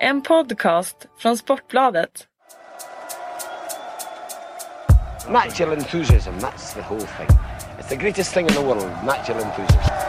[0.00, 2.26] En podcast från Sportbladet.
[5.28, 7.28] Natural enthusiasm, that's the whole thing.
[7.78, 10.05] It's the greatest thing in the world, natural enthusiasm.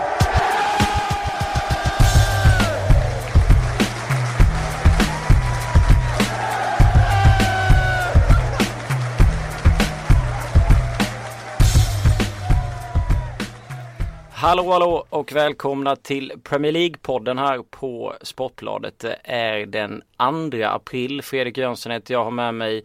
[14.39, 18.99] Hallå hallå och välkomna till Premier League-podden här på Sportbladet.
[18.99, 20.01] Det är den
[20.51, 21.21] 2 april.
[21.21, 22.83] Fredrik Jönsson heter jag, har med mig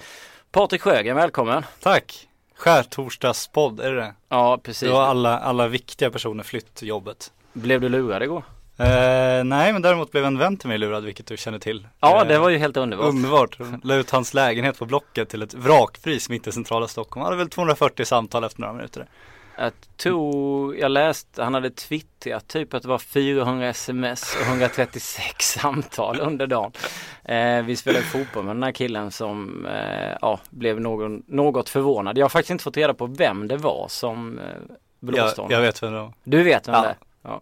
[0.53, 1.65] Patrik Sjögren, välkommen!
[1.81, 2.29] Tack!
[2.57, 4.15] Skärtorsdagspodd, är det det?
[4.29, 4.89] Ja, precis.
[4.89, 7.33] Då har alla, alla viktiga personer flytt jobbet.
[7.53, 8.45] Blev du lurad igår?
[8.79, 11.89] Eh, nej, men däremot blev en vän till mig lurad, vilket du känner till.
[12.01, 13.09] Ja, Eh, det var ju helt underbart.
[13.09, 13.59] Underbart.
[13.85, 17.23] La ut hans lägenhet på Blocket till ett vrakpris mitt i centrala Stockholm.
[17.23, 19.07] Han hade väl 240 samtal efter några minuter.
[19.57, 25.45] Jag tog, jag läste, han hade twittrat typ att det var 400 sms och 136
[25.61, 26.73] samtal under dagen.
[27.25, 32.19] Eh, vi spelade fotboll med den här killen som eh, ja, blev någon, något förvånad.
[32.19, 34.45] Jag har faktiskt inte fått reda på vem det var som eh,
[35.01, 35.53] blåste Jag, honom.
[35.53, 36.13] jag vet vem det var.
[36.25, 36.83] Du vet vem Ja.
[36.83, 36.97] det är?
[37.25, 37.41] Ja.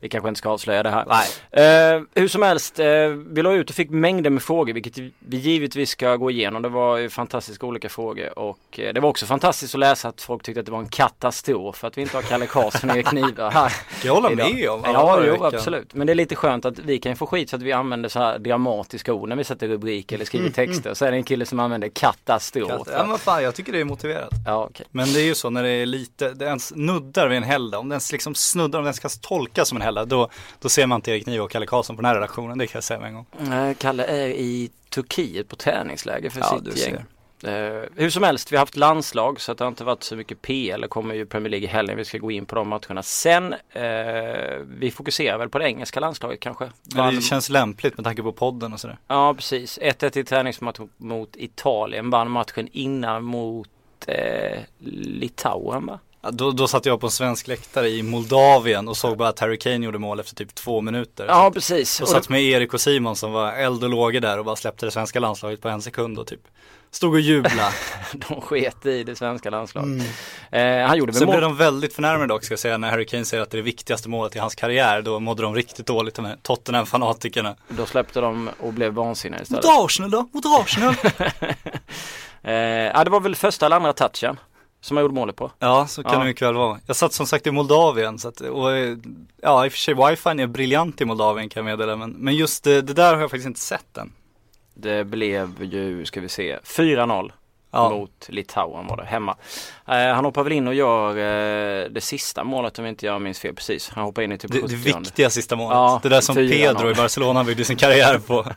[0.00, 1.04] Vi kanske inte ska avslöja det här.
[1.08, 1.96] Nej.
[1.96, 2.86] Eh, hur som helst, eh,
[3.26, 6.62] vi la ut och fick mängder med frågor vilket vi givetvis ska gå igenom.
[6.62, 10.20] Det var ju fantastiska olika frågor och eh, det var också fantastiskt att läsa att
[10.22, 13.50] folk tyckte att det var en katastrof att vi inte har Kalle Karlsson i knivar
[13.50, 13.72] här.
[14.04, 14.54] Jag håller idag.
[14.54, 15.46] med om Ja, jo veckan.
[15.54, 15.94] absolut.
[15.94, 18.18] Men det är lite skönt att vi kan få skit för att vi använder så
[18.18, 20.94] här dramatiska ord när vi sätter rubriker eller skriver texter.
[20.94, 22.88] Så är det en kille som använder katastrof.
[22.92, 24.30] Ja men fan, jag tycker det är motiverat.
[24.46, 24.86] Ja, okej.
[24.90, 27.78] Men det är ju så när det är lite, det ens nuddar vid en helgdag,
[27.78, 30.28] om den ens liksom snuddar, om den ska tolkas som en helgdag, då,
[30.60, 32.76] då ser man inte Erik Niva och Kalle Karlsson på den här redaktionen, det kan
[32.76, 33.26] jag säga med en gång.
[33.52, 37.04] Eh, Kalle är i Turkiet på träningsläger för Ja, sitt du gäng.
[37.42, 40.16] Eh, hur som helst, vi har haft landslag så att det har inte varit så
[40.16, 40.80] mycket PL.
[40.80, 41.96] Det kommer ju Premier League i helgen.
[41.96, 43.52] Vi ska gå in på de matcherna sen.
[43.72, 43.82] Eh,
[44.78, 46.70] vi fokuserar väl på det engelska landslaget kanske.
[46.94, 48.98] Vann- det känns lämpligt med tanke på podden och sådär.
[49.08, 49.78] Ja, precis.
[49.82, 52.10] 1-1 i träningsmatch mot Italien.
[52.10, 53.68] Vann matchen innan mot
[54.06, 55.98] eh, Litauen va?
[56.30, 59.58] Då, då satt jag på en svensk läktare i Moldavien och såg bara att Harry
[59.58, 61.26] Kane gjorde mål efter typ två minuter.
[61.28, 62.00] Ja, precis.
[62.00, 64.86] Och satt med Erik och Simon som var eld och lågor där och bara släppte
[64.86, 66.40] det svenska landslaget på en sekund och typ
[66.90, 67.72] stod och jubla.
[68.12, 70.06] de sket i det svenska landslaget.
[70.50, 73.24] Eh, han gjorde Sen blev de väldigt förnärmade dock ska jag säga när Harry Kane
[73.24, 75.02] säger att det är det viktigaste målet i hans karriär.
[75.02, 77.56] Då mådde de riktigt dåligt de här Tottenham-fanatikerna.
[77.68, 79.64] Då släppte de och blev vansinniga istället.
[79.64, 80.28] Mot Arsenal då?
[80.32, 80.94] Mot Arsenal?
[82.46, 84.38] Eh, ja, det var väl första eller andra touchen
[84.84, 85.50] som han gjorde målet på.
[85.58, 86.18] ja, så kan Ja.
[86.18, 86.78] det mycket väl vara.
[86.86, 88.70] Jag satt som sagt i Moldavien så att, och,
[89.42, 92.34] ja i och för sig wifi är briljant i Moldavien kan jag meddela men, men
[92.36, 94.12] just det, det där har jag faktiskt inte sett än.
[94.74, 97.32] Det blev ju, ska vi se, 4-0
[97.70, 97.90] Ja.
[97.90, 99.36] mot Litauen var det, hemma.
[99.88, 103.38] Eh, han hoppar väl in och gör eh, det sista målet om inte jag minns
[103.38, 103.90] fel precis.
[103.94, 105.74] Han hoppar in i typ Det, det 70 viktiga sista målet.
[105.74, 106.48] Ja, det där som 4-0.
[106.50, 108.46] Pedro i Barcelona byggde sin karriär på.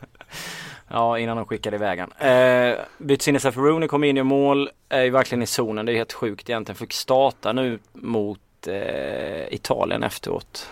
[0.90, 2.12] Ja, innan de skickade iväg han.
[2.30, 5.86] Eh, byts in i för Rooney, kommer in i mål, är ju verkligen i zonen.
[5.86, 6.76] Det är helt sjukt egentligen.
[6.76, 10.70] Fick starta nu mot eh, Italien efteråt.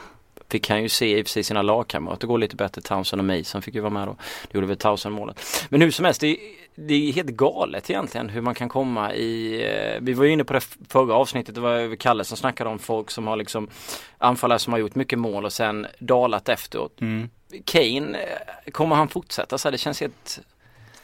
[0.49, 2.83] Fick han ju se i och för sig sina lagkamrater gå lite bättre.
[2.83, 4.17] Townsend och Mason fick ju vara med då.
[4.49, 5.67] Det gjorde väl Townsend målet.
[5.69, 6.37] Men hur som helst, det är,
[6.75, 10.45] det är helt galet egentligen hur man kan komma i, eh, vi var ju inne
[10.45, 13.69] på det förra avsnittet, det var Kalle som snackade om folk som har liksom
[14.19, 17.01] anfallare som har gjort mycket mål och sen dalat efteråt.
[17.01, 17.29] Mm.
[17.65, 19.73] Kane, eh, kommer han fortsätta så här?
[19.73, 20.41] Det känns helt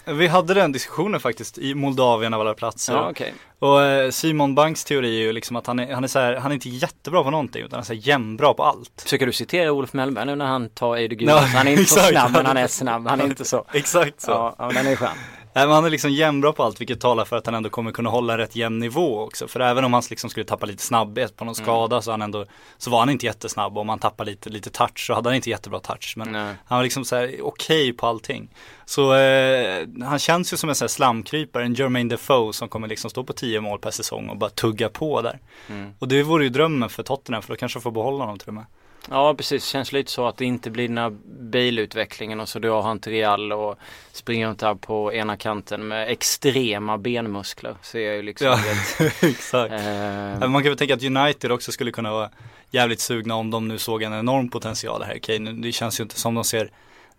[0.05, 2.93] Vi hade den diskussionen faktiskt i Moldavien av alla platser.
[2.93, 3.35] Ja, okej.
[3.59, 6.37] Och eh, Simon Banks teori är ju liksom att han är, han är så här,
[6.37, 9.03] han är inte jättebra på någonting utan han är så jämnbra på allt.
[9.03, 11.29] Försöker du citera Olof Mellberg nu när han tar Eide Gud?
[11.29, 13.07] Ja, han är inte så snabb men han är snabb.
[13.07, 13.65] Han är inte så.
[13.73, 14.31] Exakt så.
[14.31, 15.09] Ja, ja den är skön.
[15.55, 17.93] Nej, men han är liksom jämnbra på allt vilket talar för att han ändå kommer
[17.93, 19.49] kunna hålla rätt jämn nivå också.
[19.49, 21.65] För även om han liksom skulle tappa lite snabbhet på någon Mm.
[21.65, 22.45] skada så, han ändå,
[22.79, 23.79] så var han inte jättesnabb.
[23.79, 26.15] Om han tappade lite, lite touch så hade han inte jättebra touch.
[26.17, 26.55] Men Nej.
[26.65, 28.49] han var liksom så här okej på allting.
[28.85, 32.89] Så eh, han känns ju som en sån här slamkrypare, en Jermaine Defoe som kommer
[32.89, 35.39] liksom stå på 10 mål per säsong och bara tugga på där.
[35.69, 35.91] Mm.
[35.99, 38.55] Och det vore ju drömmen för Tottenham för då kanske får behålla honom till och
[38.55, 38.65] med.
[39.11, 42.83] Ja precis, känns lite så att det inte blir den här bilutvecklingen och så drar
[42.83, 43.79] han till Real och
[44.12, 47.75] springer runt där på ena kanten med extrema benmuskler.
[47.82, 48.59] Ser jag ju liksom Ja,
[49.23, 49.73] exakt.
[49.73, 52.31] eh, Man kan väl tänka att United också skulle kunna vara
[52.71, 55.19] jävligt sugna om de nu såg en enorm potential här.
[55.19, 56.71] Kane, det känns ju inte som de ser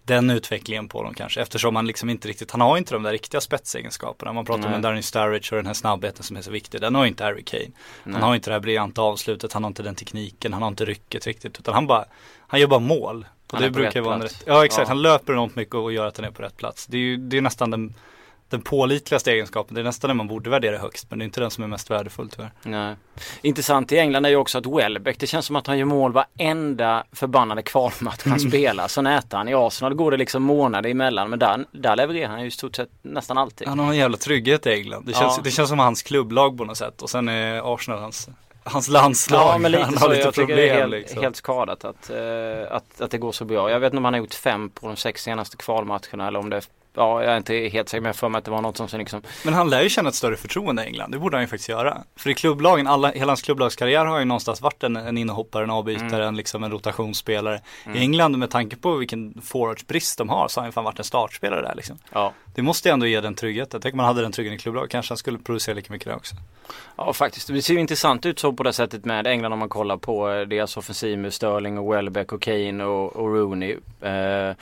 [0.06, 3.12] den utvecklingen på dem kanske eftersom han liksom inte riktigt, han har inte de där
[3.12, 4.34] riktiga spetsegenskaperna.
[4.34, 4.68] Man pratar Nej.
[4.70, 6.82] om en Darren Sturridge och den här snabbheten som är så viktig.
[6.82, 7.64] Den har inte Harry Kane.
[7.64, 8.14] Nej.
[8.14, 10.86] Han har inte det här briljanta avslutet, han har inte den tekniken, han har inte
[10.86, 12.06] rycket riktigt utan han bara,
[12.48, 13.26] han gör bara mål.
[13.48, 14.88] Och Han det brukar vara rätt, ja exakt, Ja.
[14.88, 16.88] han löper enormt mycket och gör att han är på rätt plats.
[16.88, 17.94] Det är ju det är nästan den
[18.50, 19.76] den pålitligaste egenskapen.
[19.76, 21.68] Det är nästan den man borde värdera högst men det är inte den som är
[21.68, 22.52] mest värdefull tyvärr.
[22.64, 22.96] Nej.
[23.42, 26.14] Intressant i England är ju också att Welbeck, det känns som att han gör mål
[26.14, 28.88] varenda förbannade kvalmatch han spelar.
[28.88, 32.42] Så nätar han i Arsenal, går det liksom månader emellan men där, där levererar han
[32.42, 33.68] ju i stort sett nästan alltid.
[33.68, 35.06] Han har en jävla trygghet i England.
[35.06, 35.44] Det känns, Ja.
[35.44, 38.30] det känns som hans klubblag på något sätt och sen är Arsenal hans,
[38.64, 39.54] hans landslag.
[39.54, 41.22] Ja men lite han så, har lite jag tycker problem det är helt, liksom.
[41.22, 42.18] helt skadat att, eh,
[42.76, 43.72] att, att det går så bra.
[43.72, 46.50] Jag vet inte om han har gjort fem på de sex senaste kvalmatcherna eller om
[46.50, 46.62] det
[46.96, 48.88] Ja, jag är inte helt säker men jag för mig att det var något som
[48.88, 51.44] sen liksom Men han lär ju känna ett större förtroende i England, det borde han
[51.44, 51.98] ju faktiskt göra.
[52.16, 55.70] För i klubblagen, alla, hela hans klubblagskarriär har ju någonstans varit en, en inhoppare, en
[55.70, 57.62] avbytare, en, liksom en rotationsspelare.
[57.96, 61.00] I England med tanke på vilken forwardsbrist de har så har han ju fan varit
[61.00, 61.98] en startspelare där liksom.
[62.12, 63.82] Ja, Det måste ju ändå ge den tryggheten.
[63.82, 66.16] Tänk om man hade den tryggheten i klubblag, kanske han skulle producera lika mycket där
[66.16, 66.36] också.
[66.98, 67.48] ja faktiskt.
[67.48, 70.30] Det ser ju intressant ut så på det sättet med England om man kollar på
[70.32, 73.78] eh, deras offensiv med Sterling och Welbeck och Kane och, och Rooney.
[74.02, 74.56] Eh,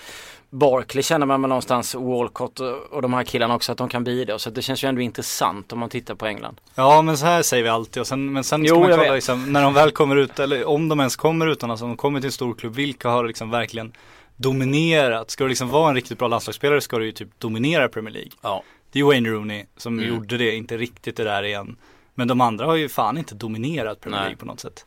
[0.53, 4.39] Barkley känner man någonstans, Walcott och, de här killarna också att de kan bidra.
[4.39, 6.61] Så det känns ju ändå intressant om man tittar på England.
[6.75, 8.99] Ja men så här säger vi alltid och sen, men sen ska Jo, man jag
[8.99, 11.97] kolla liksom, när de väl kommer ut, eller om de ens kommer utomlands, om de
[11.97, 13.93] kommer till en stor klubb, vilka har liksom verkligen
[14.35, 15.31] dominerat?
[15.31, 18.31] Ska du liksom vara en riktigt bra landslagsspelare ska du ju typ dominera Premier League.
[18.41, 18.63] Ja.
[18.91, 20.09] Det är Wayne Rooney som Mm.
[20.15, 21.75] gjorde det, inte riktigt det där igen.
[22.13, 24.27] Men de andra har ju fan inte dominerat Premier Nej.
[24.29, 24.85] League på något sätt.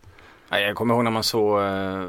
[0.49, 2.06] Ja, jag kommer ihåg när man såg eh,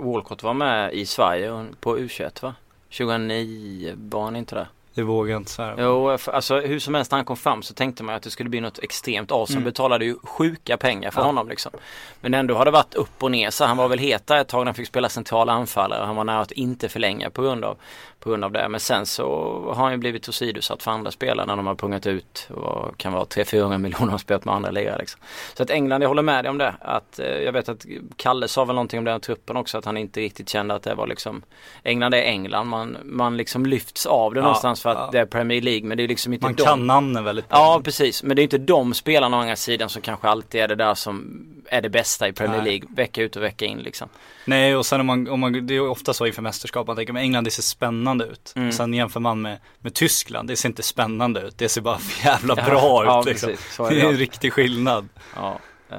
[0.00, 2.54] Walcott var med i Sverige på U21 va?
[2.92, 4.68] 2009 var han inte det?
[4.94, 5.74] Det vågar jag inte säga.
[5.78, 8.48] Jo, alltså hur som helst när han kom fram så tänkte man att det skulle
[8.50, 9.32] bli något extremt.
[9.32, 9.64] Arsenal Mm.
[9.64, 11.24] betalade ju sjuka pengar för Ja.
[11.26, 11.72] honom liksom.
[12.20, 14.58] Men ändå har det varit upp och ner så han var väl heta ett tag
[14.60, 16.04] när han fick spela centrala anfallare.
[16.04, 17.76] Han var nära att inte förlänga på grund av,
[18.20, 18.68] på grund av det.
[18.68, 19.24] Men sen så
[19.66, 23.12] har han ju blivit åsidosatt för andra spelare när de har pungat ut vad kan
[23.12, 25.20] vara 300-400 miljoner och spelat med andra lirare liksom.
[25.54, 26.74] Så att England, jag håller med dig om det.
[26.80, 27.86] Att, eh, jag vet att
[28.16, 30.94] Kalle sa väl någonting om den truppen också att han inte riktigt kände att det
[30.94, 31.42] var liksom
[31.82, 32.68] England är England.
[32.68, 35.08] Man, man liksom lyfts av det Ja, någonstans för att ja.
[35.12, 36.62] det är Premier League men det är liksom inte Man de.
[36.62, 37.58] kan namnen väldigt bra.
[37.58, 40.68] Ja precis, men det är inte de spelarna å andra sidan som kanske alltid är
[40.68, 42.70] det där som är det bästa i Premier Nej.
[42.70, 44.08] League vecka ut och vecka in liksom.
[44.44, 47.12] Nej och sen om man, om man, det är ofta så inför mästerskap, man tänker
[47.12, 48.52] men England det ser spännande ut.
[48.56, 48.72] Mm.
[48.72, 52.26] Sen jämför man med, med Tyskland, det ser inte spännande ut, det ser bara för
[52.26, 53.48] jävla Ja, bra ja, ut liksom.
[53.50, 53.80] precis.
[53.80, 55.08] Är det det är en riktig skillnad.
[55.36, 55.58] Ja.
[55.90, 55.96] eh,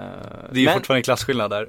[0.51, 1.67] Det är ju men fortfarande en klasskillnad där,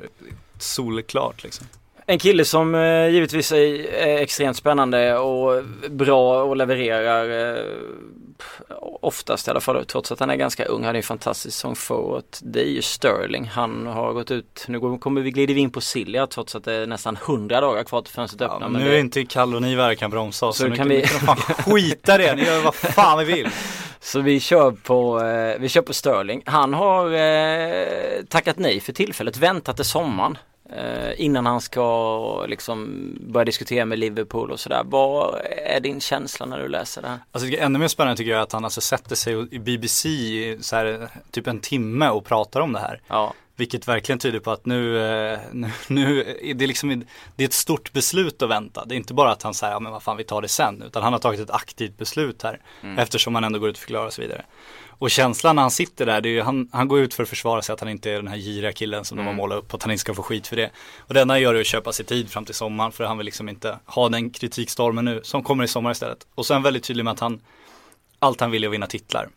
[0.59, 1.67] solklart liksom.
[2.07, 7.65] En kille som eh, givetvis är, är extremt spännande och bra och levererar eh,
[9.03, 10.77] oftast i alla fall trots att han är ganska ung.
[10.77, 12.41] Han hade en fantastisk säsong förut.
[12.43, 13.45] Det är ju Sterling.
[13.45, 16.73] Han har gått ut, nu kommer vi glider vi in på Silja trots att det
[16.75, 18.61] är nästan 100 dagar kvar till fönstret Ja, öppnar.
[18.69, 20.69] men men nu det- är inte Kalle och ni här kan bromsa oss, Så så,
[20.69, 23.49] nu kan vi- fan skita det, ni gör vad fan vi vill.
[24.01, 26.43] Så vi kör på, eh, vi kör på Sterling.
[26.47, 27.87] Han har eh,
[28.29, 30.39] tackat nej för tillfället, väntat till sommaren.
[30.71, 34.83] Eh, innan han ska liksom börja diskutera med Liverpool och sådär.
[34.85, 37.19] Vad är din känsla när du läser det här?
[37.33, 40.09] Alltså det är ännu mer spännande tycker jag att han alltså sätter sig i BBC
[40.09, 43.01] i så här, typ en timme och pratar om det här.
[43.09, 47.05] Ja, Vilket verkligen tyder på att nu, eh, nu, nu är det liksom,
[47.37, 48.85] det är ett stort beslut att vänta.
[48.85, 50.83] Det är inte bara att han säger, ja men vad fan vi tar det sen.
[50.83, 52.61] Utan han har tagit ett aktivt beslut här.
[52.99, 54.45] Eftersom han ändå går ut och förklarar och så vidare.
[54.99, 57.29] Och känslan när han sitter där, det är ju, han, han går ut för att
[57.29, 59.75] försvara sig att han inte är den här giriga killen som de har målat upp.
[59.75, 60.71] Att han inte ska få skit för det.
[60.99, 62.93] Och det enda han gör är att köpa sig tid fram till sommaren.
[62.93, 65.21] För han vill liksom inte ha den kritikstormen nu.
[65.25, 66.27] Som kommer i sommar istället.
[66.35, 67.41] Och han väldigt tydlig med att han,
[68.19, 69.29] allt han vill är att vinna titlar.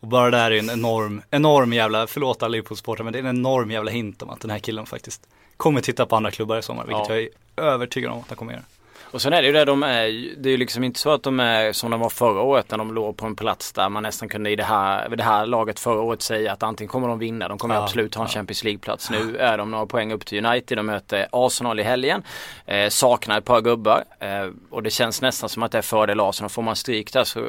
[0.00, 3.22] Och bara det här är en enorm, enorm jävla, förlåt alla Liverpool-supportrar men det är
[3.22, 6.58] en enorm jävla hint om att den här killen faktiskt kommer titta på andra klubbar
[6.58, 6.86] i sommar.
[6.86, 7.14] Vilket Ja.
[7.14, 7.30] jag är
[7.70, 8.62] övertygad om att han kommer göra.
[9.10, 11.22] Och sen är det ju det de är, det är ju liksom inte så att
[11.22, 14.02] de är som de var förra året när de låg på en plats där man
[14.02, 17.18] nästan kunde i det här, det här laget förra året säga att antingen kommer de
[17.18, 18.34] vinna, de kommer Ja, absolut ha en ja.
[18.34, 19.10] Champions League-plats.
[19.10, 22.22] Nu är de några poäng upp till United, de möter Arsenal i helgen,
[22.66, 26.20] eh, saknar ett par gubbar eh, och det känns nästan som att det är fördel
[26.20, 26.50] Arsenal.
[26.50, 27.40] Får man stryk där så,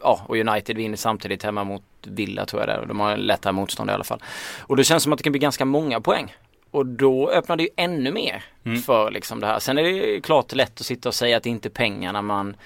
[0.00, 2.86] ja och United vinner samtidigt hemma mot Villa tror jag det är.
[2.86, 4.22] De har en lättare motstånd i alla fall.
[4.60, 6.34] Och det känns som att det kan bli ganska många poäng.
[6.70, 8.82] Och då öppnar det ju ännu mer Mm.
[8.82, 9.58] för liksom det här.
[9.58, 12.56] Sen är det klart lätt att sitta och säga att det inte är pengarna man,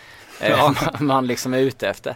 [0.40, 0.74] eh, Ja.
[1.00, 2.14] man liksom är ute efter.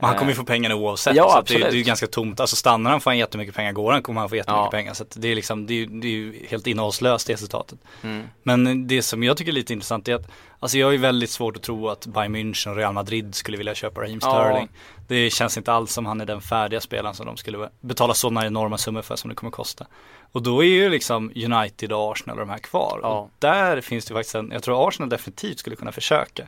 [0.00, 1.16] Men han kommer ju få pengarna oavsett.
[1.16, 1.70] Ja, så att det, är- absolut.
[1.70, 2.40] det är ju ganska tomt.
[2.40, 4.70] Alltså stannar han får han jättemycket pengar, går han kommer han få jättemycket Ja.
[4.70, 4.94] pengar.
[4.94, 7.78] Så det är liksom, det är, det är ju helt innehållslöst det resultatet.
[8.02, 8.26] Mm.
[8.42, 10.30] Men det som jag tycker är lite intressant är att
[10.62, 13.74] Alltså jag är väldigt svårt att tro att Bayern München och Real Madrid skulle vilja
[13.74, 14.30] köpa Raheem Ja.
[14.30, 14.68] Sterling.
[15.08, 18.46] Det känns inte alls som han är den färdiga spelaren som de skulle betala sådana
[18.46, 19.86] enorma summor för som det kommer kosta.
[20.32, 23.00] Och då är ju liksom United och Arsenal och de här kvar.
[23.02, 23.08] Ja.
[23.08, 26.46] Och där finns det faktiskt en, jag tror Arsenal definitivt skulle kunna försöka.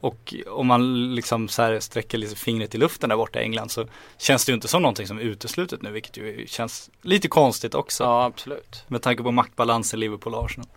[0.00, 3.70] Och om man liksom så här sträcker lite fingret i luften där borta i England
[3.70, 3.86] så
[4.18, 7.74] känns det ju inte som någonting som är uteslutet nu vilket ju känns lite konstigt
[7.74, 8.04] också.
[8.04, 8.84] Ja absolut.
[8.88, 10.68] Med tanke på maktbalansen Liverpool och Arsenal.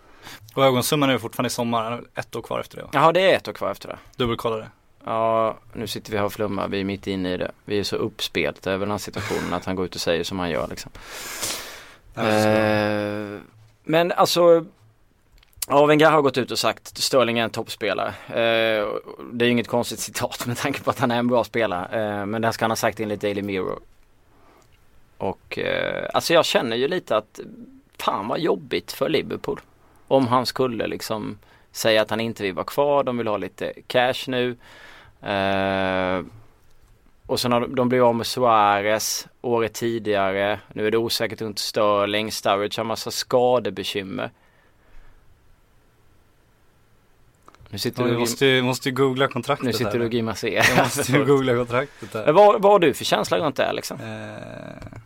[0.53, 2.89] Och ögonsumman är ju fortfarande i sommar, ett år kvar efter det va?
[2.93, 3.97] Jaha det är ett år kvar efter det.
[4.15, 4.69] Dubbelkolla det.
[5.05, 6.67] Ja, nu sitter vi här och flummar.
[6.67, 7.51] Vi är mitt inne i det.
[7.65, 10.39] Vi är så uppspelta över den här situationen att han går ut och säger som
[10.39, 10.91] han gör liksom.
[12.15, 13.39] Eh,
[13.83, 14.65] men alltså
[15.73, 18.07] Ja, Wenger har gått ut och sagt att Sterling är en toppspelare.
[18.27, 18.87] Eh,
[19.33, 21.85] det är ju inget konstigt citat med tanke på att han är en bra spelare.
[22.01, 23.79] Eh, men det här ska han ha sagt enligt Daily Mirror.
[25.17, 27.39] Och eh, alltså jag känner ju lite att
[27.97, 29.59] fan vad jobbigt för Liverpool.
[30.07, 31.37] Om han skulle liksom
[31.71, 34.57] säga att han inte vill vara kvar, de vill ha lite cash nu.
[35.21, 36.21] Eh,
[37.25, 40.59] och sen har de, de blivit av med Suarez året tidigare.
[40.73, 42.31] Nu är det osäkert runt Sterling.
[42.31, 44.31] Sturridge har massa skadebekymmer.
[47.71, 49.99] Nu sitter Ja, du du måste, måste googla kontraktet nu sitter här.
[49.99, 50.65] du och grimaserar.
[50.75, 52.13] Jag måste ju googla kontraktet.
[52.13, 53.97] Men vad, vad har du för känsla runt det här liksom?
[54.01, 54.97] Eh,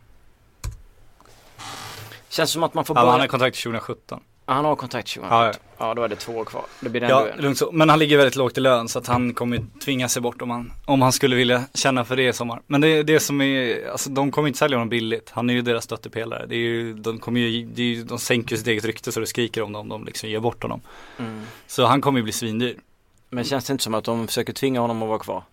[2.30, 3.12] Känns som att man får ja, börja...
[3.12, 4.20] han har kontrakt 2017.
[4.46, 5.62] Han har kontrakt 2017.
[5.78, 6.66] Ja, då är det två år kvar.
[6.80, 7.72] Det blir ändå Ja, lugnt så.
[7.72, 10.50] Men han ligger väldigt lågt i lön så att han kommer tvinga sig bort om
[10.50, 12.62] han, om han skulle vilja känna för det i sommar.
[12.68, 15.30] Men det är det som är, alltså de kommer inte sälja honom billigt.
[15.34, 16.46] Han är ju deras stöttepelare.
[16.46, 19.12] Det är ju, de kommer ju, det är ju, de sänker ju sitt eget rykte
[19.12, 20.82] så det skriker om dem de liksom ger bort honom.
[21.20, 21.42] Mm.
[21.68, 22.76] Så han kommer ju bli svindyr.
[23.30, 25.44] Men känns det inte som att de försöker tvinga honom att vara kvar?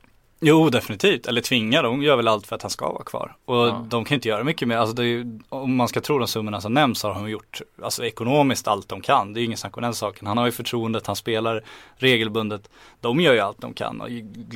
[0.44, 1.26] Jo, definitivt.
[1.26, 3.37] Eller tvinga, de gör väl allt för att han ska vara kvar.
[3.44, 3.87] Och Ja.
[3.88, 4.76] de kan inte göra mycket mer.
[4.76, 8.04] Alltså ju, om man ska tro de summorna som nämns så har de gjort, alltså
[8.04, 9.32] ekonomiskt allt de kan.
[9.32, 10.26] Det är ju ingen snack om den saken.
[10.26, 11.62] Han har ju förtroendet, han spelar
[11.96, 12.70] regelbundet.
[13.00, 14.00] De gör ju allt de kan.
[14.00, 14.08] Och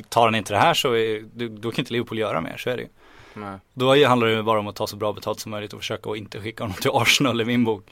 [0.09, 2.69] tar han inte det här så är, då, då kan inte Liverpool göra mer, så
[2.69, 2.89] är det ju.
[3.33, 3.57] Nej.
[3.73, 6.09] Då handlar det ju bara om att ta så bra betalt som möjligt och försöka
[6.09, 7.83] att inte skicka honom till Arsenal i min bok.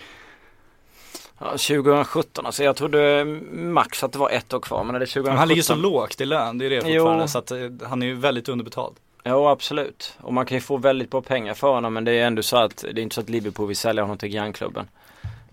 [1.40, 5.06] Ja, 2017 alltså jag trodde max att det var ett år kvar men är det
[5.06, 5.32] 2017?
[5.32, 6.82] Men han ligger så lågt i lön, det är det Jo.
[7.04, 7.28] fortfarande.
[7.28, 7.58] Så att eh,
[7.90, 8.96] han är ju väldigt underbetald.
[9.26, 10.14] Jo absolut.
[10.22, 12.58] Och man kan ju få väldigt bra pengar för honom men det är ändå så
[12.58, 14.88] att det är inte så att Liverpool vill sälja honom till grannklubben.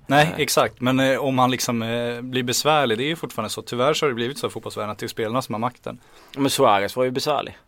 [0.06, 0.42] Nej, Nej.
[0.42, 0.80] exakt.
[0.80, 3.62] Men eh, om han liksom eh, blir besvärlig, det är ju fortfarande så.
[3.62, 5.98] Tyvärr så har det blivit så i fotbollsvärlden att det är spelarna som har makten.
[6.36, 7.58] Men Suarez var ju besvärlig.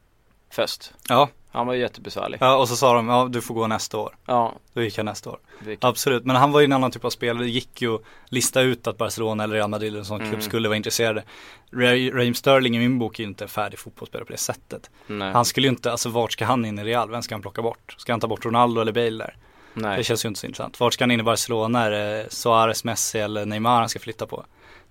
[0.52, 0.92] Först.
[1.09, 2.39] Ja, Han var ju jättebesvärlig.
[2.41, 4.17] ja och så sa de, ja du får gå nästa år.
[4.27, 4.55] Ja.
[4.73, 5.39] Då gick han nästa år.
[5.81, 7.45] Absolut, men han var ju en annan typ av spelare.
[7.45, 10.31] Det gick ju att lista ut att Barcelona eller Real Madrid eller en sån Mm.
[10.31, 11.23] klubb skulle vara intresserade.
[11.71, 14.91] Ray- Raheem Sterling i min bok är ju inte en färdig fotbollsspelare på det sättet.
[15.07, 15.33] Nej.
[15.33, 17.11] Han skulle ju inte, alltså vart ska han in i Real?
[17.11, 17.95] Vem ska han plocka bort?
[17.99, 19.37] Ska han ta bort Ronaldo eller Bale där?
[19.75, 19.97] Nej.
[19.99, 20.81] Det känns ju inte så intressant.
[20.81, 21.85] Vart ska han in i Barcelona?
[21.85, 24.45] Är det Suarez, Messi eller Neymar han ska flytta på?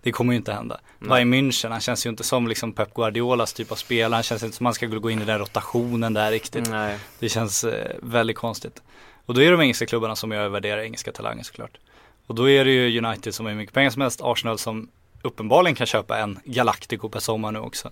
[0.04, 0.80] Det kommer ju inte hända.
[1.00, 1.10] Nej.
[1.10, 4.14] Bayern München, han känns ju inte som liksom Pep Guardiolas typ av spelare.
[4.14, 6.70] Han känns inte som han ska gå in i den rotationen där riktigt.
[6.70, 7.00] Nej.
[7.20, 8.82] Det känns eh, väldigt konstigt.
[9.26, 11.78] Och då är det de engelska klubbarna som jag värderar engelska talanger såklart.
[12.28, 14.90] Och då är det ju United som har hur mycket pengar som helst, Arsenal som
[15.22, 17.92] uppenbarligen kan köpa en Galactico per sommar nu också.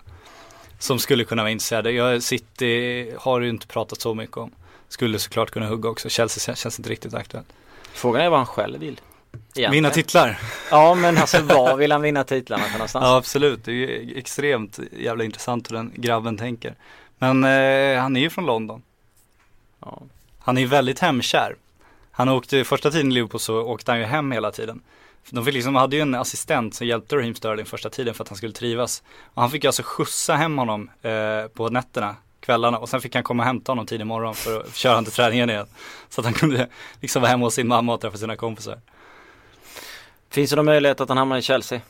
[0.80, 1.92] Som skulle kunna vara intresserade.
[1.92, 4.52] Jag, City har ju inte pratat så mycket om.
[4.88, 6.10] Skulle såklart kunna hugga också.
[6.10, 7.48] Chelsea känns inte riktigt aktuellt.
[7.94, 9.02] Frågan är vad han själv vill.
[9.34, 9.72] Egentligen.
[9.72, 10.40] Vinna titlar.
[10.72, 13.04] Ja men alltså var vill han vinna titlarna för någonstans?
[13.06, 16.76] Ja absolut, det är ju extremt jävla intressant hur den grabben tänker.
[17.18, 18.82] Men eh, han är ju från London.
[19.80, 20.02] Ja.
[20.40, 21.56] Han är ju väldigt hemkär.
[22.12, 24.82] Han åkte, första tiden i Liverpool så åkte han ju hem hela tiden.
[25.30, 28.30] De fick liksom, hade ju en assistent som hjälpte Raheem Sterling första tiden för att
[28.30, 29.04] han skulle trivas.
[29.34, 33.16] Och han fick ju alltså skjutsa hem honom eh, på nätterna, kvällarna och sen fick
[33.16, 35.68] han komma och hämta honom tidig morgon för att köra han till träningen igen.
[36.10, 36.68] Så att han kunde
[37.02, 38.80] liksom vara hemma hos sin mamma och träffa sina kompisar.
[40.32, 41.82] Finns det någon möjlighet att han hamnar i Chelsea?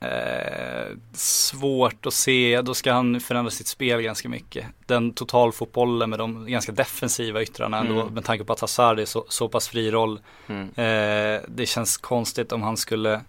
[0.00, 4.66] Eh, svårt att se, då ska han förändra sitt spel ganska mycket.
[4.86, 8.14] Den totalfotbollen med de ganska defensiva yttrarna ändå, Mm.
[8.14, 10.20] med tanke på att Hazard är så, så pass fri roll.
[10.46, 10.62] Mm.
[10.68, 13.20] Eh, det känns konstigt om han skulle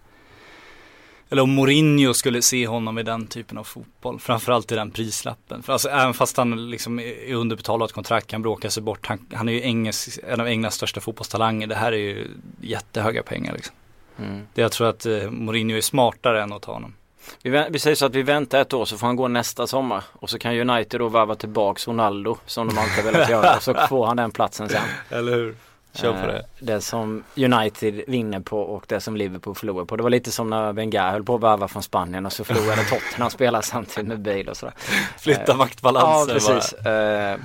[1.28, 4.20] eller om Mourinho skulle se honom i den typen av fotboll.
[4.20, 5.62] Framförallt i den prislappen.
[5.62, 7.44] För alltså även fast han liksom är
[7.84, 9.06] ett kontrakt kan bråka sig bort.
[9.06, 11.66] Han, han är ju engelsk, en av Englands största fotbollstalanger.
[11.66, 12.28] Det här är ju
[12.60, 13.74] jättehöga pengar liksom.
[14.18, 14.46] Mm.
[14.54, 16.94] Det jag tror att eh, Mourinho är smartare än att ta honom.
[17.42, 20.04] Vi, vi säger så att vi väntar ett år så får han gå nästa sommar
[20.12, 23.74] och så kan United då varva tillbaks Ronaldo som de alltid velat göra och så
[23.74, 24.82] får han den platsen sen.
[25.10, 25.54] Eller hur?
[25.94, 26.44] Kör på Eh, det.
[26.60, 29.96] Det som United vinner på och det som Liverpool förlorar på.
[29.96, 32.84] Det var lite som när Wenger höll på att varva från Spanien och så förlorade
[32.90, 34.74] Tottenham spelare samtidigt med Bale och sådär.
[35.18, 36.72] Flytta eh, Ja maktbalansen precis.
[36.72, 37.38] Eh,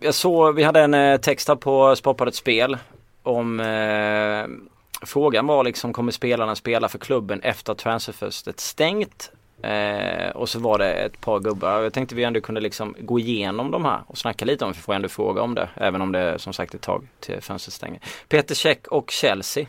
[0.00, 2.76] jag såg, vi hade en eh, text här på Sportbladet Spel
[3.22, 4.46] om eh,
[5.02, 9.30] Frågan var liksom kommer spelarna spela för klubben efter att transferfönstret stängt?
[9.62, 11.82] Eh, och så var det ett par gubbar.
[11.82, 14.82] Jag tänkte vi ändå kunde liksom gå igenom de här och snacka lite om för
[14.82, 15.68] får ändå fråga om det.
[15.74, 18.00] Även om det är som sagt ett tag till fönstret stänger.
[18.28, 19.66] Peter Käck och Chelsea.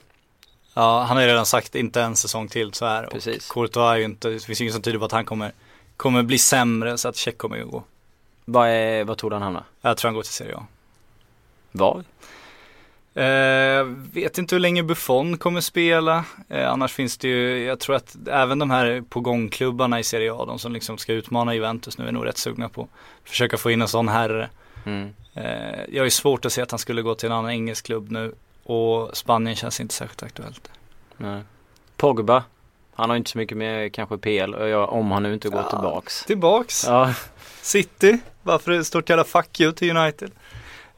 [0.74, 3.07] Ja, han har ju redan sagt inte en säsong till så här.
[3.07, 3.50] Precis.
[3.50, 5.51] Och Courtois är ju inte, det finns ju inget som tyder på att han kommer,
[5.98, 7.84] kommer bli sämre så att Check kommer ju gå.
[8.46, 9.63] Vad, är, vad tror du han hamnar?
[9.81, 10.65] Jag tror han går till Serie A.
[11.72, 12.03] Var?
[13.24, 13.83] Eh,
[14.13, 16.25] vet inte hur länge Buffon kommer spela.
[16.50, 20.33] Eh, annars finns det ju, jag tror att även de här på gångklubbarna i Serie
[20.33, 22.81] A, de som liksom ska utmana Juventus nu är nog rätt sugna på
[23.24, 24.50] att försöka få in en sån herre.
[24.86, 25.09] Mm.
[25.33, 28.12] Eh, jag är svårt att se att han skulle gå till en annan engelsk klubb
[28.12, 28.33] nu
[28.63, 30.69] och Spanien känns inte särskilt aktuellt.
[31.17, 31.41] Nej.
[31.97, 32.43] Pogba.
[32.95, 35.69] Han har inte så mycket med kanske PL om han nu inte går Ja.
[35.69, 36.24] tillbaks.
[36.25, 36.86] Tillbaks.
[36.88, 37.13] Ja,
[37.62, 40.31] City, varför det står ett jävla fuck you till United.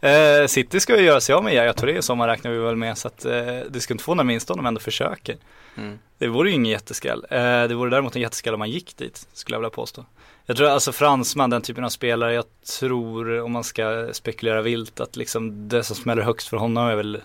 [0.01, 2.75] Eh, City ska ju göra sig av med Yahya Touré i sommar räknar vi väl
[2.75, 5.37] med så att eh, det ska inte få några minst om de ändå försöker.
[5.77, 5.99] Mm.
[6.17, 7.25] Det vore ju ingen jätteskräll.
[7.29, 10.05] Eh, det vore däremot en jätteskräll om man gick dit, skulle jag vilja påstå.
[10.45, 12.45] Jag tror alltså fransman, den typen av spelare, jag
[12.79, 16.95] tror om man ska spekulera vilt att liksom det som smäller högst för honom är
[16.95, 17.21] väl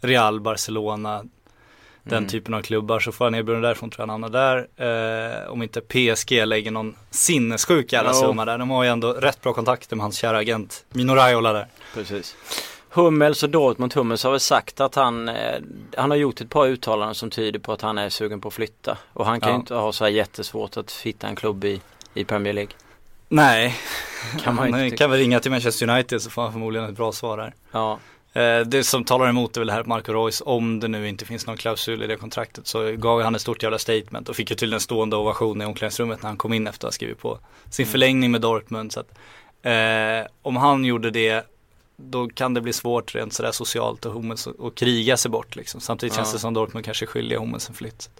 [0.00, 1.24] Real, Barcelona,
[2.04, 2.28] den Mm.
[2.30, 3.00] typen av klubbar.
[3.00, 4.28] Så får han erbjudande därifrån tror jag han hamnar
[4.76, 5.42] där.
[5.44, 8.58] Eh, om inte PSG lägger någon sinnessjuk jävla summa där.
[8.58, 11.66] De har ju ändå rätt bra kontakter med hans kära agent Mino Raiola där.
[11.94, 12.36] precis.
[12.90, 15.60] Hummels och Dortmund, Hummels har väl sagt att han, eh,
[15.96, 18.54] han har gjort ett par uttalanden som tyder på att han är sugen på att
[18.54, 18.98] flytta.
[19.12, 19.60] Och han kan ju Ja.
[19.60, 21.80] inte ha så här jättesvårt att hitta en klubb i,
[22.14, 22.72] i Premier League.
[23.28, 23.76] Nej,
[24.42, 26.96] Kan man han inte kan väl ringa till Manchester United så får han förmodligen ett
[26.96, 27.54] bra svar där.
[27.72, 27.98] Ja,
[28.66, 31.56] Det som talar emot är väl här Marco Reus, om det nu inte finns någon
[31.56, 34.72] klausul i det kontraktet så gav han ett stort jävla statement och fick ju till
[34.72, 37.38] en stående ovation i omklädningsrummet när han kom in efter att ha skrivit på
[37.70, 37.92] sin Mm.
[37.92, 38.92] förlängning med Dortmund.
[38.92, 39.10] Så att,
[39.62, 41.46] eh, om han gjorde det
[41.96, 45.80] då kan det bli svårt rent sådär socialt och Hummels att- kriga sig bort liksom.
[45.80, 46.32] Samtidigt känns Ja.
[46.32, 48.10] det som Dortmund kanske är skyldiga Hummels en flytt.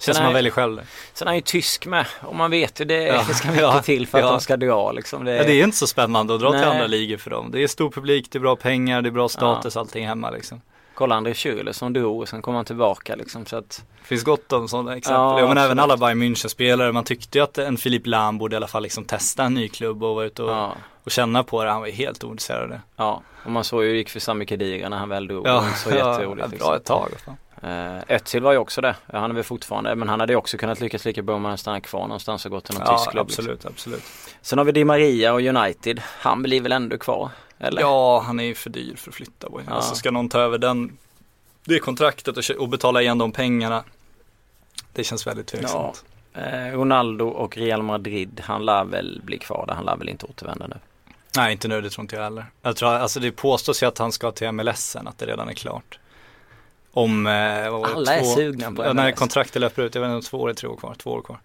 [0.00, 0.82] Sen Känns som är- han väljer själv det.
[1.12, 3.24] Sen är han ju tysk med och man vet ju det, Ja.
[3.34, 3.82] ska mycket Ja.
[3.82, 4.30] till för att Ja.
[4.30, 5.24] de ska dra liksom.
[5.24, 6.68] Det, Ja, det är inte så spännande att dra till Nej.
[6.68, 7.50] andra ligor för dem.
[7.50, 10.60] Det är stor publik, det är bra pengar, det är bra status, allting hemma liksom.
[10.94, 14.52] Kolla André Schürrle som drog och sen kom han tillbaka liksom så att finns gott
[14.52, 15.20] om sådana exempel.
[15.20, 16.92] Ja, Ja, men även alla Bayern München-spelare.
[16.92, 19.68] Man tyckte ju att en Filip Lahm borde i alla fall liksom testa en ny
[19.68, 20.72] klubb och vara ute och, ja,
[21.04, 21.70] och känna på det.
[21.70, 22.80] Han var ju helt ointresserad av det.
[22.96, 23.22] ja.
[23.44, 25.46] Och man såg ju hur det gick för Sami Khedira när han väl drog.
[25.46, 26.48] Ja, så ja, jätteroligt.
[26.48, 26.74] bra liksom.
[26.74, 27.08] ett tag.
[27.24, 27.36] Fan.
[27.62, 28.96] Eh, Özil var ju också det.
[29.12, 31.58] Han är väl fortfarande, men han hade ju också kunnat lyckas lika bra om han
[31.58, 33.26] stannat kvar någonstans och gått till någon Ja, tysk klubb.
[33.26, 33.42] Liksom.
[33.42, 34.02] absolut, absolut.
[34.42, 36.02] Sen har vi Di Maria och United.
[36.06, 37.30] Han blir väl ändå kvar?
[37.58, 37.80] Eller?
[37.80, 39.48] Ja, han är ju för dyr för att flytta.
[39.50, 39.60] Ja.
[39.74, 40.98] Alltså ska någon ta över den,
[41.64, 43.84] det kontraktet och, och betala igen de pengarna.
[44.92, 46.04] Det känns väldigt tveksamt.
[46.34, 49.74] Eh, Ronaldo och Real Madrid, han lär väl bli kvar där.
[49.74, 50.76] Han lär väl inte återvända nu.
[51.36, 52.46] Nej, inte nu, det tror inte jag heller.
[52.62, 55.48] Jag tror, alltså det påstås ju att han ska till MLS sen, att det redan
[55.48, 55.98] är klart.
[56.92, 59.18] Om, eh, vad var det, Alla är två- sugna på ja, När MLS.
[59.18, 61.38] kontraktet löper ut, jag vet inte, om två eller tre år kvar, två år kvar.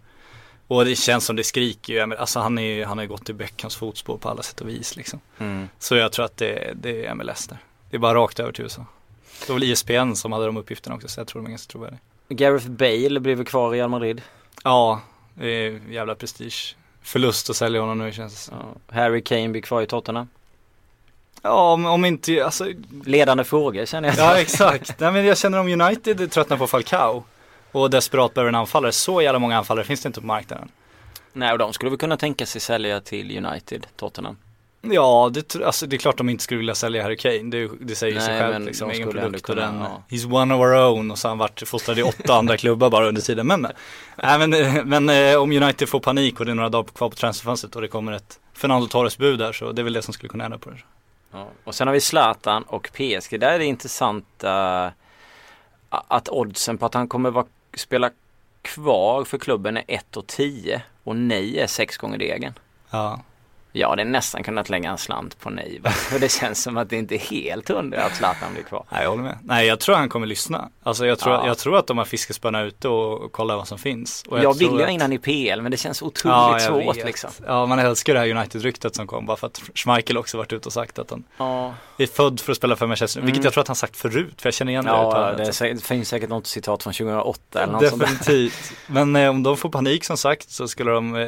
[0.68, 3.34] Och det känns som det skriker ju, alltså han, är, han har ju gått i
[3.34, 5.20] Beckhams fotspår på alla sätt och vis liksom.
[5.38, 5.70] Mm.
[5.80, 7.58] Så jag tror att det, det är MLS där.
[7.90, 8.86] Det är bara rakt över till USA.
[9.40, 11.72] Det var väl ISPN som hade de uppgifterna också, så jag tror de är ganska
[11.72, 12.00] trovärdiga.
[12.30, 14.22] Gareth Bale blir väl kvar i Real Madrid.
[14.64, 15.02] Ja,
[15.34, 16.76] det är jävla prestige.
[17.02, 18.56] Förlust att sälja honom nu känns det.
[18.90, 18.96] Ja.
[18.96, 20.28] Harry Kane blir kvar i Tottenham.
[21.46, 22.72] Ja, om, om inte, alltså
[23.06, 24.18] Ledande frågor känner jag.
[24.18, 27.24] Ja exakt, Nej, men jag känner om United tröttnar på Falcao
[27.72, 30.70] och desperat behöver en anfallare, så jävla många anfallare finns det inte på marknaden.
[31.34, 34.38] Nej, och de skulle väl kunna tänka sig sälja till United, Tottenham.
[34.82, 37.96] Ja, det, alltså, det är klart de inte skulle vilja sälja Harry Kane, det, det
[37.96, 40.04] säger sig Nej, självt men liksom, egen produkt och den, ja.
[40.10, 42.90] he's one of our own och så har han varit fostrad i åtta andra klubbar
[42.90, 43.48] bara under tiden.
[43.48, 43.68] Men,
[44.24, 47.16] nej, men, men eh, om United får panik och det är några dagar kvar på
[47.16, 50.14] transferfönstret och det kommer ett Fernando Torres bud där så det är väl det som
[50.14, 50.78] skulle kunna ändra på det.
[51.36, 51.48] Ja.
[51.64, 53.40] Och sen har vi Zlatan och PSG.
[53.40, 54.92] Där är det intressant uh, eh,
[55.90, 58.12] att oddsen på att han kommer vara, spela
[58.62, 62.54] kvar för klubben är 1 och 10 och nej är 6 gånger degen.
[62.90, 63.20] Ja,
[63.78, 65.82] jag hade nästan kunnat lägga en slant på nej.
[65.86, 68.84] För det känns som att det inte är helt hundra att Zlatan blir kvar.
[68.90, 69.38] nej, jag håller med.
[69.44, 70.70] Nej, jag tror han kommer lyssna.
[70.84, 71.48] Alltså jag tror, Ja.
[71.48, 74.24] jag tror att de har fiskespöna ute och, och kollar vad som finns.
[74.28, 76.36] Och Jag, vill tror ju att- ha in han i PL men det känns otroligt
[76.36, 77.06] Ja, jag svårt vet.
[77.06, 77.30] liksom.
[77.48, 80.70] Ja, man älskar det här United-ryktet som kom bara för att Schmeichel också varit ute
[80.70, 83.26] och sagt att han Ja, är född för att spela för Manchester, Mm.
[83.26, 85.78] vilket jag tror att han sagt förut, för jag känner igen det ja det, säkert-
[85.78, 88.02] det finns säkert något citat från 2008 eller något sånt.
[88.02, 88.72] Definitivt.
[88.88, 91.22] Men eh, om de får panik som sagt så skulle de eh,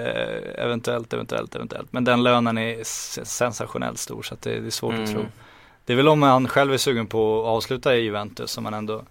[0.64, 1.88] eventuellt, eventuellt, eventuellt.
[1.94, 2.84] Men den lönen är
[3.26, 5.14] sensationellt stor så att det, det är svårt att Mm.
[5.14, 5.26] tro.
[5.86, 8.74] Det är väl om han själv är sugen på att avsluta i Juventus som han
[8.74, 9.04] ändå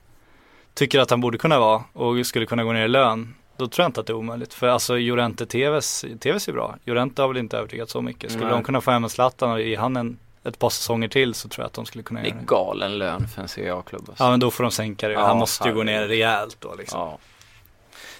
[0.74, 3.34] tycker att han borde kunna vara och skulle kunna gå ner i lön.
[3.56, 4.54] Då tror jag inte att det är omöjligt.
[4.54, 6.76] För alltså Jorente TVs, TVs är bra.
[6.84, 8.30] Jorente har väl inte övertygat så mycket.
[8.30, 8.54] Skulle Nej.
[8.54, 11.48] de kunna få hem en Zlatan och ge han en, ett par säsonger till så
[11.48, 12.46] tror jag att de skulle kunna Det göra är det.
[12.46, 14.04] galen lön för en Serie A-klubb.
[14.08, 14.24] Alltså.
[14.24, 15.14] Ja men då får de sänka det.
[15.14, 17.00] Ja, han måste ju gå ner rejält då liksom.
[17.00, 17.18] Ja.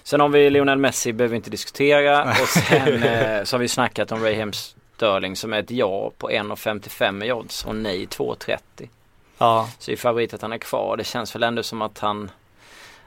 [0.03, 2.23] Sen har vi Lionel Messi, behöver vi inte diskutera.
[2.41, 4.51] Och sen eh, så har vi snackat om Raheem
[4.97, 8.89] Sterling som är ett ja på 1,55 i odds och nej 2,30.
[9.37, 10.97] Ja, Så är favorit att han är kvar.
[10.97, 12.31] Det känns väl ändå som att han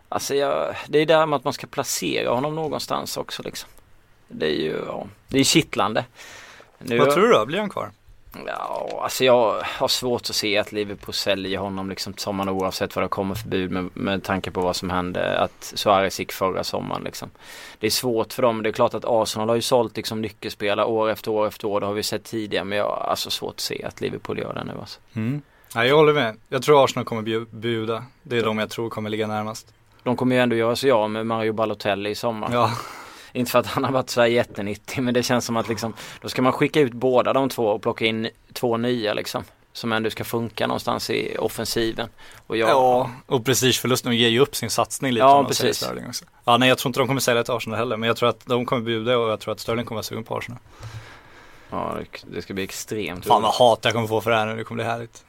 [0.09, 3.71] Alltså jag, det är där med att man ska placera honom någonstans också liksom.
[4.29, 6.05] Det är ju, ja, det är kittlande.
[6.79, 7.47] Nu, vad tror du då?
[7.47, 7.91] Blir han kvar?
[8.47, 13.05] Ja, alltså jag har svårt att se att Liverpool säljer honom liksom sommaren oavsett vad
[13.05, 15.39] det kommer för bud med, med tanke på vad som hände.
[15.39, 17.31] Att Suarez gick förra sommaren liksom.
[17.79, 18.63] Det är svårt för dem.
[18.63, 21.81] Det är klart att Arsenal har ju sålt liksom nyckelspelare år efter år efter år.
[21.81, 22.65] Det har vi sett tidigare.
[22.65, 25.01] Men jag har alltså svårt att se att Liverpool gör det nu alltså.
[25.15, 25.43] Mm.
[25.75, 26.37] Ja, jag håller med.
[26.49, 28.05] Jag tror Arsenal kommer bjuda.
[28.23, 29.75] Det är de jag tror kommer ligga närmast.
[30.03, 32.49] De kommer ju ändå göra sig av med Mario Balotelli i sommar.
[32.53, 32.71] Ja.
[33.33, 35.95] Inte för att han har varit så här jättenyttig men det känns som att liksom
[36.21, 39.93] Då ska man skicka ut båda de två och plocka in två nya liksom Som
[39.93, 42.09] ändå ska funka någonstans i offensiven
[42.47, 46.25] och jag, Ja och prestigeförlusten ger ju upp sin satsning lite Ja precis också.
[46.45, 48.47] Ja nej jag tror inte de kommer sälja till Arsenal heller men jag tror att
[48.47, 50.61] de kommer bjuda och jag tror att Sterling kommer vara sugen på Arsenal
[51.71, 54.57] Ja det ska bli extremt Fan vad hat jag kommer få för det här nu,
[54.57, 55.25] det kommer bli härligt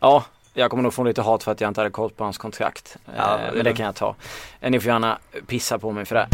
[0.00, 2.38] Ja jag kommer nog få lite hat för att jag inte hade koll på hans
[2.38, 2.96] kontrakt.
[3.16, 4.14] Ja, det men det kan jag ta.
[4.60, 6.28] Ni får gärna pissa på mig för det.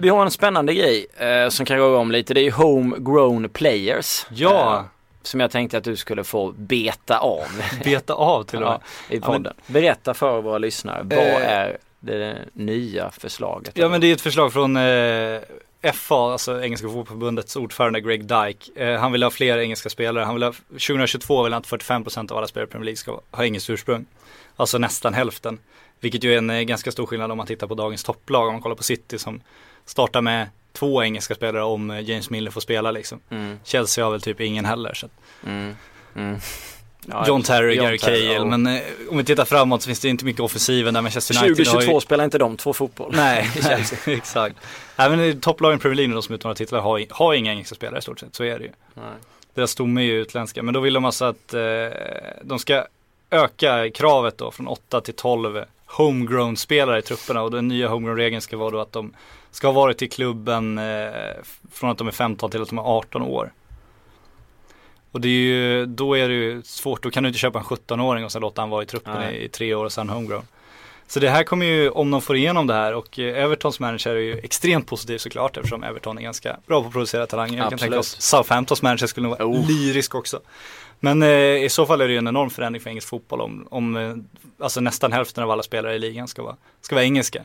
[0.00, 2.34] Vi har en spännande grej eh, som kan röra om lite.
[2.34, 4.26] Det är ju homegrown players.
[4.30, 4.76] Ja.
[4.76, 4.82] Eh,
[5.22, 7.46] som jag tänkte att du skulle få beta av.
[7.84, 8.80] beta av till och med.
[9.08, 9.42] Ja, I podden.
[9.44, 9.74] Ja, men...
[9.74, 11.02] Berätta för våra lyssnare.
[11.02, 11.50] Vad eh...
[11.50, 13.72] är det nya förslaget?
[13.74, 15.40] Ja men det är ett förslag från eh,
[15.92, 18.84] FA, alltså Engelska fotbollförbundets ordförande Greg Dyke.
[18.84, 20.24] Eh, han vill ha fler engelska spelare.
[20.24, 23.20] Han vill ha, 2022 vill han att 45% av alla spelare i Premier League ska
[23.30, 24.06] ha engelskt ursprung.
[24.56, 25.58] Alltså nästan hälften.
[26.00, 28.48] Vilket ju är en eh, ganska stor skillnad om man tittar på dagens topplag.
[28.48, 29.40] Om man kollar på City som
[29.88, 33.20] startar med två engelska spelare om eh, James Miller får spela liksom.
[33.30, 33.58] Mm.
[33.64, 34.94] Chelsea har väl typ ingen heller.
[34.94, 35.08] Så.
[35.46, 35.76] Mm.
[36.16, 36.38] Mm.
[37.10, 38.44] Ja, John Terry, John Gary Cahill.
[38.44, 41.66] Men eh, om vi tittar framåt så finns det inte mycket offensiven där Manchester United
[41.66, 42.00] 2022 ju...
[42.00, 43.12] spelar inte de två fotboll.
[43.16, 43.50] Nej,
[44.06, 44.56] exakt.
[44.96, 48.20] Även topplagen Premier League, de som utmanar titlar, har, har inga engelska spelare i stort
[48.20, 48.34] sett.
[48.34, 48.70] Så är det ju.
[48.94, 49.04] Nej.
[49.54, 50.62] Deras stomme är ju utländska.
[50.62, 51.60] Men då vill de alltså att eh,
[52.42, 52.84] de ska
[53.30, 58.40] öka kravet då från 8 till 12 homegrown spelare i trupperna och den nya homegrown-regeln
[58.40, 59.12] ska vara då att de
[59.50, 61.10] ska ha varit i klubben eh,
[61.72, 63.52] från att de är 15 till att de är 18 år.
[65.12, 67.64] Och det är ju, då är det ju svårt, då kan du inte köpa en
[67.64, 70.42] 17-åring och sen låta han vara i truppen i, i, tre år och sen homegrown.
[71.06, 74.10] Så det här kommer ju, om de får igenom det här och eh, Evertons manager
[74.10, 77.58] är ju extremt positiv såklart eftersom Everton är ganska bra på att producera talanger.
[77.58, 79.68] Jag kan tänka oss Southamptons manager skulle nog vara oh.
[79.68, 80.40] lyrisk också.
[81.00, 83.66] Men eh, i så fall är det ju en enorm förändring för engelsk fotboll om,
[83.70, 84.14] om eh,
[84.64, 87.42] alltså nästan hälften av alla spelare i ligan ska vara, ska vara engelska.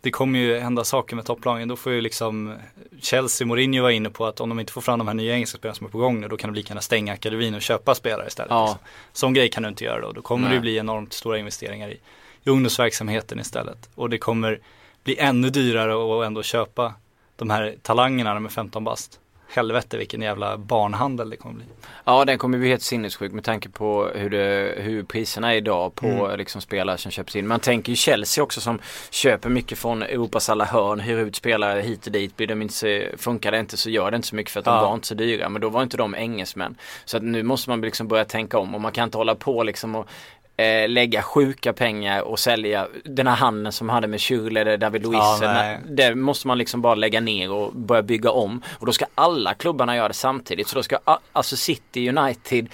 [0.00, 1.68] Det kommer ju hända saker med topplagen.
[1.68, 2.54] Då får ju liksom
[3.00, 5.58] Chelsea, Mourinho var inne på att om de inte får fram de här nya engelska
[5.58, 7.94] spelarna som är på gång nu då kan de lika gärna stänga akademin och köpa
[7.94, 8.50] spelare istället.
[8.50, 8.64] Ja.
[8.64, 8.78] Liksom.
[9.12, 10.12] Sån grej kan du inte göra då.
[10.12, 10.54] Då kommer Nej.
[10.54, 12.00] det bli enormt stora investeringar i,
[12.44, 13.88] i ungdomsverksamheten istället.
[13.94, 14.60] Och det kommer
[15.04, 16.94] bli ännu dyrare att ändå köpa
[17.36, 21.64] de här talangerna de är 15 bast helvete vilken jävla barnhandel det kommer bli.
[22.04, 25.94] Ja den kommer bli helt sinnessjuk med tanke på hur, det, hur priserna är idag
[25.94, 26.38] på mm.
[26.38, 27.48] liksom spelare som köps in.
[27.48, 28.78] Man tänker ju Chelsea också som
[29.10, 32.36] köper mycket från Europas alla hörn, hyr ut spelare hit och dit.
[32.36, 34.74] Blir de inte, funkar det inte så gör det inte så mycket för att de
[34.74, 34.82] ja.
[34.82, 35.48] var inte så dyra.
[35.48, 36.76] Men då var inte de engelsmän.
[37.04, 39.62] Så att nu måste man liksom börja tänka om och man kan inte hålla på
[39.62, 40.08] liksom och
[40.60, 45.02] eh, lägga sjuka pengar och sälja den här handeln som hade med Schürrle eller David
[45.02, 45.18] Luiz.
[45.40, 48.62] Ja, det måste man liksom bara lägga ner och börja bygga om.
[48.78, 50.68] Och då ska alla klubbarna göra det samtidigt.
[50.68, 50.98] Så då ska
[51.32, 52.68] alltså City, United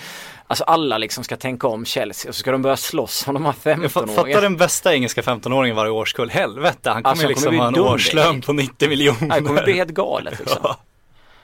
[0.48, 3.44] Alltså alla liksom ska tänka om Chelsea och så ska de börja slåss om de
[3.44, 4.06] här 15-åringarna.
[4.06, 6.30] Fatta den bästa engelska 15-åringen varje årskull.
[6.30, 9.30] Helvete, han kommer alltså, liksom kommer ha en årslön på 90 miljoner.
[9.30, 10.60] Han kommer bli helt galet liksom.
[10.62, 10.76] Ja.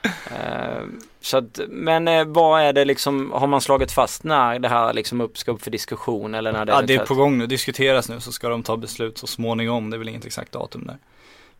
[0.05, 0.87] Uh,
[1.21, 4.93] så att, men eh, vad är det liksom, har man slagit fast när det här
[4.93, 7.47] liksom upp, ska upp för diskussion eller när det Ja det är på gång nu,
[7.47, 10.87] diskuteras nu så ska de ta beslut så småningom, det är väl inget exakt datum
[10.87, 10.97] där.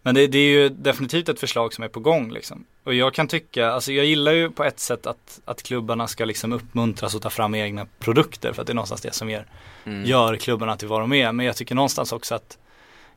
[0.01, 2.65] Men det, det, är ju definitivt ett förslag som är på gång liksom.
[2.83, 6.25] Och jag kan tycka, alltså jag gillar ju på ett sätt att, att klubbarna ska
[6.25, 9.45] liksom uppmuntras att ta fram egna produkter för att det är någonstans det som ger,
[9.85, 10.05] mm.
[10.05, 11.31] gör klubbarna till vad de är.
[11.31, 12.57] Men jag tycker någonstans också att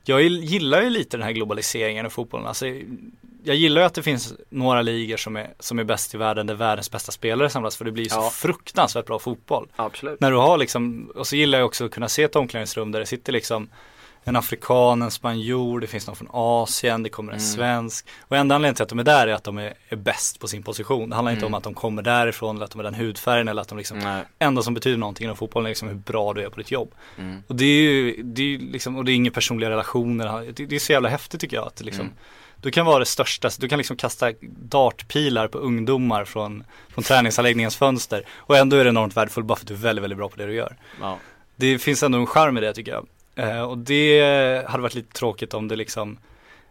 [0.09, 2.47] jag gillar ju lite den här globaliseringen i fotbollen.
[2.47, 2.67] Alltså,
[3.45, 6.47] jag gillar ju att det finns några ligor som är, som är bäst i världen
[6.47, 8.31] där världens bästa spelare samlas för det blir så ja.
[8.31, 9.69] fruktansvärt bra fotboll.
[9.77, 10.21] Absolut.
[10.21, 13.01] När du har liksom, och så gillar jag också att kunna se ett omklädningsrum där
[13.01, 13.69] det sitter liksom
[14.29, 17.51] en afrikan, en spanjor, det finns någon från Asien, det kommer en mm.
[17.51, 18.07] svensk.
[18.21, 20.49] Och enda anledningen till att de är där är att de är, är bäst på
[20.49, 21.09] sin position.
[21.11, 21.37] Det handlar mm.
[21.39, 23.79] inte om att de kommer därifrån eller att de är den hudfärgen eller att de
[23.79, 24.25] liksom, Nej.
[24.39, 26.95] enda som betyder någonting inom fotbollen är liksom hur bra du är på ditt jobb.
[27.19, 27.43] Mm.
[27.47, 30.53] Och det är ju, det är liksom, och det är inga personliga relationer.
[30.53, 32.17] Det, det är så jävla häftigt tycker jag att liksom mm.
[32.61, 37.77] Du kan vara det största, du kan liksom kasta dartpilar på ungdomar från, från träningsanläggningens
[37.77, 40.29] fönster och ändå är det enormt värdefullt bara för att du är väldigt, väldigt bra
[40.29, 40.77] på det du gör.
[41.01, 41.19] Ja.
[41.57, 43.07] Det finns ändå en charm i det tycker jag.
[43.37, 46.19] Eh, och det hade varit lite tråkigt om det liksom,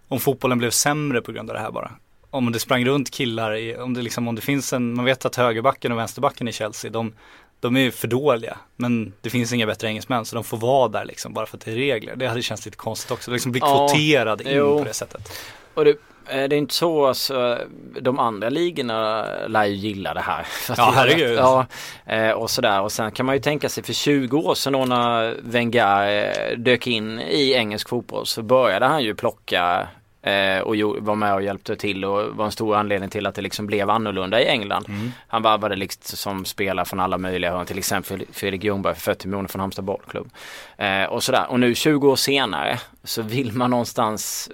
[0.08, 1.92] om fotbollen blev sämre på grund av det här bara.
[2.30, 5.26] Om det sprang runt killar, i, om det liksom, om det finns en, man vet
[5.26, 7.14] att högerbacken och vänsterbacken i Chelsea, de,
[7.60, 8.58] de är för dåliga.
[8.76, 11.66] Men det finns inga bättre engelsmän så de får vara där liksom bara för att
[11.66, 12.16] det är regler.
[12.16, 13.32] Det hade känts lite konstigt också.
[13.32, 14.78] Liksom bli Ja, kvoterad in jo.
[14.80, 15.32] på det sättet.
[15.74, 15.96] Och det,
[16.26, 17.60] det är inte så alltså,
[18.02, 20.48] de andra ligorna lär ju gilla det här.
[20.78, 21.38] Ja, herregud.
[21.38, 21.66] Ja,
[22.06, 22.82] eh, och sådär.
[22.82, 26.58] Och sen kan man ju tänka sig för 20 år sedan då när Wenger eh,
[26.58, 29.88] dök in i engelsk fotboll så började han ju plocka
[30.22, 33.42] eh, och var med och hjälpte till och var en stor anledning till att det
[33.42, 34.86] liksom blev annorlunda i England.
[34.88, 35.12] Mm.
[35.28, 39.28] Han varvade liksom som spelare från alla möjliga hörn, till exempel Fredrik Ljungberg för 40
[39.28, 40.30] miljoner från Halmstad bollklubb.
[40.78, 41.46] Eh, och sådär.
[41.50, 44.50] Och nu 20 år senare så vill man någonstans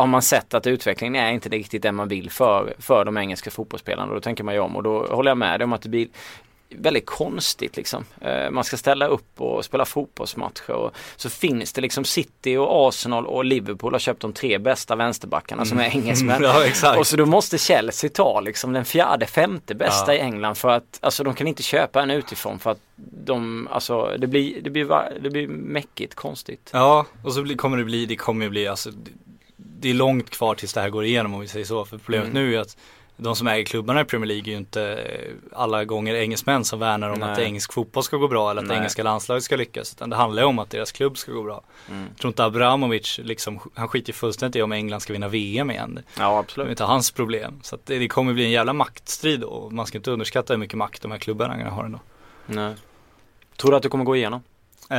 [0.00, 3.50] har man sett att utvecklingen är inte riktigt det man vill för, för de engelska
[3.50, 4.08] fotbollsspelarna.
[4.08, 5.88] Och då tänker man ju om och då håller jag med dig om att det
[5.88, 6.08] blir
[6.70, 8.04] väldigt konstigt liksom.
[8.20, 12.88] Eh, man ska ställa upp och spela fotbollsmatcher och så finns det liksom City och
[12.88, 16.42] Arsenal och Liverpool har köpt de tre bästa vänsterbackarna som är engelsmän.
[16.42, 16.98] Ja, exakt.
[16.98, 20.18] Och så då måste Chelsea ta liksom den fjärde, femte bästa Ja.
[20.18, 22.80] i England för att alltså de kan inte köpa en utifrån för att
[23.24, 26.70] de, alltså det blir, det blir, det blir mäckigt konstigt.
[26.72, 28.90] Ja, och så blir, kommer det bli, det kommer bli, alltså
[29.80, 31.84] det, är långt kvar tills det här går igenom om vi säger så.
[31.84, 32.44] För problemet Mm.
[32.44, 32.76] nu är att
[33.20, 36.78] de som äger klubbarna i Premier League är ju inte eh, alla gånger engelsmän som
[36.78, 37.30] värnar om Nej.
[37.32, 38.76] att engelsk fotboll ska gå bra eller att Nej.
[38.76, 39.92] engelska landslaget ska lyckas.
[39.92, 41.62] Utan det handlar ju om att deras klubb ska gå bra.
[41.90, 42.06] Mm.
[42.08, 45.70] Jag tror inte Abramovic, liksom, han skiter ju fullständigt i om England ska vinna VM
[45.70, 45.98] igen.
[46.16, 46.70] Ja Det är absolut.
[46.70, 47.60] inte hans problem.
[47.62, 50.78] Så det, det kommer bli en jävla maktstrid och man ska inte underskatta hur mycket
[50.78, 52.00] makt de här klubbarna har ändå.
[52.46, 52.74] Nej.
[53.56, 54.42] Tror du att det kommer gå igenom?
[54.90, 54.98] Eh,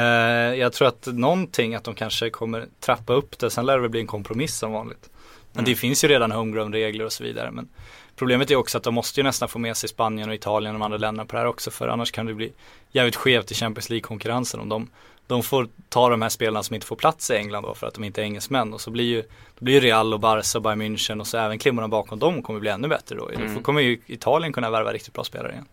[0.60, 3.50] jag tror att någonting att de kanske kommer trappa upp det.
[3.50, 5.10] Sen lär det väl bli en kompromiss som vanligt.
[5.54, 5.66] Men Mm.
[5.72, 7.52] det finns ju redan homegrown-regler och så vidare.
[7.52, 7.70] Men
[8.16, 10.80] problemet är också att de måste ju nästan få med sig Spanien och Italien och
[10.80, 11.72] de andra länderna på det här också.
[11.72, 12.52] För annars kan det bli
[12.92, 14.60] jävligt skevt i Champions League-konkurrensen.
[14.60, 14.90] Om de,
[15.28, 17.94] de får ta de här spelarna som inte får plats i England då för att
[17.94, 18.74] de inte är engelsmän.
[18.74, 19.24] Och så blir ju,
[19.60, 22.60] blir ju Real och Barca och Bayern München och så även klimmarna bakom dem kommer
[22.60, 23.30] bli ännu bättre då.
[23.30, 23.56] Mm.
[23.56, 25.66] Då kommer ju Italien kunna värva riktigt bra spelare igen.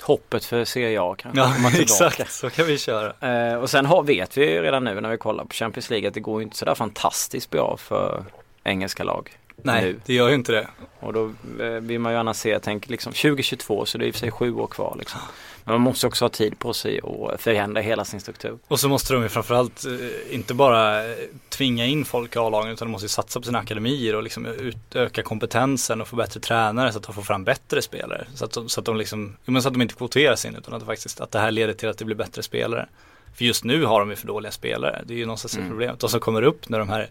[0.00, 2.32] Hoppet för Serie A kanske Ja, exakt.
[2.32, 3.12] Så kan vi köra.
[3.50, 6.08] Eh, och sen har, vet vi ju redan nu när vi kollar på Champions League
[6.08, 8.24] att det går ju inte sådär fantastiskt bra för
[8.64, 9.30] engelska lag.
[9.56, 10.00] Nej, Nu.
[10.06, 10.68] det gör ju inte det.
[11.00, 14.06] Och då eh, vill man ju gärna se, jag tänker liksom 2022 så det är
[14.06, 15.20] i och för sig sju år kvar liksom.
[15.66, 18.58] Men man måste också ha tid på sig och förändra hela sin struktur.
[18.68, 21.16] Och så måste de ju framförallt eh, inte bara eh,
[21.48, 24.46] tvinga in folk i A-lagen utan de måste ju satsa på sina akademier och liksom
[24.46, 28.26] utöka kompetensen och få bättre tränare så att de får fram bättre spelare.
[28.34, 30.82] Så att de, så att de liksom, så att de inte kvoteras in utan att
[30.82, 32.88] faktiskt, att det här leder till att det blir bättre spelare.
[33.34, 35.68] För just nu har de ju för dåliga spelare, det är ju någonstans Mm.
[35.68, 36.02] problemet.
[36.02, 37.10] Och som kommer upp när de här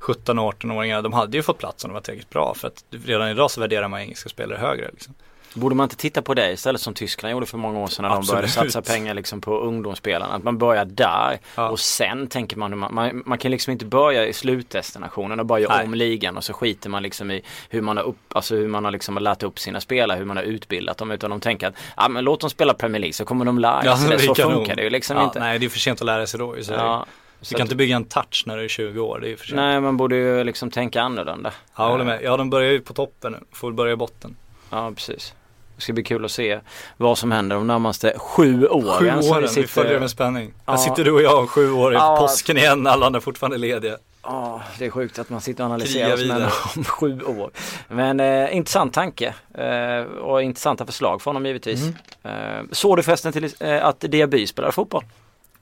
[0.00, 3.50] 17-18-åringarna, de hade ju fått plats om de var tillräckligt bra för att redan idag
[3.50, 4.90] så värderar man engelska spelare högre.
[4.92, 5.14] Liksom.
[5.54, 8.08] Borde man inte titta på det istället som Tyskland gjorde för många år sedan när
[8.08, 8.72] de började Absolut.
[8.72, 10.34] satsa pengar liksom på ungdomsspelarna.
[10.34, 11.68] Att man börjar där Ja.
[11.68, 15.76] och sen tänker man, man, man, kan liksom inte börja i slutdestinationen och bara göra
[15.76, 15.86] Nej.
[15.86, 18.84] om ligan och så skiter man liksom i hur man har upp, alltså hur man
[18.84, 21.74] har liksom lärt upp sina spelare, hur man har utbildat dem utan de tänker att
[21.96, 24.18] ja men låt dem spela Premier League så kommer de lära sig det.
[24.24, 25.40] Så funkar det ju liksom ja, inte.
[25.40, 26.56] Nej, det är för sent att lära sig då.
[26.62, 27.06] Så Ja,
[27.40, 29.46] du kan inte bygga en touch när du är 20 år, det är ju för
[29.46, 29.56] sent.
[29.56, 31.52] Nej man borde ju liksom tänka annorlunda.
[31.76, 32.22] Ja, håller med.
[32.22, 33.38] Ja, de börjar ju på toppen nu.
[33.52, 34.36] Får börja i botten.
[34.70, 35.34] Ja precis.
[35.76, 36.60] Det ska bli kul att se
[36.96, 39.22] vad som händer de närmaste sju åren.
[39.22, 40.52] Sju åren, vi, följer det med spänning.
[40.66, 40.72] Ja.
[40.72, 42.16] Här sitter du och jag om sju år i Ja.
[42.20, 43.96] påsken igen, alla andra fortfarande lediga.
[44.22, 47.50] Ja, det är sjukt att man sitter och analyserar oss med om sju år.
[47.88, 51.82] Men eh, intressant tanke eh, och intressanta förslag från honom givetvis.
[52.22, 52.58] Mm.
[52.58, 55.04] Eh, såg du förresten till, eh, att Diaby spelar fotboll?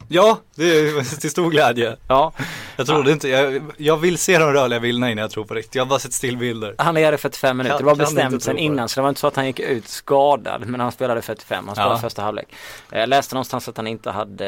[0.09, 1.97] Ja, det är till stor glädje.
[2.09, 2.33] Ja,
[2.77, 5.75] Jag trodde inte, jag, jag vill se de rörliga bilderna innan jag tror på riktigt.
[5.75, 6.75] Jag har bara sett stillbilder.
[6.79, 7.77] han lirade 45 minuter.
[7.79, 8.63] Kan- det var bestämt sen på det.
[8.65, 11.67] innan så det var inte så att han gick ut skadad men han spelade 45.
[11.67, 11.99] Han spelade Ja.
[12.01, 12.49] första halvlek.
[12.91, 14.47] Jag läste någonstans att han inte hade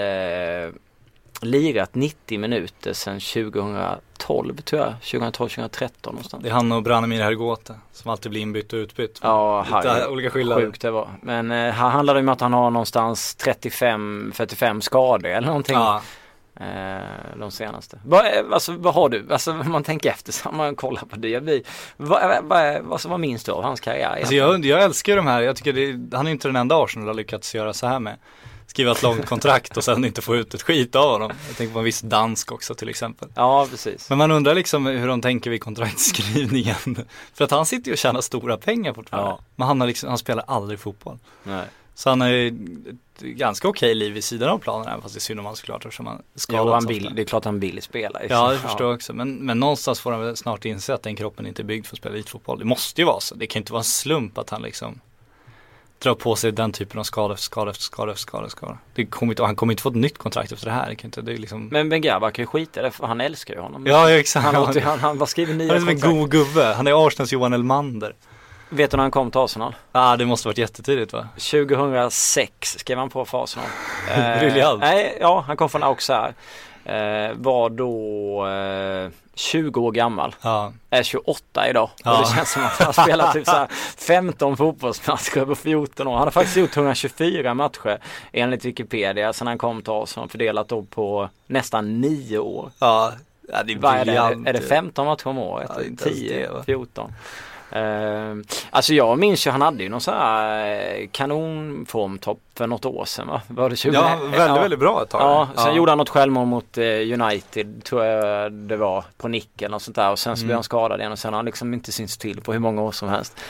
[0.68, 0.80] eh,
[1.44, 4.94] lirat 90 minuter sedan 2012 tror jag.
[5.02, 6.42] 2012-2013 någonstans.
[6.42, 9.18] Det är han och Branimir Hergota som alltid blir inbytt och utbytt.
[9.22, 10.62] Ja, Lite olika skillnader.
[10.62, 11.08] sjukt det var.
[11.22, 15.76] Men eh, handlar det om att han har någonstans 35-45 skador eller någonting.
[15.76, 16.02] Ja,
[16.60, 17.98] Eh, de senaste.
[18.04, 19.26] Vad, eh, alltså, vad har du?
[19.30, 21.62] Alltså man tänker efter så man kollar på Diaby.
[21.96, 24.16] Vad, vad, vad, vad minns du av hans karriär?
[24.18, 27.08] alltså jag, jag älskar de här, jag tycker det, han är inte den enda Arsenal
[27.08, 28.16] har lyckats göra så här med.
[28.74, 31.32] Skriva ett långt kontrakt och sen inte få ut ett skit av honom.
[31.48, 33.28] Jag tänker på en viss dansk också till exempel.
[33.34, 34.08] Ja, precis.
[34.08, 36.74] Men man undrar liksom hur de tänker vid kontraktskrivningen.
[37.34, 39.30] För att han sitter ju och tjänar stora pengar fortfarande.
[39.30, 39.40] Ja.
[39.56, 41.18] Men han, har liksom, han spelar aldrig fotboll.
[41.42, 41.64] Nej.
[41.94, 45.18] Så han har ju ett ganska okej liv vid sidan av planen även fast det
[45.18, 46.88] är synd om han såklart eftersom han skadats han ofta.
[46.88, 48.20] vill, det är klart han vill spela.
[48.28, 49.12] Ja, det förstår jag också.
[49.12, 51.94] Men, men någonstans får han väl snart inse att den kroppen inte är byggd för
[51.94, 52.58] att spela elitfotboll.
[52.58, 53.34] Det måste ju vara så.
[53.34, 55.00] Det kan inte vara en slump att han liksom
[55.98, 58.48] drar på sig den typen av skada efter skada efter skada efter skada.
[58.48, 58.78] skada.
[58.94, 60.88] Det kommer inte, han kommer inte få ett nytt kontrakt efter det här.
[60.88, 61.68] Det kan inte, det är liksom...
[61.72, 63.86] Men Wenger verkar ju skita i det för han älskar ju honom.
[63.86, 64.44] ja, ja, exakt.
[64.44, 66.64] Han, Han, låter, han, han bara skriver han nya är som en god gubbe.
[66.76, 68.14] Han är Arsenals Johan Elmander.
[68.68, 69.74] Vet du när han kom till Arsenal?
[69.92, 71.28] Ja ah, det måste varit jättetidigt va?
[71.36, 73.68] 2006 skrev han på för Arsenal.
[74.14, 74.80] Eh, Briljant.
[74.80, 76.34] Nej, ja han kom från Auxerre.
[76.84, 80.34] Eh, var då eh, 20 år gammal.
[80.42, 80.72] Ja.
[80.90, 81.90] Är 28 idag.
[82.04, 82.18] Ja.
[82.18, 83.66] Och det känns som att han har spelat typ så här
[83.96, 86.12] 15 fotbollsmatcher på 14 år.
[86.12, 87.98] Han har faktiskt gjort 124 matcher
[88.32, 90.28] enligt Wikipedia sedan han kom till Arsenal.
[90.28, 92.70] Fördelat då på nästan 9 år.
[92.78, 93.12] Ja,
[93.52, 94.50] ja det är Vad är det?
[94.50, 95.70] Är det 15 matcher om året?
[95.76, 96.62] Ja, inte ens 10, det, va?
[96.66, 97.12] 14?
[97.76, 100.66] Uh, alltså jag minns ju han hade ju någon sån här
[101.00, 103.42] eh, kanonformtopp för något år sedan va?
[103.48, 103.94] Var det 20?
[103.94, 104.54] Ja, väldigt, ja.
[104.54, 105.20] väldigt bra ett tag.
[105.20, 109.62] Ja, sen gjorde han något självmål mot eh, United tror jag det var på nick
[109.62, 110.46] eller något sånt där och sen så Mm.
[110.48, 112.82] blev han skadad igen och sen har han liksom inte synts till på hur många
[112.82, 113.40] år som helst.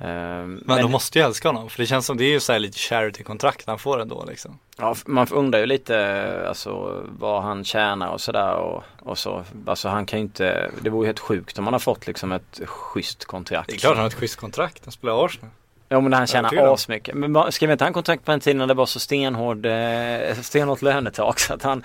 [0.00, 2.52] Eh, Men, de måste ju älska honom för det känns som det är ju så
[2.52, 4.58] här lite charity-kontrakt han får ändå liksom.
[4.78, 9.44] Ja, man undrar ju lite alltså vad han tjänar och sådär och, och så.
[9.66, 12.32] Alltså han kan ju inte, det vore ju helt sjukt om han har fått liksom
[12.32, 13.68] ett schysst kontrakt.
[13.68, 15.50] Det är klart han har ett schysst kontrakt, han spelar i Arsenal.
[15.88, 17.14] Ja men han tjänar asmycket.
[17.14, 20.82] Men skrev inte han kontrakt på en tid när det var så stenhård, eh, stenhårt
[20.82, 21.82] lönetak så att han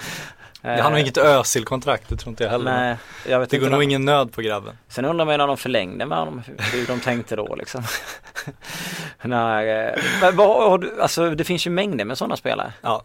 [0.61, 2.71] han har inget Özil-kontrakt, det tror inte jag heller.
[2.71, 3.75] Nej, jag vet det går inte.
[3.75, 4.77] nog ingen nöd på grabben.
[4.87, 6.41] Sen undrar man ju när de förlängde med honom,
[6.73, 7.83] hur de tänkte då liksom.
[9.21, 9.29] eh,
[10.21, 12.73] men vad, har du, alltså det finns ju mängder med sådana spelare.
[12.81, 13.03] Ja.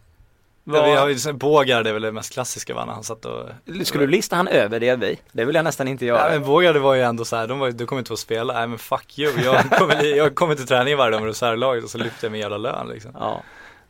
[0.67, 3.49] Vad- Vi har ju, Bågard är väl det mest klassiska va, när han satt och
[3.85, 5.19] Skulle du lista han över det vi?
[5.33, 6.25] Det vill jag nästan inte göra.
[6.25, 8.17] Ja men Bågard var ju ändå så här, de var, ju- du kommer inte få
[8.17, 11.85] spela, nej men fuck you, jag kommer, jag kommer till träning varje dag med reservlaget
[11.85, 13.11] och så lyfter jag min jävla lön liksom.
[13.21, 13.43] Ja.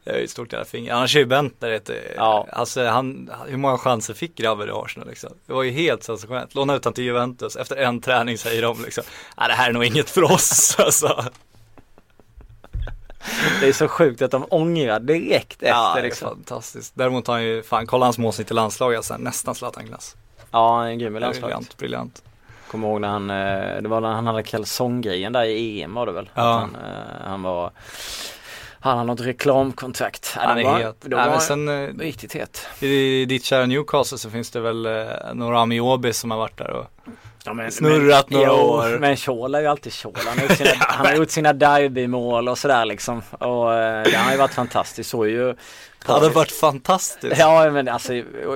[0.04, 2.46] Det är ju ett stort jävla finger, annars är ju Bentner ett, Ja.
[2.52, 5.30] alltså han, hur många chanser fick grabben i Arsenal liksom?
[5.46, 8.82] Det var ju helt sensationellt, låna ut han till Juventus, efter en träning säger de
[8.84, 9.04] liksom,
[9.38, 11.24] nej det här är nog inget för oss alltså.
[13.60, 16.28] Det är så sjukt att de ångrar direkt efter Ja, det är liksom.
[16.28, 16.92] fantastiskt.
[16.96, 20.16] Däremot har han ju, fan kolla hans målsnitt i landslaget alltså, nästan Zlatan-klass.
[20.50, 21.56] Ja, han är grym i landslaget.
[21.56, 22.22] Briljant, briljant.
[22.70, 26.06] Kommer ihåg när han, eh, det var när han hade kalsonggrejen där i EM var
[26.06, 26.30] det väl?
[26.34, 26.42] Ja.
[26.42, 27.70] Han, eh, han var,
[28.84, 30.34] han hade något reklamkontrakt.
[30.36, 30.96] Han är het.
[31.00, 32.66] Då Nej, men sen eh, riktigt het.
[32.80, 36.70] i ditt kära Newcastle så finns det väl eh, några Amiobi som har varit där
[36.70, 36.86] och
[37.44, 38.98] Ja, men, Snurrat några jo, år.
[38.98, 40.12] Men Scholl är ju alltid Scholl.
[40.26, 43.22] Han har gjort sina, han har gjort sina derbymål och sådär liksom.
[43.30, 45.10] Och eh, det har ju varit fantastiskt.
[45.10, 45.54] Så ju
[46.06, 47.38] Det hade varit fantastiskt.
[47.38, 48.12] Ja men alltså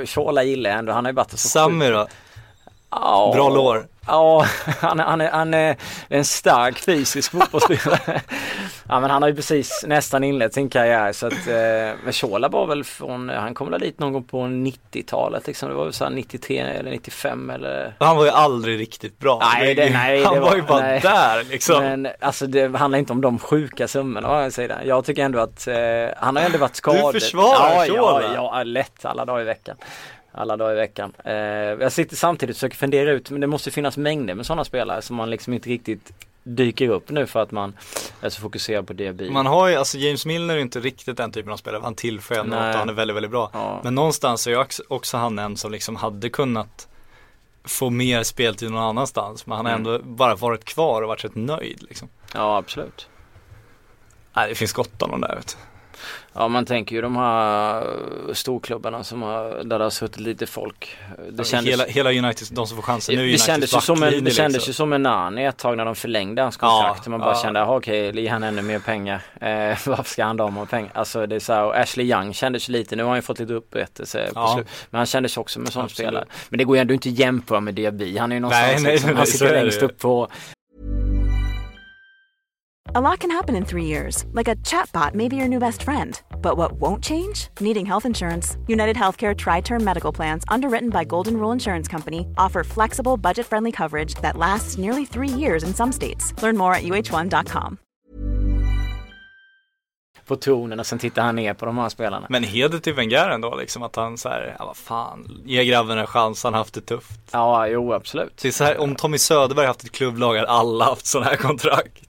[0.07, 0.93] Schola gillar jag ändå.
[0.93, 2.07] Han har ju varit så Sammy då?
[2.91, 3.33] Ja.
[3.35, 3.87] Bra lår.
[4.09, 4.47] Ja,
[4.81, 5.77] han, är- han, är, han är
[6.09, 8.21] en stark fysisk fotbollsspelare.
[8.89, 12.49] ja men han har ju precis nästan inlett sin karriär så att eh, men Schola
[12.49, 15.69] var väl från, han kom väl dit någon gång på 90-talet liksom.
[15.69, 19.43] Det var väl såhär 93 eller 95 eller Han var ju aldrig riktigt bra.
[19.55, 21.01] Nej, det- nej, Han det var, var- ju bara nej.
[21.01, 21.83] där liksom.
[21.85, 24.79] Men alltså det handlar inte om de sjuka summorna å andra sidan.
[24.85, 25.75] Jag tycker ändå att eh,
[26.17, 27.13] han har ändå varit skadad.
[27.13, 28.35] försvarar ja, ja, Schola.
[28.35, 29.77] ja, lätt alla dagar i veckan.
[30.39, 31.13] Alla dagar i veckan.
[31.25, 34.65] Eh, jag sitter samtidigt och försöker fundera ut, men det måste finnas mängder med sådana
[34.65, 37.77] spelare som man liksom inte riktigt dyker upp nu för att man
[38.21, 39.31] är så fokuserad på DBI.
[39.31, 41.81] Man har ju, alltså James Milner är inte riktigt den typen av spelare.
[41.85, 42.59] Han tillför Nej.
[42.71, 43.51] att han är väldigt, väldigt bra.
[43.53, 43.81] Ja.
[43.85, 46.89] Men någonstans är ju också- också han en som liksom hade kunnat
[47.65, 49.47] få mer speltid någon annanstans.
[49.47, 49.87] Men han har Mm.
[49.87, 52.09] ändå bara varit kvar och varit rätt nöjd liksom.
[52.35, 53.09] Ja, absolut.
[54.37, 55.68] Nej, det finns gott om dem där vet du.
[56.33, 57.85] Ja, man tänker ju de här
[58.33, 60.97] storklubbarna som har, där det har suttit lite folk.
[61.31, 64.25] Det kändes, hela, hela United, de som får chansen nu det kändes, ju som en,
[64.25, 64.71] det kändes liksom.
[64.71, 67.03] ju som en Nani ett tag när de förlängde hans kontrakt.
[67.05, 67.43] Ja, man bara ja.
[67.43, 69.23] kände, okej, ge han ännu mer pengar.
[69.49, 70.91] Eh, varför ska han då ha pengar?
[70.95, 73.23] Alltså det är så här, och Ashley Young kändes ju lite, nu har han ju
[73.23, 74.55] fått lite upprättelse på Ja.
[74.55, 74.67] slut.
[74.91, 76.09] Men han kändes också med sån Absolut.
[76.09, 76.25] spelare.
[76.49, 78.19] Men det går ju ändå inte att jämföra med Diaby.
[78.19, 80.29] Han är ju någonstans Nej, nej, liksom, nej, han sitter längst upp på
[82.95, 85.83] A lot can happen in three years, like a chatbot may be your new best
[85.83, 86.19] friend.
[86.41, 87.49] But what won't change?
[87.61, 88.57] Needing health insurance.
[88.67, 93.45] United Healthcare Tri Term Medical Plans, underwritten by Golden Rule Insurance Company, offer flexible, budget
[93.45, 96.33] friendly coverage that lasts nearly three years in some states.
[96.43, 97.79] Learn more at uh1.com.
[100.27, 102.27] på tonen och sen tittar han ner på de här spelarna.
[102.29, 105.99] Men heder till Wenger ändå liksom att han så här, ja vad fan, ge grabben
[105.99, 107.21] en chans, han har haft det tufft.
[107.31, 108.37] Ja, jo absolut.
[108.43, 111.37] Det är så här, om Tommy Söderberg haft ett klubblag hade alla haft sådana här
[111.37, 112.08] kontrakt.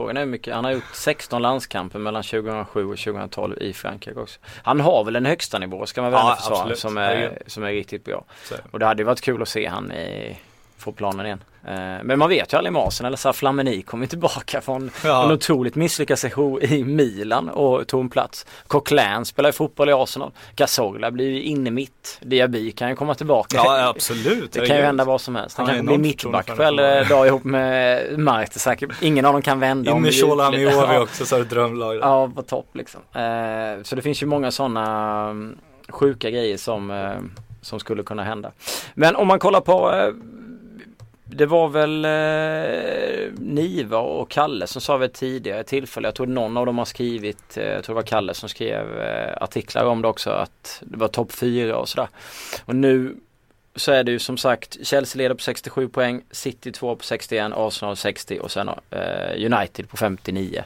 [0.00, 4.20] Frågan är hur mycket, han har gjort 16 landskamper mellan 2007 och 2012 i Frankrike
[4.20, 4.40] också.
[4.62, 7.72] Han har väl en högsta nivå ska man väl Ja, försvara som är, som är
[7.72, 8.24] riktigt bra.
[8.44, 8.54] Så.
[8.70, 10.36] Och det hade ju varit kul att se han i,
[10.80, 11.42] få planen igen.
[11.66, 14.90] Eh, Men man vet ju aldrig med Arsenal, eller så Flamini kommer ju tillbaka från
[15.04, 15.24] Ja.
[15.24, 18.46] en otroligt misslyckad session i Milan och tog en plats.
[18.66, 20.30] Coquelin spelar ju fotboll i Arsenal.
[20.54, 22.18] Cazorla blir ju inne mitt.
[22.22, 23.56] Diaby kan ju komma tillbaka.
[23.56, 24.52] Ja absolut.
[24.52, 25.56] Det kan ju hända vad som helst.
[25.56, 28.88] Han kanske blir enormt mittback på för en dag ihop med Mertesacker.
[29.00, 29.90] Ingen av dem kan vända.
[29.92, 30.46] In med Shola.
[30.46, 31.00] Amiovi Ja.
[31.02, 31.96] också så är det drömlag.
[31.96, 33.00] Ja, på topp liksom.
[33.14, 35.58] Eh, så det finns ju många sådana um,
[35.88, 37.10] sjuka grejer som, eh,
[37.62, 38.52] som skulle kunna hända.
[38.94, 40.08] Men om man kollar på, eh,
[41.32, 46.56] det var väl eh, Niva och Kalle som sa vid tidigare tillfälle, jag tror någon
[46.56, 50.02] av dem har skrivit, eh, jag tror det var Kalle som skrev eh, artiklar om
[50.02, 52.08] det också, att det var topp 4 och sådär.
[52.64, 53.16] Och nu
[53.76, 57.52] så är det ju som sagt Chelsea leder på 67 poäng, City 2 på 61,
[57.54, 60.64] Arsenal 60 och sen eh, United på 59.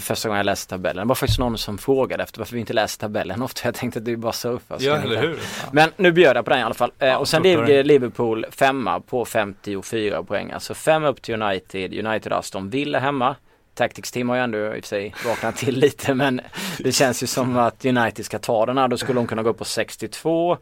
[0.00, 1.06] Första gången jag läste tabellen.
[1.06, 3.60] Det var faktiskt någon som frågade efter varför vi inte läser tabellen ofta.
[3.64, 4.76] Jag tänkte att det är bara surfa.
[4.78, 5.38] Ja, eller hur?
[5.72, 6.92] Men nu bjöd jag på den i alla fall.
[6.98, 10.50] Eh, Ja, och sen ligger Liverpool femma på 54 poäng.
[10.52, 12.06] Alltså fem upp till United.
[12.06, 13.36] United Aston Villa hemma.
[13.74, 16.40] Tactics Team har ju ändå i och för sig vaknat till lite men
[16.78, 18.88] det känns ju som att United ska ta den här.
[18.88, 20.58] Då skulle de kunna gå upp på 62.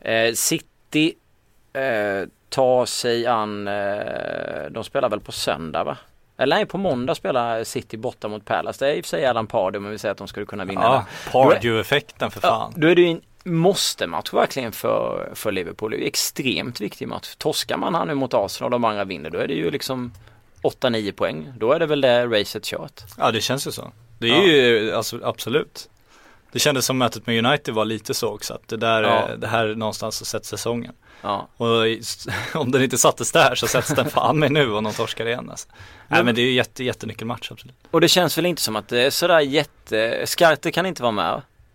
[0.00, 1.14] Eh, City
[1.72, 3.74] eh, tar sig an, eh,
[4.70, 5.96] de spelar väl på söndag va?
[6.40, 8.84] Eller nej, på måndag spelar City borta mot Palace.
[8.84, 10.64] Det är i och för sig Alan Pardew men vi säger att de skulle kunna
[10.64, 11.04] vinna Ja.
[11.32, 12.72] Pardew-effekten för Ja, fan.
[12.76, 15.90] då är det ju en måste-match verkligen för, för Liverpool.
[15.90, 17.34] Det är ju extremt viktig match.
[17.38, 20.12] Torskar man här nu mot Arsenal och de andra vinner då är det ju liksom
[20.62, 21.52] 8-9 poäng.
[21.58, 23.00] Då är det väl det racet kört.
[23.18, 23.92] Ja, det känns ju så.
[24.18, 24.42] Det är Ja.
[24.46, 25.88] ju, alltså absolut.
[26.52, 29.28] Det kändes som mötet med United var lite så också, att det där, Ja.
[29.28, 30.92] är- det här är någonstans så sätts säsongen.
[31.22, 31.48] Ja.
[31.56, 31.68] Och
[32.60, 35.50] om den inte sattes där så sätts den fan med nu och någon torskar igen
[35.50, 35.68] alltså.
[36.08, 37.76] Nej men det är ju jätte, jättenyckelmatch absolut.
[37.90, 40.22] Och det känns väl inte som att det är sådär jätte...
[40.26, 41.34] Skarte kan inte vara med.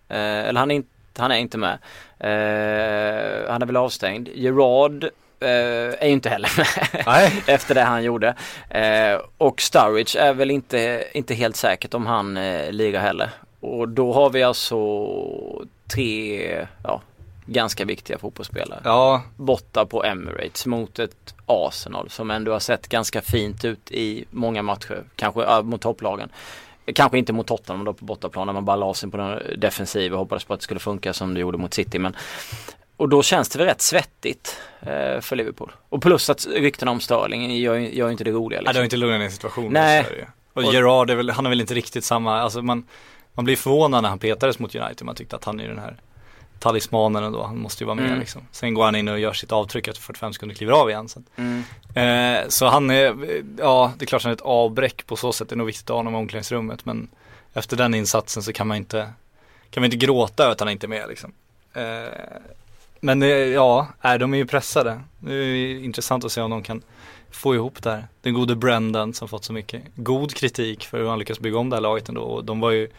[0.10, 1.78] Eh, eller han är, inte, han är inte med.
[2.20, 4.30] Eh, han är väl avstängd.
[4.36, 5.04] Gerard
[5.40, 5.50] eh,
[6.00, 7.04] är ju inte heller med.
[7.06, 7.44] Nej.
[7.48, 8.36] efter det han gjorde.
[8.70, 13.30] Eh, och Sturridge är väl inte, inte helt säkert om han eh, lirar heller.
[13.60, 14.78] Och då har vi alltså
[15.88, 17.02] tre, ja,
[17.46, 18.82] ganska viktiga fotbollsspelare.
[18.84, 24.26] Ja, Borta på Emirates mot ett Arsenal som ändå har sett ganska fint ut i
[24.32, 25.04] många matcher.
[25.16, 26.30] Kanske ja, mot topplagen.
[26.96, 30.16] Kanske inte mot Tottenham då på bortaplan när man bara la sig på den defensiva
[30.16, 32.00] och hoppades på att det skulle funka som det gjorde mot City.
[32.00, 32.16] Men,
[32.98, 35.72] och då känns det väl rätt svettigt eh, för Liverpool.
[35.90, 38.60] Och plus att ryktena om Sterling gör, gör inte det roliga.
[38.60, 38.74] Nej, Liksom.
[38.74, 40.06] det har inte lugnat ner situationen Nej.
[40.10, 40.26] det ju.
[40.54, 42.84] Och, Och- Gerard väl, han är väl inte riktigt samma, alltså man,
[43.36, 45.96] man blir förvånad när han petades mot United, man tyckte att han är den här
[46.60, 48.20] talismanen ändå, han måste ju vara med Mm.
[48.20, 48.42] liksom.
[48.52, 51.10] Sen går han in och gör sitt avtryck efter 45 sekunder kliver av igen.
[51.10, 51.64] Så, Mm.
[52.44, 53.16] eh, så han är,
[53.60, 55.84] ja det är klart han är ett avbräck på så sätt, det är nog viktigt
[55.90, 57.08] att ha honom i omklädningsrummet men
[57.54, 59.10] efter den insatsen så kan man inte,
[59.70, 61.32] kan man inte gråta över att han inte är med liksom.
[61.74, 61.84] Eh,
[63.00, 65.02] men eh, ja, nej, de är ju pressade.
[65.20, 66.82] Det är intressant att se om de kan
[67.32, 68.08] få ihop det här.
[68.22, 71.70] Den gode Brendan som fått så mycket god kritik för hur han lyckas bygga om
[71.70, 72.22] det här laget ändå.
[72.22, 72.90] Och de var ju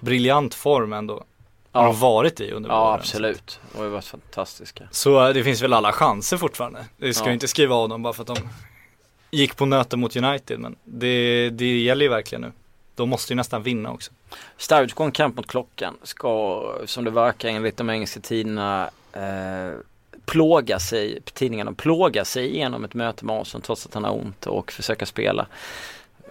[0.00, 1.24] briljant form ändå.
[1.72, 1.86] Har Ja.
[1.86, 2.94] de varit i under Ja våren.
[3.00, 3.60] absolut.
[3.72, 4.88] De har ju varit fantastiska.
[4.90, 6.84] Så eh, det finns väl alla chanser fortfarande.
[6.96, 7.28] Vi ska Ja.
[7.28, 8.36] ju inte skriva av dem bara för att de
[9.30, 10.58] gick på nöten mot United.
[10.60, 12.52] Men det, det gäller ju verkligen nu.
[12.94, 14.12] De måste ju nästan vinna också.
[14.56, 15.96] Sturridge går en kamp mot klockan.
[16.02, 19.74] Ska, som det verkar enligt de engelska tidningarna, eh,
[20.26, 24.46] plåga sig, tidningarna plåga sig igenom ett möte med Arsenal trots att han har ont
[24.46, 25.46] och försöka spela.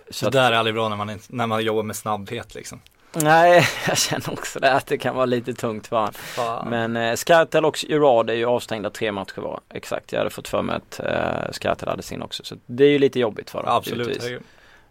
[0.09, 2.55] Så att, det där är aldrig bra när man, är- när man jobbar med snabbhet
[2.55, 2.81] liksom.
[3.13, 6.13] Nej, jag känner också det att det kan vara lite tungt för honom.
[6.13, 6.69] Fan.
[6.69, 9.59] Men eh, Skartel och Gerard är ju avstängda tre matcher var.
[9.69, 12.43] Exakt, jag hade fått för mig att eh, Skartel hade sin också.
[12.43, 13.71] Så det är ju lite jobbigt för dem.
[13.71, 14.23] Absolut.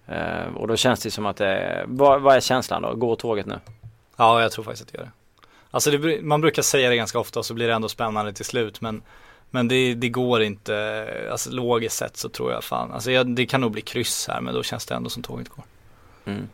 [0.07, 2.95] Eh, och då känns det som att det är, vad, vad är känslan då?
[2.95, 3.61] Går tåget nu?
[4.17, 5.11] Ja, jag tror faktiskt att det gör det.
[5.71, 8.45] Alltså det, man brukar säga det ganska ofta och så blir det ändå spännande till
[8.45, 9.03] slut men
[9.51, 13.47] Men det, det går inte, alltså logiskt sett så tror jag fan, alltså jag, det
[13.47, 15.65] kan nog bli kryss här men då känns det ändå som tåget går.
[16.25, 16.49] Mm.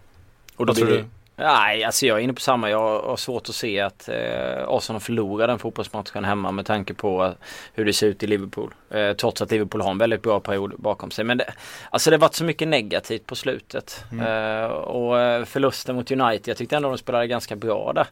[0.56, 1.04] Och då Vad tror du?
[1.36, 2.70] Nej, alltså jag är inne på samma.
[2.70, 7.34] Jag har svårt att se att eh, Arsenal förlorar den fotbollsmatchen hemma med tanke på
[7.74, 8.74] hur det ser ut i Liverpool.
[8.90, 11.24] Eh, trots att Liverpool har en väldigt bra period bakom sig.
[11.24, 11.54] Men det,
[11.90, 14.04] alltså det har varit så mycket negativt på slutet.
[14.12, 14.26] Mm.
[14.26, 18.06] Eh, och eh, förlusten mot United, jag tyckte ändå de spelade ganska bra där.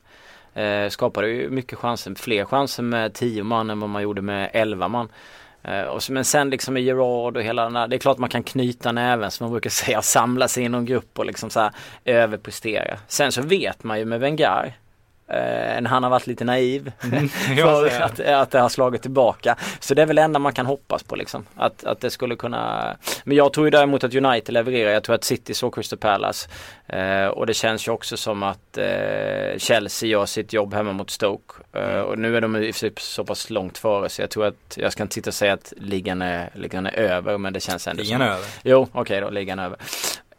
[0.54, 4.50] Eh, skapade ju mycket chanser, fler chanser med 10 man än vad man gjorde med
[4.52, 5.08] 11 man.
[5.64, 8.18] Eh, och så, men sen liksom med Gerard och hela den här, det är klart
[8.18, 11.50] man kan knyta näven som man brukar säga, samla sig i någon grupp och liksom
[11.50, 11.72] så här
[12.04, 12.98] överprestera.
[13.08, 14.74] Sen så vet man ju med Wenger,
[15.32, 19.56] eh, när han har varit lite naiv, för Ja, att, att det har slagit tillbaka.
[19.80, 21.46] Så det är väl det enda man kan hoppas på liksom.
[21.56, 25.14] Att, att det skulle kunna, men jag tror ju däremot att United levererar, jag tror
[25.14, 26.48] att City såg Crystal Palace.
[26.86, 31.10] Eh, och det känns ju också som att eh, Chelsea gör sitt jobb hemma mot
[31.10, 31.54] Stoke.
[31.72, 34.76] Eh, och nu är de i för så pass långt före så jag tror att,
[34.76, 37.88] jag ska inte sitta och säga att ligan är, ligan är över men det känns
[37.88, 38.46] ändå Ingen som över.
[38.62, 39.78] Jo, okej då, ligan är över.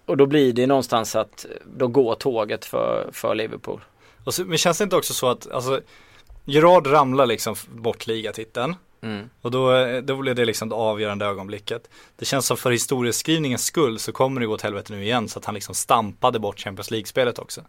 [0.06, 3.82] Och då blir det någonstans att då går tåget för, för Liverpool.
[4.28, 5.82] Så, men känns det inte också så att, alltså
[6.45, 9.30] Gerard ramlar liksom bort ligatiteln Mm.
[9.41, 9.71] och då,
[10.01, 11.89] då blir det liksom det avgörande ögonblicket.
[12.15, 15.39] Det känns som för historieskrivningens skull så kommer det gå åt helvete nu igen så
[15.39, 17.61] att han liksom stampade bort Champions League-spelet också.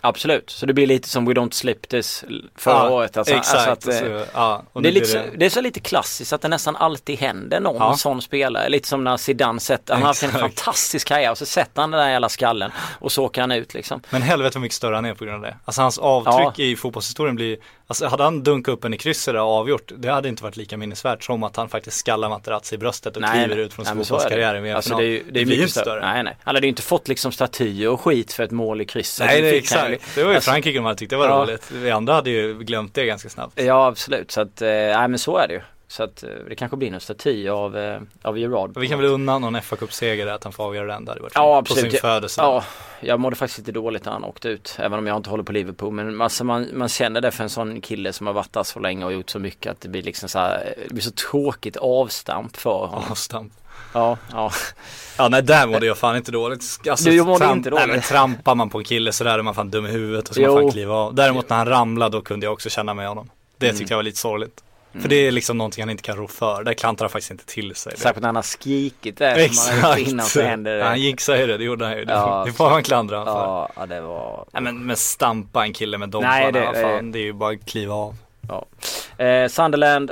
[0.00, 2.24] Absolut, så det blir lite som We Don't Slip This
[2.56, 3.16] förra Ja, året.
[3.16, 3.68] Alltså, Exakt.
[3.68, 6.32] alltså att, eh, så, ja, och det, är lite, så, det är så lite klassiskt
[6.32, 7.94] att det nästan alltid händer någon Ja.
[7.96, 8.68] sån spelare.
[8.68, 11.90] Lite som när Zidane sätter, han har haft en fantastisk karriär och så sätter han
[11.90, 12.70] den där jävla skallen
[13.00, 14.00] och så åker han ut liksom.
[14.10, 15.56] Men helvete hur mycket större han är på grund av det.
[15.64, 16.64] Alltså hans avtryck Ja.
[16.64, 17.56] i fotbollshistorien blir,
[17.90, 20.76] alltså hade han dunkat upp en i krysset och avgjort, det hade inte varit lika
[20.76, 23.90] minnesvärt som att han faktiskt skallar Materazzi i bröstet och kliver ut från men så
[23.92, 24.04] är det.
[24.04, 25.02] fotbollskarriären i Alltså VM-final.
[25.02, 25.84] det är, ju- det är blir mycket inte större.
[25.84, 26.12] större.
[26.12, 26.36] Nej nej.
[26.44, 29.26] Han hade ju inte fått liksom statyer och skit för ett mål i krysset.
[29.26, 30.14] Nej, det är fick han ju- exakt.
[30.14, 31.42] Det var ju Alltså- Frankrike man tyckte det var Ja.
[31.42, 31.70] roligt.
[31.70, 33.52] Vi andra hade ju glömt det ganska snabbt.
[33.62, 35.60] Ja absolut, så att, eh, nej men så är det ju.
[35.90, 38.78] Så att eh, det kanske blir en staty av, eh, av Gerard.
[38.78, 41.84] Vi kan väl unna någon fa Cup-seger att han får avgöra den, varit Ja, absolut.
[41.84, 42.46] På sin födelsedag.
[42.54, 42.64] Ja,
[43.00, 44.76] jag mådde faktiskt lite dåligt när han åkte ut.
[44.78, 45.92] Även om jag inte håller på Liverpool.
[45.92, 48.78] Men alltså man, man känner det för en sån kille som har varit där så
[48.80, 51.76] länge och gjort så mycket att det blir liksom så här, det blir så tråkigt
[51.76, 53.04] avstamp för honom.
[53.10, 53.52] Avstamp.
[53.94, 54.50] Ja, ja.
[55.18, 56.64] Ja nej där mådde jag fan inte dåligt.
[56.90, 57.86] Alltså, Du mådde tramp- inte dåligt.
[57.86, 60.34] Nej men trampar man på en kille sådär är man fan dum i huvudet och
[60.34, 61.14] så man fan kliva av.
[61.14, 63.30] Däremot när han ramlade då kunde jag också känna med honom.
[63.58, 63.78] Det Mm.
[63.78, 64.64] tyckte jag var lite sorgligt.
[64.92, 66.64] För det är liksom någonting han inte kan rå för.
[66.64, 67.92] Där klantar han faktiskt inte till sig.
[67.92, 70.84] Det- Särskilt när han har skrikit det som han gjort innan så händer det.
[70.84, 72.04] Han jinxade ju det, det gjorde han ju.
[72.04, 72.42] Det, Ja.
[72.46, 73.42] det får man klandra honom för.
[73.42, 74.44] Ja, ja, det var...
[74.52, 77.52] Nej men, men stampa en kille med de Nej, det- fan, det är ju bara
[77.54, 78.16] att kliva av.
[78.48, 78.64] Ja.
[79.24, 80.10] Eh, Sunderland,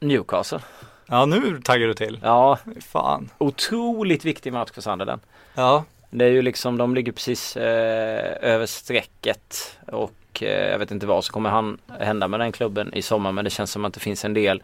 [0.00, 0.60] Newcastle.
[1.06, 2.20] Ja nu taggar du till.
[2.22, 2.58] Ja,
[2.88, 3.30] Fan.
[3.38, 5.20] otroligt viktig match för Sunderland.
[5.54, 5.84] Ja.
[6.10, 11.06] Det är ju liksom, de ligger precis eh, över strecket och eh, jag vet inte
[11.06, 13.94] vad som kommer han, hända med den klubben i sommar men det känns som att
[13.94, 14.62] det finns en del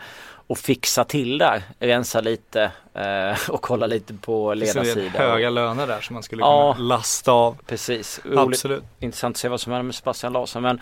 [0.48, 1.62] att fixa till där.
[1.78, 5.08] Rensa lite eh, och kolla lite på Det ledarsidan.
[5.10, 6.72] höga löner där som man skulle Ja.
[6.76, 7.56] kunna lasta av.
[7.66, 8.84] Precis, Absolut.
[8.98, 10.80] intressant att se vad som händer med Sebastian Larsson men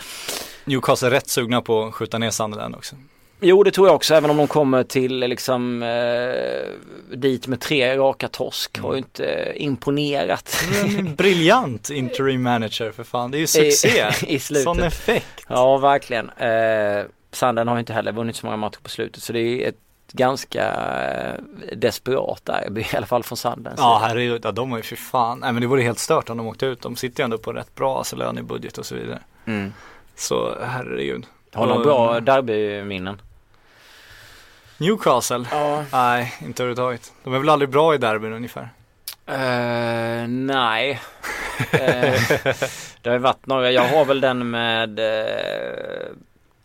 [0.65, 2.97] Newcastle är rätt sugna på att skjuta ner Sunderland också.
[3.41, 7.97] Jo det tror jag också även om de kommer till liksom eh, dit med tre
[7.97, 10.65] raka torsk har ju inte eh, imponerat.
[10.99, 13.31] En briljant interim manager för fan.
[13.31, 14.07] Det är ju succé.
[14.27, 14.65] I, i slutet.
[14.65, 15.45] Sån effekt.
[15.49, 16.31] Ja, verkligen.
[16.31, 19.77] Eh, Sanden har inte heller vunnit så många matcher på slutet så det är ett
[20.13, 24.83] ganska eh, desperat derby i alla fall från Sandens Ja herregud, ja, de var ju
[24.83, 25.39] för fan.
[25.39, 26.83] Nej men det vore helt stört om de åkte ut.
[26.83, 29.19] De sitter ju ändå på rätt bra alltså, lönebudget och så vidare.
[29.47, 29.73] Mm.
[30.17, 31.27] Så herregud.
[31.53, 33.21] Har de bra derbyminnen?
[34.81, 35.45] Newcastle?
[35.51, 35.85] Ja.
[35.93, 37.13] Nej, inte överhuvudtaget.
[37.25, 38.69] De är väl aldrig bra i derbyn ungefär.
[39.27, 41.01] Eh, nej.
[41.73, 42.21] Eh,
[43.03, 46.17] det har ju varit några, jag har väl den med, uh,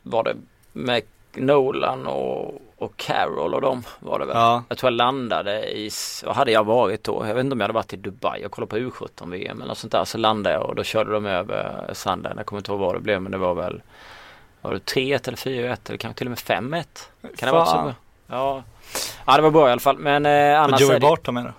[0.03, 0.35] var det
[0.73, 1.01] med
[1.33, 4.37] Nolan och, och Carroll och dem var det väl.
[4.37, 4.63] Ja.
[4.69, 5.89] Jag tror jag landade i,
[6.25, 7.25] vad hade jag varit då?
[7.27, 9.67] Jag vet inte om jag hade varit i Dubai och kollat på U17 VM eller
[9.67, 10.05] något sånt där.
[10.05, 12.33] Så landade jag och då körde de över Sanden.
[12.37, 13.81] Jag kommer inte ihåg vad det blev men det var väl
[14.61, 16.85] var det 3-1 eller 4-1 eller kanske till och med 5-1.
[17.37, 17.93] Kan det vara så?
[18.27, 18.63] Ja.
[19.25, 19.97] ja, det var bra i alla fall.
[19.97, 21.07] Men eh, Och annars Joey är det...
[21.07, 21.51] Barton med då?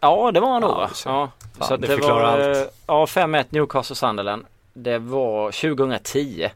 [0.00, 0.88] Ja, det var han nog Ja, va?
[0.92, 1.30] så- Ja.
[1.58, 2.56] Fan, så det det var, allt.
[2.56, 4.44] eh, Ja, 5-1 Newcastle Sunderland.
[4.72, 6.48] Det var 2010.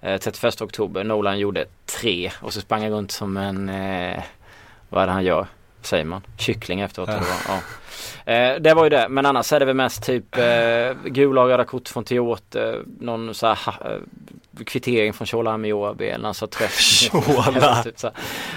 [0.00, 1.04] Eh, 31 oktober.
[1.04, 4.22] Nolan gjorde tre och så sprang han runt som en, eh,
[4.88, 5.46] vad är det han gör?
[5.82, 6.22] Säger man?
[6.38, 7.08] Kyckling efteråt.
[7.08, 7.28] eller vad?
[7.56, 7.60] Ja.
[8.24, 10.44] Eh, det var ju det, men annars är det väl mest typ eh,
[11.04, 16.08] gula och röda kort från Tiot, eh, någon så här, eh, kvittering från Shola Amiobi
[16.08, 16.78] eller någon så träff.
[17.12, 17.82] Shola.
[17.84, 18.10] typ så.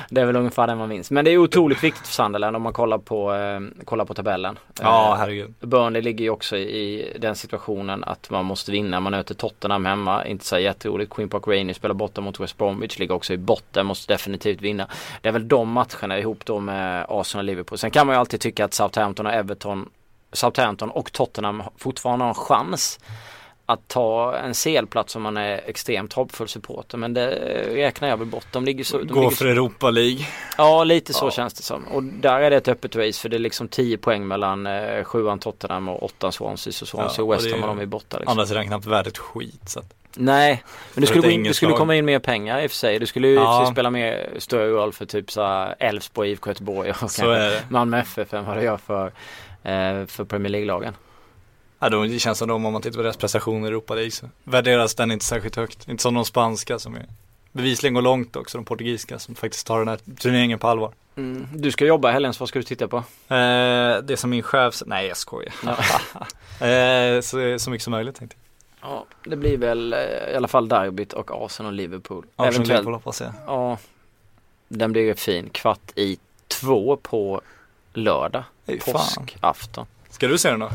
[0.09, 1.11] Det är väl ungefär det man minns.
[1.11, 4.59] Men det är otroligt viktigt för Sunderland om man kollar på, eh, kollar på tabellen.
[4.81, 5.53] Ja, Eh, herregud.
[5.59, 8.99] Burnley ligger ju också i, i den situationen att man måste vinna.
[8.99, 11.13] Man möter Tottenham hemma, inte så jätteroligt.
[11.13, 14.87] Queen Park Rangers spelar borta mot West Bromwich, ligger också i botten, måste definitivt vinna.
[15.21, 17.77] Det är väl de matcherna ihop då med Arsenal och Liverpool.
[17.77, 19.89] Sen kan man ju alltid tycka att Southampton och Everton,
[20.33, 22.99] Southampton och Tottenham fortfarande har en chans
[23.65, 26.97] att ta en CL-plats om man är extremt hoppfull supporter.
[26.97, 27.27] Men det
[27.75, 28.45] räknar jag väl bort.
[28.51, 28.97] De ligger så...
[28.97, 30.27] De Gå ligger för så Europa League.
[30.57, 31.31] Ja, lite så Ja.
[31.31, 31.83] känns det som.
[31.87, 35.03] Och där är det ett öppet race för det är liksom 10 poäng mellan eh,
[35.03, 36.73] sjuan Tottenham och åttan Swansea.
[36.73, 38.31] Så Swansea Ja, och West är Ham och de är borta liksom.
[38.31, 39.69] Andra sidan knappt värd ett skit.
[39.69, 42.71] Så att, Nej, men det skulle, in, det skulle komma in mer pengar i och
[42.71, 42.99] för sig.
[42.99, 43.69] Det skulle ju Ja.
[43.71, 47.61] spela mer större roll för typ så här Elfsborg, IFK Göteborg och kanske.
[47.69, 49.05] Malmö FF än vad det gör för,
[49.63, 50.93] eh, för Premier League-lagen.
[51.79, 54.11] Ja, då, det känns som de om man tittar på deras prestationer i Europa League
[54.11, 55.87] så värderas den inte särskilt högt.
[55.87, 57.05] Inte som de spanska som är
[57.51, 60.91] bevisligen går långt också, de portugisiska som faktiskt tar den här turneringen på allvar.
[61.17, 61.47] Mm.
[61.53, 62.97] Du ska jobba i helgen, så vad ska du titta på?
[63.35, 65.53] Eh, det som min chef, nej jag skojar.
[65.65, 65.71] Ja.
[66.67, 68.40] eh, så, så mycket som möjligt tänkte jag.
[68.81, 69.99] Ja, det blir väl eh,
[70.33, 72.25] i alla fall derbyt och Arsenal och Liverpool.
[72.35, 73.31] Arsenal Eventuellt Liverpool hoppas jag.
[73.45, 73.77] Ja,
[74.67, 75.49] den blir ju fin.
[75.49, 76.17] Kvart i
[76.47, 77.41] två på
[77.93, 78.43] lördag.
[78.85, 79.85] Påskafton.
[80.09, 80.69] Ska du se den då?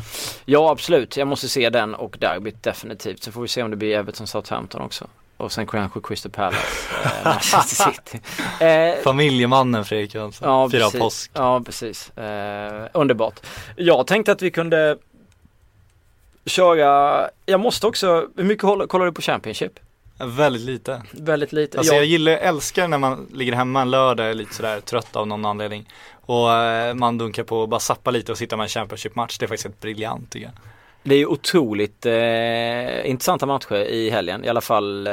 [0.45, 1.17] Ja, absolut.
[1.17, 3.23] Jag måste se den och derbyt definitivt.
[3.23, 5.07] Sen får vi se om det blir Everton Southampton också.
[5.37, 6.59] Och sen kanske Crystal Palace,
[7.05, 8.21] eh, Manchester City.
[8.65, 10.49] Eh, Familjemannen Fredrik Jönsson.
[10.49, 11.01] ja, Fira precis.
[11.01, 11.31] påsk.
[11.35, 12.11] Ja, precis.
[12.19, 13.41] Eh, underbart.
[13.77, 14.99] Jag tänkte att vi kunde
[16.47, 19.73] köra, jag måste också, hur mycket håller, kollar du på Championship?
[20.19, 21.03] Väldigt lite.
[21.11, 21.79] Väldigt lite.
[21.79, 25.17] Alltså jag, jag gillar, älskar när man ligger hemma en lördag är lite sådär trött
[25.17, 25.89] av någon anledning.
[26.21, 29.39] Och eh, man dunkar på och bara zappa lite och sitta med en Championship-match.
[29.39, 30.55] Det är faktiskt helt briljant tycker jag.
[31.03, 34.45] Det är ju otroligt eh, intressanta matcher i helgen.
[34.45, 35.13] I alla fall eh,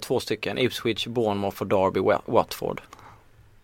[0.00, 0.58] två stycken.
[0.58, 2.80] Ipswich, Bournemouth och Derby, Wa- Watford.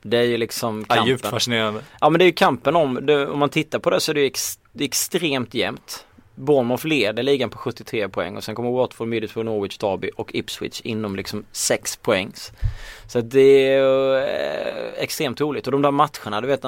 [0.02, 1.08] Det är ju liksom Ja, kampen.
[1.08, 1.80] djupt fascinerande.
[2.00, 4.14] Ja men det är ju kampen om, det, om man tittar på det så är
[4.14, 6.04] det ju ex, det är extremt jämnt.
[6.39, 10.80] Bournemouth leder ligan på 73 poäng och sen kommer Watford, Middlesbrough, Norwich, Derby och Ipswich
[10.80, 12.53] inom liksom 6 poängs.
[13.07, 16.64] Så det är eh, extremt roligt och de där matcherna, du vet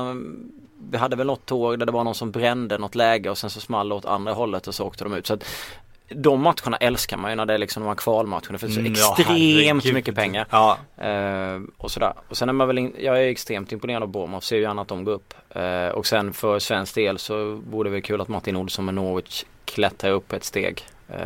[0.91, 3.51] vi hade väl något år där det var någon som brände något läge och sen
[3.51, 5.27] så small det åt andra hållet och så åkte de ut.
[5.27, 5.45] Så att
[6.15, 8.75] de matcherna älskar man ju när det är liksom de här kvalmatcherna för det är
[8.75, 9.29] så Mm, ja, extremt
[9.83, 9.95] herregud.
[9.95, 10.47] mycket pengar.
[10.51, 12.13] Ja, Eh, och sådär.
[12.29, 14.83] Och sen är man väl, in, jag är extremt imponerad av Bournemouth, ser ju gärna
[14.83, 15.35] att de går upp.
[15.51, 18.95] Eh, och sen för svensk del så vore det väl kul att Martin Olsson med
[18.95, 20.83] Norwich klättrar upp ett steg.
[21.09, 21.17] Eh,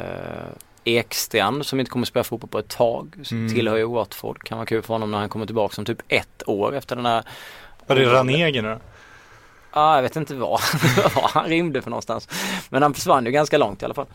[0.87, 3.55] Ekstrand som inte kommer spela fotboll på ett tag, Mm.
[3.55, 4.45] tillhör ju Watford.
[4.45, 7.07] Kan vara kul för honom när han kommer tillbaka om typ ett år efter den
[7.07, 7.25] här
[7.87, 8.79] var det Ranegen nu då?
[9.75, 10.61] Ja, jag vet inte var,
[11.15, 12.29] var han rymde för någonstans.
[12.69, 14.07] Men han försvann ju ganska långt i alla fall.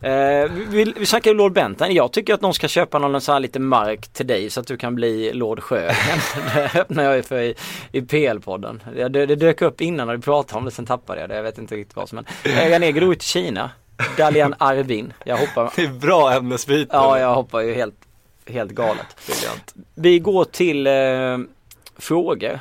[0.00, 1.94] Eh, vi, vi, vi snackar ju Lord Benton.
[1.94, 4.66] Jag tycker att någon ska köpa någon så här lite mark till dig så att
[4.66, 5.94] du kan bli Lord Sjögren.
[6.54, 7.54] det öppnar jag ju för i,
[7.92, 8.80] i PL-podden.
[8.94, 11.36] Det, det, dök upp innan när du pratade om det, sen tappade jag det.
[11.36, 12.70] Jag vet inte riktigt vad som hände.
[12.70, 13.70] Ranegi går ut till Kina.
[14.16, 15.12] Dalian Arvin.
[15.24, 15.72] Jag hoppar.
[15.76, 16.90] Det är bra ämnesbyte.
[16.96, 17.94] Ja, jag hoppar ju helt,
[18.46, 19.06] helt galet.
[19.26, 19.74] Briljant.
[19.94, 21.38] Vi går till eh,
[21.98, 22.60] frågor.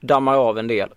[0.00, 0.88] Dammar av en del.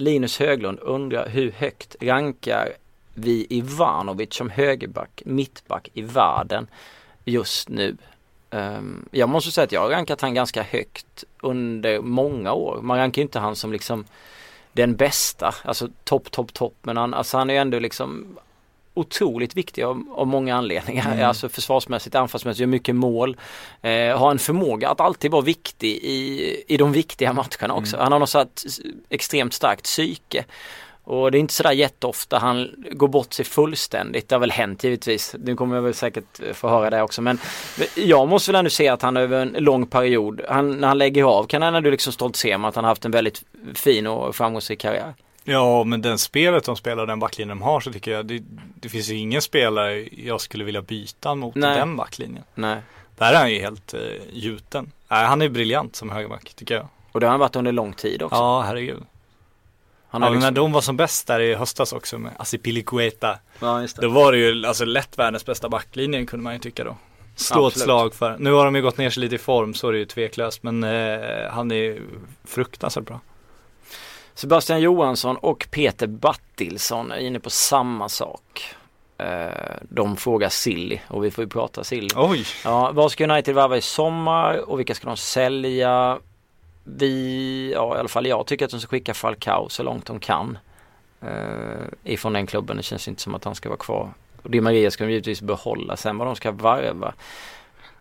[0.00, 2.72] Linus Höglund undrar hur högt rankar
[3.14, 6.66] vi Ivanovic som högerback, mittback i världen
[7.24, 7.96] just nu?
[8.50, 12.80] Ehm, jag måste säga att jag har rankat han ganska högt under många år.
[12.82, 14.04] Man rankar inte han som liksom
[14.72, 16.74] den bästa, alltså topp, topp, topp.
[16.82, 18.38] Men han, alltså han är ju ändå liksom
[18.98, 21.12] otroligt viktig av, av många anledningar.
[21.12, 21.28] Mm.
[21.28, 23.36] Alltså försvarsmässigt, anfallsmässigt, gör mycket mål.
[23.82, 27.96] Eh, har en förmåga att alltid vara viktig i, i de viktiga matcherna också.
[27.96, 28.64] Han har något så att
[29.08, 30.44] extremt starkt psyke.
[31.04, 34.28] Och det är inte sådär jätteofta han går bort sig fullständigt.
[34.28, 35.34] Det har väl hänt givetvis.
[35.38, 37.22] Nu kommer jag väl säkert få höra det också.
[37.22, 37.38] Men
[37.94, 41.24] jag måste väl ändå se att han över en lång period, han, när han lägger
[41.24, 43.42] av kan han ändå liksom stoltsera med att han har haft en väldigt
[43.74, 45.14] fin och framgångsrik karriär.
[45.48, 48.42] Ja, men den spelet de spelar och den backlinjen de har så tycker jag det,
[48.74, 51.78] det finns ju ingen spelare jag skulle vilja byta mot Nej.
[51.78, 52.44] den backlinjen.
[52.54, 52.80] Nej.
[53.16, 54.00] Där är han ju helt eh,
[54.32, 54.92] gjuten.
[55.08, 56.88] Nej, han är briljant som högerback tycker jag.
[57.12, 58.36] Och det har han varit under lång tid också.
[58.36, 59.02] Ja, herregud.
[60.08, 60.64] han ja, har men när liksom...
[60.64, 63.38] de var som bäst där i höstas också med Asipilicueta.
[63.60, 64.02] ja, just det.
[64.02, 66.96] Då var det ju alltså lätt världens bästa backlinjen kunde man ju tycka då.
[67.36, 68.36] Slå ett slag för.
[68.38, 70.62] Nu har de ju gått ner sig lite i form så är det ju tveklöst.
[70.62, 72.02] Men eh, han är ju
[72.44, 73.20] fruktansvärt bra.
[74.38, 78.74] Sebastian Johansson och Peter Battilsson är inne på samma sak.
[79.18, 79.48] Eh,
[79.82, 82.08] De frågar Silly och vi får ju prata Silly.
[82.16, 82.44] Oj!
[82.64, 86.18] Ja, vad ska United värva i sommar och vilka ska de sälja?
[86.84, 90.20] Vi, ja i alla fall jag tycker att de ska skicka Falcao så långt de
[90.20, 90.58] kan.
[91.20, 94.12] Eh, ifrån den klubben, det känns inte som att han ska vara kvar.
[94.42, 97.14] Och Di Maria ska de givetvis behålla, sen vad de ska varva.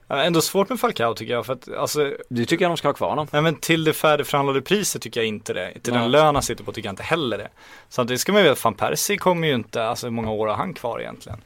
[0.10, 2.94] Ändå svårt med Falcao tycker jag för att alltså Du tycker jag de ska ha
[2.94, 3.28] kvar honom?
[3.32, 5.80] Nej men till det färdigförhandlade priset tycker jag inte det.
[5.82, 6.02] Till Nej.
[6.02, 7.50] den lön han sitter på tycker jag inte heller det.
[7.90, 10.32] Så att det ska man ju veta, van Persie kommer ju inte, alltså hur många
[10.32, 11.40] år har han kvar egentligen?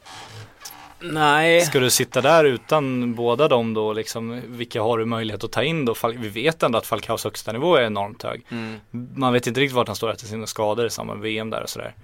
[1.00, 1.60] Nej.
[1.60, 5.62] Ska du sitta där utan båda dem då liksom, vilka har du möjlighet att ta
[5.62, 5.94] in då?
[6.16, 8.46] Vi vet ändå att Falcaos högsta nivå är enormt hög.
[8.48, 8.80] Mm.
[9.14, 11.62] Man vet inte riktigt vart han står efter sina skador i samband med VM där
[11.62, 11.94] och sådär.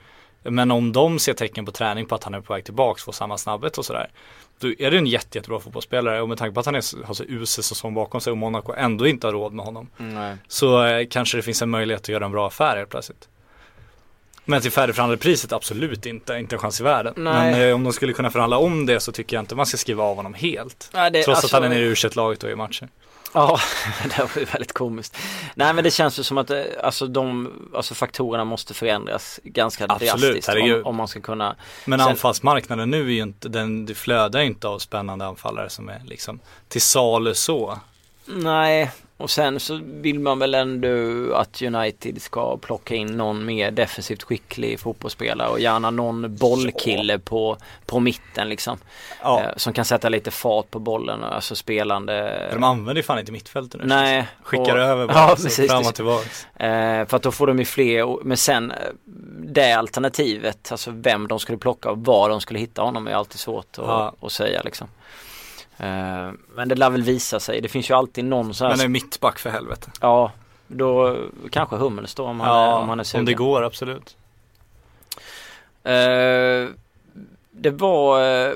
[0.42, 3.12] Men om de ser tecken på träning på att han är på väg tillbaks, får
[3.12, 4.10] samma snabbhet och sådär.
[4.60, 7.14] Då är det en jätte, jättebra fotbollsspelare och med tanke på att han är, har
[7.14, 9.90] så usel säsong bakom sig och Monaco ändå inte har råd med honom.
[9.96, 10.36] Nej.
[10.48, 13.28] Så eh, kanske det finns en möjlighet att göra en bra affär helt plötsligt.
[14.44, 17.14] Men till färdigförhandlade priset absolut inte, inte en chans i världen.
[17.16, 17.52] Nej.
[17.52, 19.76] Men eh, om de skulle kunna förhandla om det så tycker jag inte man ska
[19.76, 20.90] skriva av honom helt.
[20.94, 22.88] Nej, det, Trots alltså- att han är nere i u laget och i matcher.
[23.32, 23.58] Ja,
[24.02, 25.16] det var ju väldigt komiskt.
[25.54, 29.86] Nej men det känns ju som att eh, alltså, de, alltså faktorerna måste förändras ganska
[29.88, 33.86] Absolut, drastiskt om, om man ska kunna Men Sen- anfallsmarknaden nu är ju inte, den,
[33.86, 37.78] det flödar ju inte av spännande anfallare som är liksom till salu så.
[38.24, 40.88] Nej, och sen så vill man väl ändå
[41.34, 47.56] att United ska plocka in någon mer defensivt skicklig fotbollsspelare och gärna någon bollkille på,
[47.86, 48.78] på mitten liksom.
[49.22, 49.40] Ja.
[49.42, 52.48] Eh, som kan sätta lite fart på bollen, alltså spelande.
[52.52, 53.86] De använder ju fan inte mittfältet nu.
[53.86, 54.28] Nej.
[54.42, 55.70] Skickar och- över bara, Ja, precis.
[55.70, 56.46] fram och tillbaks.
[56.56, 58.76] Eh, för att då får de ju fler, men sen eh,
[59.38, 63.40] det alternativet, alltså vem de skulle plocka och var de skulle hitta honom är alltid
[63.40, 64.14] svårt att, Ja.
[64.20, 64.88] att säga liksom.
[65.78, 68.84] Eh, men det lär väl visa sig, det finns ju alltid någon så här, Men
[68.84, 69.90] är mittback för helvete.
[70.00, 70.32] ja,
[70.66, 71.16] då
[71.50, 73.20] kanske Hummels då om han, är, om han är sugen.
[73.20, 74.16] om det går absolut.
[75.84, 76.68] Eh,
[77.50, 78.52] det var eh,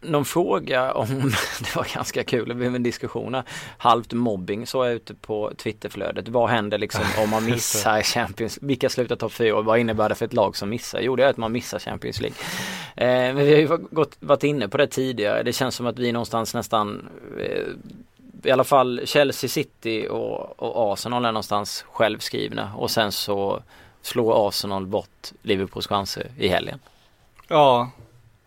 [0.00, 1.08] någon fråga om,
[1.60, 3.42] det var ganska kul, det blev en diskussion.
[3.78, 6.28] Halvt mobbing så jag ute på Twitterflödet.
[6.28, 10.14] Vad händer liksom om man missar Champions Vilka slutar topp 4 och vad innebär det
[10.14, 11.00] för ett lag som missar?
[11.00, 12.36] Jo det är att man missar Champions League.
[12.96, 15.42] Eh, men vi har ju gått, varit inne på det tidigare.
[15.42, 17.08] Det känns som att vi någonstans nästan
[17.40, 17.64] eh,
[18.42, 23.62] i alla fall Chelsea City och, och Arsenal är någonstans självskrivna och sen så
[24.02, 26.78] slår Arsenal bort Liverpools chanser i helgen.
[27.48, 27.90] Ja,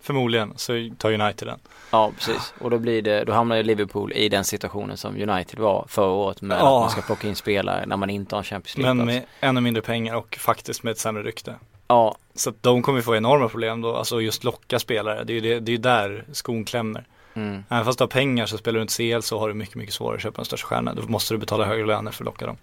[0.03, 1.59] förmodligen så tar United den.
[1.91, 5.59] Ja precis och då blir det, då hamnar ju Liverpool i den situationen som United
[5.59, 6.75] var förra året med Ja.
[6.77, 9.23] att man ska plocka in spelare när man inte har en Champions League Men med
[9.39, 11.55] ännu mindre pengar och faktiskt med ett sämre rykte.
[11.87, 15.23] Ja, Så att de kommer få enorma problem då, alltså just locka spelare.
[15.23, 17.05] Det är ju det, det är där skon klämmer.
[17.33, 17.63] mm.
[17.69, 19.95] Även fast du har pengar så spelar du inte CL så har du mycket, mycket
[19.95, 20.93] svårare att köpa en största stjärna.
[20.93, 22.57] Då måste du betala högre löner för att locka dem.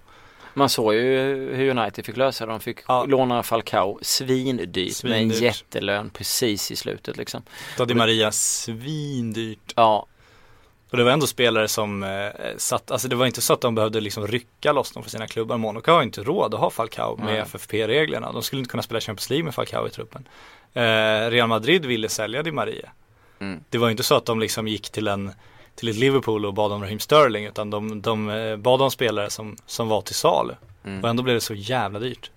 [0.55, 1.01] Man såg ju
[1.55, 2.53] hur United fick lösa det.
[2.53, 3.05] De fick Ja.
[3.05, 5.40] låna Falcao svindyrt med en Svindyrt.
[5.40, 7.42] jättelön precis i slutet liksom.
[7.78, 9.72] Hade Maria svindyrt.
[9.76, 10.07] Ja,
[10.90, 13.74] Och det var ändå spelare som eh, satt, alltså det var inte så att de
[13.74, 15.57] behövde liksom rycka loss dem för sina klubbar.
[15.57, 17.38] Monaco har inte råd att ha Falcao med Nej.
[17.38, 18.32] FFP-reglerna.
[18.32, 20.28] De skulle inte kunna spela Champions League med Falcao i truppen.
[20.74, 20.82] Eh,
[21.30, 22.90] Real Madrid ville sälja Di Maria.
[23.38, 23.61] Mm.
[23.70, 25.32] Det var inte så att de liksom gick till en
[25.74, 29.30] till ett Liverpool och bad om Raheem Sterling utan de, de eh, bad om spelare
[29.30, 30.54] som, som var till salu.
[30.84, 31.02] Mm.
[31.02, 32.30] Och ändå blev det så jävla dyrt.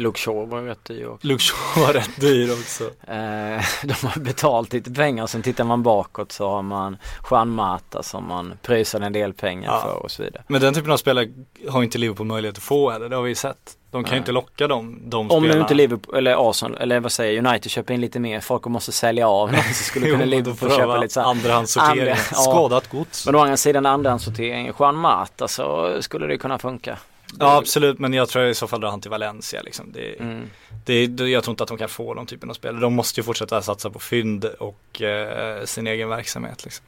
[0.00, 1.26] Luke Shaw var rätt dyr också.
[1.26, 2.84] Luke Shaw var rätt dyr också.
[3.08, 5.26] Eh, de har betalt lite pengar.
[5.26, 6.96] Sen tittar man bakåt så har man
[7.30, 9.80] Juan Mata som man pröjsade en del pengar Ja.
[9.80, 10.42] för och så vidare.
[10.48, 11.28] Men den typen av spelare
[11.70, 13.76] har inte Liverpool möjlighet att få heller, det har vi ju sett.
[13.90, 15.54] De kan ju inte locka dem, de Om spelarna.
[15.54, 18.70] nu inte Liverpool, eller Arsenal, eller vad säger United köper in lite mer folk och
[18.70, 21.26] måste sälja av någon så skulle kunna Jo, Liverpool köpa lite så här.
[21.28, 22.00] Andrahandssortering.
[22.00, 22.36] Andra- ja.
[22.36, 23.26] Skadat gods.
[23.26, 26.98] Men å andra sidan andrahandssortering, Juan Mata så skulle det kunna funka.
[27.38, 29.92] Ja absolut, men jag tror i så fall drar han till Valencia liksom.
[29.92, 30.50] Det, Mm.
[30.84, 32.80] det, det, jag tror inte att de kan få de typen av spelare.
[32.80, 36.84] De måste ju fortsätta satsa på fynd och eh, sin egen verksamhet liksom.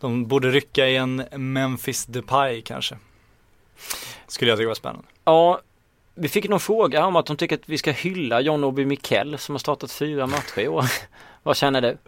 [0.00, 2.96] De borde rycka i en Memphis Depay kanske.
[4.26, 5.08] Skulle jag tycka var spännande.
[5.24, 5.60] Ja,
[6.14, 9.38] vi fick någon fråga om att de tycker att vi ska hylla John Obi Mikel
[9.38, 10.84] som har startat fyra matcher i år.
[11.42, 11.98] vad känner du?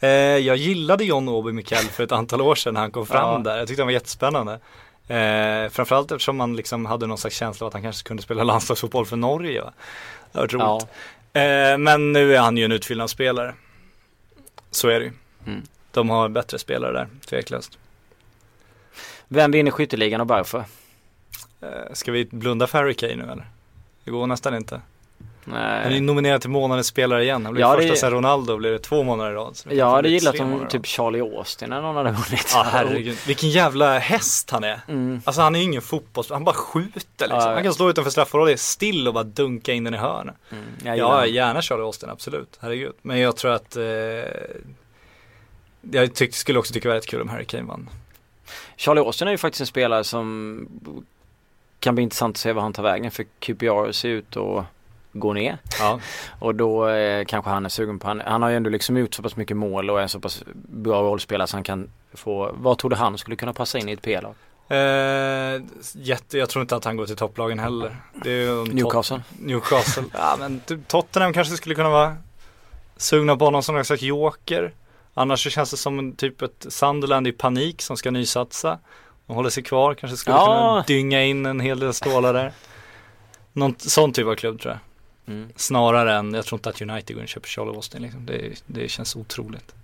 [0.00, 0.08] Eh,
[0.46, 3.50] jag gillade John Obi Mikel för ett antal år sedan när han kom fram Ja.
[3.50, 3.58] där.
[3.58, 4.60] Jag tyckte han var jättespännande.
[5.08, 8.42] Eh, framförallt eftersom man liksom hade någon slags känsla av att han kanske kunde spela
[8.44, 9.62] landslagsfotboll för Norge.
[9.62, 9.72] Va?
[10.32, 10.64] Det var.
[10.64, 10.88] Ja,
[11.32, 13.54] Eh, men nu är han ju en utfyllnadsspelare.
[14.70, 15.12] Så är det ju.
[15.46, 15.62] Mm.
[15.90, 17.78] De har bättre spelare där, tveklöst.
[19.28, 20.64] vem vinner skytteligan och varför?
[21.60, 23.46] Eh, ska vi blunda för Harry Kane nu eller?
[24.04, 24.80] Det går nästan inte.
[25.52, 26.00] Han är Nej.
[26.00, 27.44] nominerad till månadens spelare igen.
[27.44, 29.58] Han blev Ja, första det- sen Ronaldo blir det två månader i rad.
[29.70, 30.86] Jag hade gillat om typ.
[30.86, 32.50] Charlie Austin eller någon hade vunnit.
[32.54, 34.80] Ja herregud, vilken jävla häst han är.
[34.88, 35.20] Mm.
[35.24, 37.28] Alltså han är ju ingen fotbollsspelare, han bara skjuter liksom.
[37.38, 37.52] Ja.
[37.54, 40.34] Han kan stå utanför straffområdet still och bara dunka in den i hörnet.
[40.50, 40.64] Mm.
[40.84, 42.58] Jag Ja, gärna Charlie Austin, absolut.
[42.60, 42.92] Herregud.
[43.02, 43.82] Men jag tror att eh,
[45.90, 47.88] jag tyckte, skulle också tycka det var rätt kul om Harry Kane vann.
[48.76, 50.68] Charlie Austin är ju faktiskt en spelare som
[51.80, 54.64] kan bli intressant att se vad han tar vägen för QPR ser ut att
[55.18, 55.58] gå ner.
[55.78, 56.00] Ja.
[56.38, 59.14] Och då eh, kanske han är sugen på, han, han har ju ändå liksom gjort
[59.14, 62.78] så pass mycket mål och är så pass bra rollspelare så han kan få, vad
[62.78, 64.34] trodde han skulle kunna passa in i ett P-lag?
[64.70, 65.62] Eh,
[65.94, 67.96] jätte, jag tror inte att han går till topplagen heller.
[68.72, 69.22] Newcastle?
[69.38, 70.04] Newcastle.
[70.12, 72.16] ja men typ Tottenham kanske skulle kunna vara
[72.96, 74.72] sugna på honom som någon slags joker.
[75.14, 78.78] Annars så känns det som typ ett Sunderland i panik som ska nysatsa.
[79.26, 80.46] De håller sig kvar, kanske skulle Ja.
[80.46, 82.52] kunna dynga in en hel del stålar där.
[83.52, 84.80] Någon sån typ av klubb tror jag.
[85.28, 85.48] Mm.
[85.56, 88.26] Snarare än, jag tror inte att United går och köper Charlie Austin liksom.
[88.26, 89.74] det, det känns otroligt.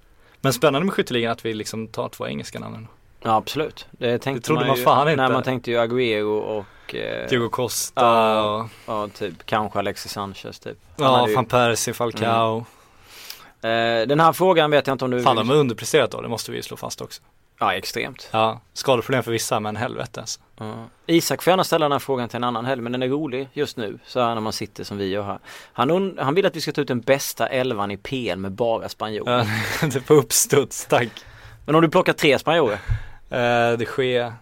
[0.41, 2.87] Men spännande med skytteligan att vi liksom tar två engelska namn.
[3.23, 3.87] Ja absolut.
[3.91, 5.23] Det tänkte Det trodde man, man ju, fan inte.
[5.23, 8.43] Nej man tänkte ju Agüero och eh, Diego Costa Ja.
[8.63, 10.79] och ja, typ kanske Alexis Sanchez typ.
[10.99, 12.57] Han ja, ju- van Persie, Falcao.
[13.63, 16.29] eh, den här frågan vet jag inte om du Fan de har underpresterat då, det
[16.29, 17.23] måste vi ju slå fast också.
[17.59, 18.29] Ja extremt.
[18.33, 20.41] Ja, skadeproblem för vissa men helvete alltså.
[20.59, 20.75] Ja.
[21.07, 23.49] Isak får gärna ställa den här frågan till en annan helg men den är rolig
[23.53, 25.39] just nu så här när man sitter som vi gör här.
[25.73, 28.53] Han, und- han vill att vi ska ta ut den bästa elvan i PL med
[28.53, 29.39] bara spanjorer.
[29.83, 31.09] Ja, det på uppstuds, tack.
[31.67, 32.79] Men om du plockar tre spanjorer?
[33.31, 34.33] Eh, det sker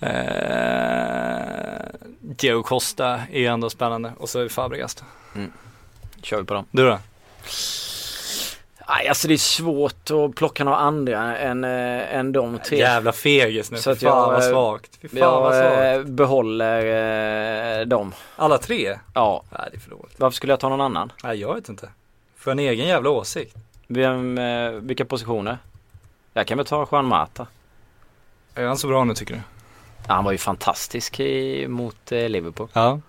[0.00, 1.78] eh,
[2.20, 5.04] Diego Costa är ändå spännande och så är Fabregas då.
[6.22, 6.64] Kör vi på dem.
[6.70, 6.98] Du då?
[8.88, 12.78] Nej alltså det är svårt att plocka några andra än, äh, än de tre.
[12.78, 14.98] Jävla fegis nu, Så att fan jag, vad eh, svagt.
[15.02, 16.08] Fy fan vad Jag svagt.
[16.08, 18.14] behåller äh, dem.
[18.36, 18.98] Alla tre?
[19.14, 19.42] Ja.
[19.50, 20.14] Nej det är för dåligt.
[20.20, 21.12] Varför skulle jag ta någon annan?
[21.24, 21.88] Nej jag vet inte.
[22.36, 23.56] För en egen jävla åsikt.
[23.86, 25.58] Vem, äh, vilka positioner?
[26.32, 27.46] Jag kan väl ta Juan Mata.
[28.54, 29.40] Är han så bra nu tycker du?
[30.08, 32.68] Ja, han var ju fantastisk i, mot eh, Liverpool.
[32.72, 33.00] Ja.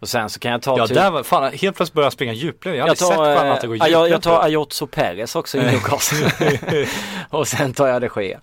[0.00, 2.12] Och sen så kan jag ta Ja typ, där var, fan helt plötsligt började jag
[2.12, 2.76] springa djupled.
[2.76, 3.92] Jag har sett tar, Juan eh, Mata gå ja, djupled.
[3.92, 6.86] jag, jag tar Ayotso Perez också i Newcastle.
[7.30, 8.40] och sen tar jag de Gea.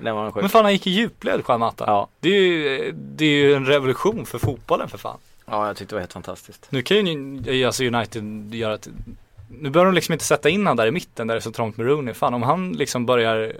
[0.00, 0.42] Den var sjuk.
[0.42, 1.84] Men fan han gick i djupled Juan Mata.
[1.86, 2.08] Ja.
[2.20, 5.18] Det, är ju, det är ju en revolution för fotbollen för fan.
[5.46, 6.66] ja, jag tyckte det var helt fantastiskt.
[6.70, 8.88] Nu kan ju alltså United göra ett
[9.60, 11.52] nu behöver de liksom inte sätta in han där i mitten där det är så
[11.52, 12.14] trångt med Rooney.
[12.14, 13.52] Fan om han liksom börjar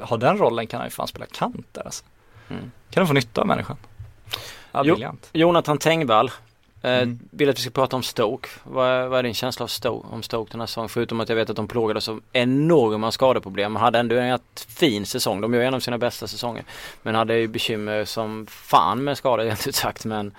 [0.00, 2.04] ha den rollen kan han ju fan spela kant där alltså.
[2.48, 2.70] Mm.
[2.90, 3.76] Kan de få nytta av människan.
[4.72, 4.94] Ja, Jo.
[4.94, 5.28] briljant.
[5.32, 6.30] Jonathan Tengvall.
[6.82, 7.18] Eh, Mm.
[7.30, 8.48] Vill att vi ska prata om Stoke.
[8.62, 10.88] Vad är, vad är din känsla av Stoke, om Stoke den här säsongen?
[10.88, 13.76] Förutom att jag vet att de plågades av enorma skadeproblem.
[13.76, 15.40] Hade ändå en rätt fin säsong.
[15.40, 16.64] De gör en av sina bästa säsonger.
[17.02, 20.04] Men hade ju bekymmer som fan med skador rent ut sagt.
[20.04, 20.32] Men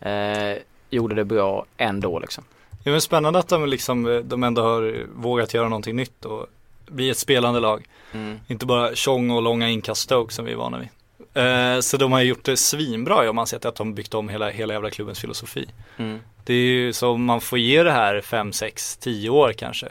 [0.00, 0.58] eh,
[0.90, 2.44] gjorde det bra ändå liksom.
[2.84, 6.46] Är väl spännande att de liksom, de ändå har vågat göra någonting nytt och
[6.86, 7.86] bli ett spelande lag.
[8.12, 8.40] Mm.
[8.46, 10.88] Inte bara tjong och långa inkast Stoke som vi är vana vid.
[11.34, 14.50] Eh, så de har gjort det svinbra om man sett att de byggt om hela,
[14.50, 15.66] hela jävla klubbens filosofi.
[15.96, 16.18] Mm.
[16.44, 19.88] Det är ju så man får ge det här 5, 6, 10 år kanske.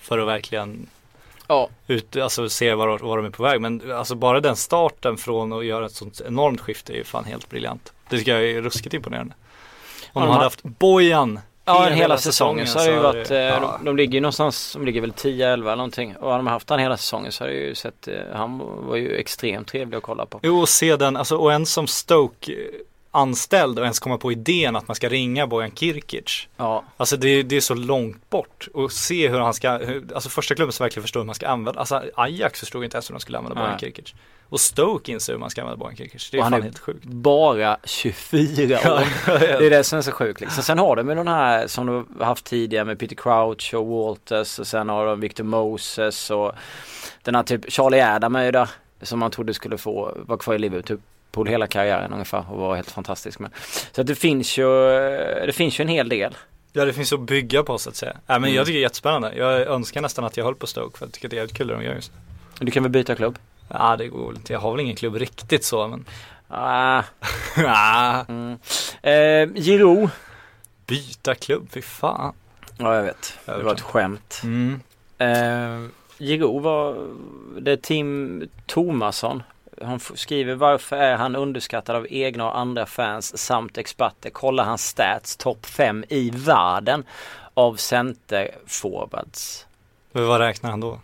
[0.00, 0.86] För att verkligen
[1.48, 3.60] Ja, ut, alltså se var, var de är på väg.
[3.60, 7.24] Men alltså bara den starten från att göra ett sånt enormt skifte är ju fan
[7.24, 7.92] helt briljant.
[8.08, 9.34] Det tycker jag är ruskigt imponerande.
[9.34, 12.98] Om Ja, de de hade har- haft Bojan Ja, hela, säsongen så har det ju
[12.98, 13.60] varit, eh, ja.
[13.78, 16.16] de, de ligger ju någonstans, de ligger väl 10-11 eller någonting.
[16.16, 18.58] Och hade de haft han hela säsongen så har det ju sett, eh, han
[18.88, 20.40] var ju extremt trevlig att kolla på.
[20.42, 22.52] Jo, och se den, alltså och en som Stoke
[23.14, 26.48] anställd och ens komma på idén att man ska ringa Bojan Kirkic.
[26.56, 30.28] Ja, Alltså det, det är så långt bort och se hur han ska, hur, alltså
[30.28, 33.14] första klubben som verkligen förstår hur man ska använda, alltså Ajax förstod inte ens hur
[33.14, 33.78] de skulle använda Bojan.
[33.78, 34.14] Kirkic.
[34.48, 36.30] Och Stoke inser hur man ska använda Bojan Kirkic.
[36.30, 37.04] Det är Och han fan är- helt sjukt.
[37.04, 39.28] bara 24 år.
[39.58, 40.62] Det är det som är så sjukt liksom.
[40.62, 41.88] Sen har de ju den här som
[42.18, 46.52] har haft tidigare med Peter Crouch och Walters och sen har de Victor Moses och
[47.22, 48.68] den här typ Charlie Adam är ju där
[49.02, 50.98] som man trodde skulle få vara kvar i Liverpool
[51.48, 53.50] hela karriären ungefär och vara helt fantastisk med.
[53.92, 54.66] Så att det finns ju,
[55.46, 56.36] det finns ju en hel del.
[56.72, 58.12] Ja det finns att bygga på så att säga.
[58.26, 58.54] Ja, men Mm.
[58.54, 59.32] jag tycker det är jättespännande.
[59.36, 61.66] Jag önskar nästan att jag höll på Stoke för jag tycker det är jävligt kul
[61.66, 62.12] det de gör just.
[62.58, 63.38] Du kan väl byta klubb?
[63.68, 64.52] Ja det går väl inte.
[64.52, 66.04] Jag har väl ingen klubb riktigt så men.
[66.48, 67.02] Ah,
[67.66, 68.58] Ah, mm.
[69.02, 70.08] eh,
[70.86, 72.34] byta klubb, fy fan.
[72.78, 73.38] Ja jag vet.
[73.46, 74.40] Det var ett skämt.
[74.44, 74.80] Mm.
[75.18, 77.08] Eh, Giroud var,
[77.60, 79.42] det är Tim Tomasson.
[79.84, 84.30] Han skriver varför är han underskattad av egna och andra fans samt experter.
[84.30, 87.04] Kolla hans stats, topp 5 i världen
[87.54, 89.66] av centerforwards.
[90.12, 91.00] Men vad räknar han då?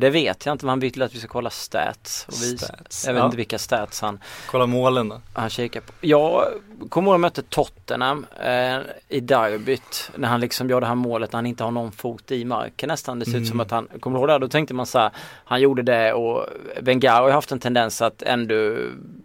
[0.00, 2.24] Det vet jag inte men han vill att vi ska kolla stats.
[2.28, 3.06] Och vi, Stats.
[3.06, 3.24] Jag vet Ja.
[3.24, 5.20] inte vilka stats han, Kolla målen då.
[5.34, 5.92] han kikar på.
[6.00, 6.44] Jag
[6.88, 8.78] kommer ihåg mötte Tottenham eh,
[9.08, 12.30] i derbyt när han liksom gör det här målet när han inte har någon fot
[12.30, 13.18] i marken nästan.
[13.18, 13.60] Det ser ut som Mm.
[13.66, 14.38] att han, kommer du ihåg det?
[14.38, 15.10] Då tänkte man så här,
[15.44, 16.46] han gjorde det och
[16.80, 18.54] Wenger har haft en tendens att ändå,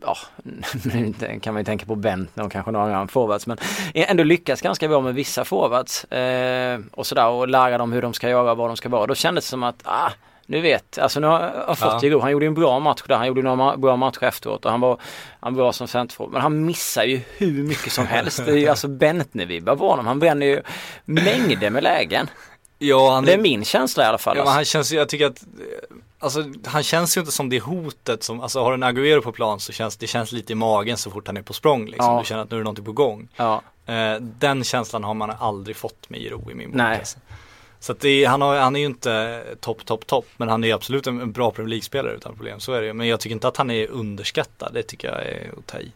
[0.01, 0.17] ja,
[0.83, 3.57] nu kan man ju tänka på Bentner och kanske några andra forwards men
[3.93, 8.13] ändå lyckas ganska bra med vissa forwards eh, och sådär och lära dem hur de
[8.13, 9.07] ska göra, vad de ska vara.
[9.07, 10.11] Då kändes det som att, ah,
[10.45, 12.21] nu vet, alltså nu har jag fått Ja.
[12.21, 14.99] Han gjorde en bra match där, han gjorde några bra matcher efteråt och han var,
[15.39, 16.33] han var bra som centerforward.
[16.33, 18.45] Men han missar ju hur mycket som helst.
[18.45, 20.07] Det är ju alltså Bentner-vibbar på honom.
[20.07, 20.61] Han bränner ju
[21.05, 22.29] mängder med lägen.
[22.77, 24.37] Ja han Det är min känsla i alla fall.
[24.37, 24.55] Ja, alltså.
[24.55, 28.23] han känns ju, jag tycker att eh, Alltså han känns ju inte som det hotet
[28.23, 31.11] som, alltså har en Agüero på plan så känns det känns lite i magen så
[31.11, 32.13] fort han är på språng liksom.
[32.13, 32.19] Ja.
[32.19, 33.27] Du känner att nu är det någonting på gång.
[33.35, 36.77] Ja, Eh, den känslan har man aldrig fått med Giro i min bok.
[36.77, 37.03] Nej.
[37.85, 40.25] Så att det han, har, han är ju inte topp, topp, topp.
[40.37, 42.59] Men han är ju absolut en, en bra Premier League-spelare utan problem.
[42.59, 42.93] Så är det ju.
[42.93, 44.73] Men jag tycker inte att han är underskattad.
[44.73, 45.91] Det tycker jag är att ta i.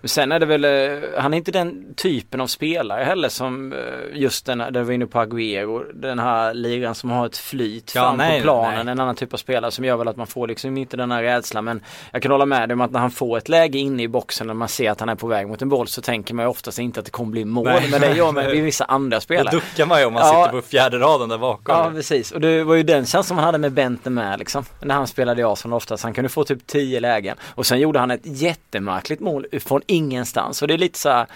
[0.00, 3.72] Men sen är det väl, eh, han är inte den typen av spelare heller som
[3.72, 3.78] eh,
[4.12, 7.92] just den, där vi var inne på Agüero, den här ligan som har ett flyt
[7.94, 8.92] Ja, fram nej, på planen, nej.
[8.92, 11.22] en annan typ av spelare som gör väl att man får liksom inte den här
[11.22, 11.80] rädslan men
[12.12, 14.46] jag kan hålla med dig om att när han får ett läge inne i boxen
[14.46, 16.48] när man ser att han är på väg mot en boll så tänker man ju
[16.50, 17.88] oftast inte att det kommer bli mål Nej.
[17.90, 19.50] men det gör man vid vissa andra Då spelare.
[19.50, 20.44] duckar man ju om man Ja.
[20.44, 21.74] sitter på fjärde raden där bakom.
[21.76, 24.64] Ja precis och det var ju den känslan man hade med Bente med liksom.
[24.82, 26.04] När han spelade i Arsenal oftast.
[26.04, 27.36] Han kunde få typ 10 lägen.
[27.54, 30.62] Och sen gjorde han ett jättemärkligt mål från ingenstans.
[30.62, 31.26] Och det är lite så här,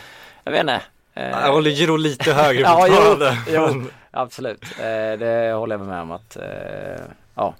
[0.44, 0.80] jag vet inte.
[1.14, 4.62] eh, Jag håller Giro lite högre Ja, jo, jo, absolut.
[4.78, 7.04] Eh, det håller jag med om att, eh,
[7.34, 7.54] ja.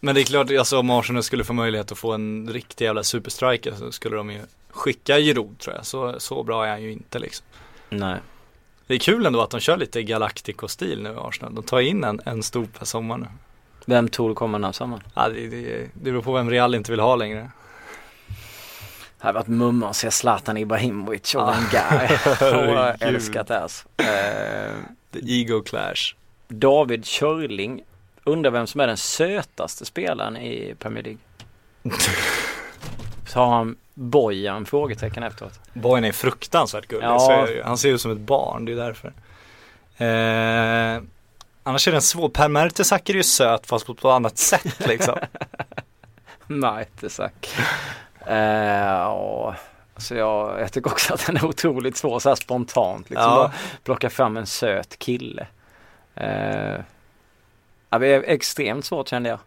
[0.00, 3.02] Men det är klart, alltså om Arsenal skulle få möjlighet att få en riktig jävla
[3.02, 4.40] superstriker så skulle de ju
[4.70, 5.86] skicka Giroud tror jag.
[5.86, 7.46] Så, så bra är han ju inte liksom.
[7.90, 8.16] Nej.
[8.86, 11.54] Det är kul ändå att de kör lite Galactico-stil nu i Arsenal.
[11.54, 13.26] De tar in en, en stor per sommar nu.
[13.86, 15.02] Vem tror du kommer den här sommaren?
[15.14, 17.50] Ja, det, det, det beror på vem Real inte vill ha längre.
[19.24, 21.48] Det hade varit mumma att se Zlatan Ibrahimovic och.
[21.48, 22.20] Wenger.
[22.40, 23.02] Och jag Herregud.
[23.14, 23.88] älskat det alltså.
[23.96, 24.72] Eh,
[25.12, 26.14] The ego clash.
[26.48, 27.82] David Körling
[28.24, 31.20] undrar vem som är den sötaste spelaren i Premier League.
[33.34, 34.66] har han Bojan?
[34.66, 35.60] Frågetecken efteråt.
[35.72, 37.06] Bojan är fruktansvärt gullig.
[37.06, 37.18] Ja.
[37.18, 39.08] Så han ser ut som ett barn, det är därför.
[39.96, 41.02] Eh,
[41.62, 42.28] annars är den svår.
[42.28, 45.18] Per Mertesacker är ju söt fast på ett annat sätt liksom.
[46.46, 47.54] Mertesack.
[48.26, 49.54] Eh,
[49.96, 53.10] så jag, jag tycker också att den är otroligt svår så här spontant.
[53.10, 53.52] Liksom Ja.
[53.84, 55.46] plocka fram en söt kille.
[56.14, 56.80] Eh,
[57.98, 59.38] det är extremt svårt kände jag.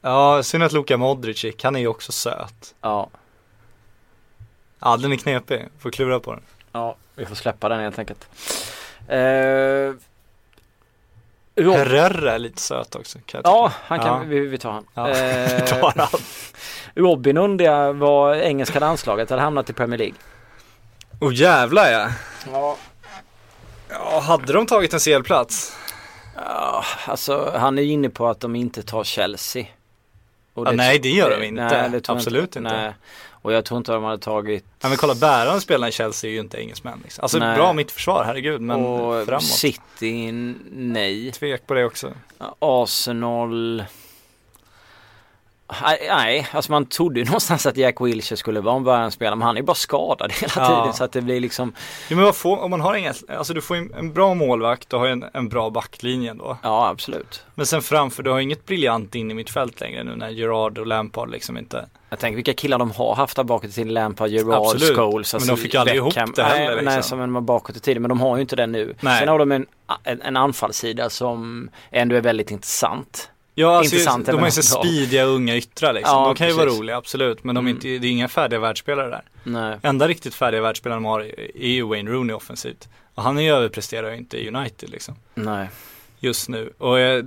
[0.00, 1.44] ja, synd att Luka Modric.
[1.62, 2.74] Han är ju också söt.
[2.80, 3.08] Ja,
[4.80, 5.68] Ja, den är knepig.
[5.78, 6.42] Får klura på den.
[6.72, 8.28] ja vi får släppa den helt enkelt.
[9.08, 9.92] Eh,
[11.62, 13.18] Herrera är lite söt också.
[13.26, 14.22] Kan Ja, han kan, Ja.
[14.26, 14.84] vi, vi tar han.
[14.94, 16.08] Ja, Eh, tar han.
[16.94, 20.14] Robin undrar vad engelska landslaget hade hamnat i Premier League.
[21.20, 22.08] Oh jävlar ja.
[22.52, 22.76] Ja.
[23.90, 25.76] Ja, hade de tagit en CL-plats?
[26.36, 29.66] Ja, alltså han är inne på att de inte tar Chelsea.
[30.58, 31.62] Och Ja, nej, det gör de inte.
[31.62, 32.60] det tror jag Absolut inte.
[32.60, 32.92] Nej.
[33.42, 36.32] Och jag tror inte de hade tagit Ja men kolla bärande spelarna i Chelsea är
[36.34, 37.22] ju inte engelsmän liksom.
[37.22, 37.56] Alltså Nej.
[37.56, 39.44] bra mitt försvar, herregud men och framåt.
[39.44, 40.32] City,
[40.72, 41.32] nej.
[41.32, 42.12] Tvek på det också.
[42.58, 43.84] Arsenal.
[45.82, 49.46] Nej, nej, alltså man trodde ju någonstans att Jack Wilshere skulle vara en börjanspelare men
[49.46, 50.66] han är ju bara skadad hela Ja.
[50.80, 51.72] tiden så att det blir liksom
[52.08, 54.90] Jo men vad får, om man har ingen, alltså du får ju en bra målvakt,
[54.90, 56.56] du har en, en bra backlinje då.
[56.62, 57.44] Ja absolut.
[57.54, 60.78] Men sen framför, du har inget briljant in i mitt fält längre nu när Gerard
[60.78, 61.86] och Lampard liksom inte.
[62.10, 63.94] Jag tänker vilka killar de har haft där bakåt i tiden.
[63.94, 64.96] Lampard, Gerard, Absolut.
[64.96, 65.34] Scholes.
[65.34, 67.02] Men de fick ju aldrig ihop det heller, Nej, nej liksom.
[67.02, 68.02] som en bakåt i tiden.
[68.02, 68.94] Men de har ju inte det nu.
[69.00, 69.18] Nej.
[69.18, 69.66] Sen har de en,
[70.04, 73.30] en, en anfallssida som ändå är väldigt intressant.
[73.60, 76.16] Ja alltså Intressant de är väl så speediga unga yttrar liksom.
[76.18, 77.76] Ja, de kan ju vara roliga absolut men de är Mm.
[77.76, 79.22] inte, det är inga färdiga världsspelare där.
[79.44, 79.78] Nej.
[79.82, 81.20] Enda riktigt färdiga världsspelare de har
[81.54, 82.88] är ju Wayne Rooney offensivt.
[83.14, 85.14] Och han är ju överpresterar ju inte i United liksom.
[85.34, 85.68] Nej.
[86.20, 86.72] Just nu.
[86.78, 87.24] Och eh,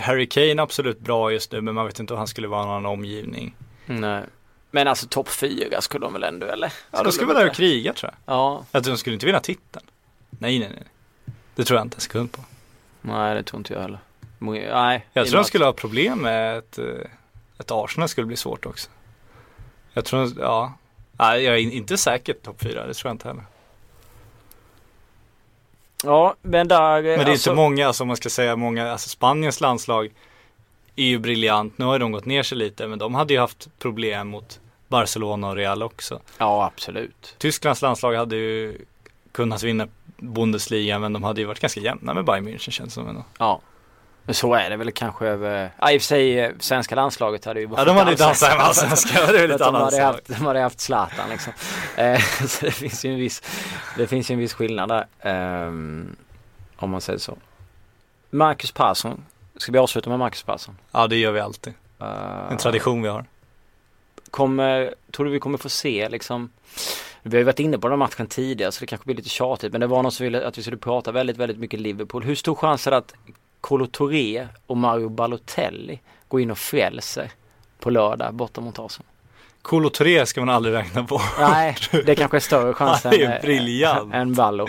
[0.00, 2.86] Harry Kane absolut bra just nu men man vet inte om han skulle vara någon
[2.86, 3.54] omgivning.
[3.86, 4.22] Nej.
[4.70, 6.72] Men alltså topp fyra skulle de väl ändå eller?
[6.90, 8.34] Ja de skulle vara där och kriga tror jag.
[8.34, 8.64] Ja.
[8.72, 9.86] Att de skulle inte vinna titeln.
[10.30, 10.84] Nej nej nej.
[11.54, 12.40] Det tror jag inte en sekund på.
[13.00, 13.98] Nej det tror inte jag heller.
[14.38, 15.06] Nej.
[15.12, 16.84] Jag tror de skulle ha problem med ett, eh,
[17.58, 18.90] ett Arsenal skulle bli svårt också.
[19.92, 20.72] Jag tror, ja.
[21.12, 23.44] Nej, jag är in- inte säker topp fyra, det tror jag inte heller.
[26.04, 26.94] Ja men där.
[27.02, 30.10] Men det är alltså, inte många, alltså om man ska säga många, alltså Spaniens landslag
[30.96, 31.78] är ju briljant.
[31.78, 35.48] Nu har de gått ner sig lite, men de hade ju haft problem mot Barcelona
[35.48, 36.20] och Real också.
[36.38, 37.34] Ja absolut.
[37.38, 38.78] Tysklands landslag hade ju
[39.32, 42.90] kunnat vinna Bundesliga, men de hade ju varit ganska jämna med Bayern München känns det
[42.90, 43.24] som ändå.
[43.38, 43.60] Ja.
[44.26, 47.44] Men så är det väl kanske över, ja i och för sig eh, svenska landslaget
[47.44, 50.02] hade ju Ja, de hade ju dansat hemma allsvenska, det är lite att de hade,
[50.02, 51.52] haft, de hade haft Zlatan liksom.
[51.96, 53.42] Eh, så det finns ju en viss,
[53.96, 55.06] det finns ju en viss skillnad där.
[55.20, 56.16] ehm,
[56.76, 57.38] om man säger så.
[58.30, 59.24] Marcus Persson.
[59.56, 60.78] Ska vi avsluta med Marcus Persson?
[60.92, 61.72] Ja, det gör vi alltid.
[62.00, 63.24] Eh, En tradition vi har.
[64.30, 66.50] Kommer, tror du vi kommer få se liksom
[67.22, 69.28] vi har ju varit inne på den här matchen tidigare så det kanske blir lite
[69.28, 72.24] tjatigt men det var någon som ville att vi skulle prata väldigt, väldigt mycket Liverpool.
[72.24, 73.14] Hur stor chans är det att
[73.64, 77.30] Kolo Touré och Mario Balotelli går in och frälser
[77.78, 79.06] på lördag borta mot Arsenal?
[79.62, 81.20] Kolo Touré ska man aldrig räkna på.
[81.38, 84.14] Nej, det kanske är större chans än, eh, briljant.
[84.14, 84.68] än Ballo.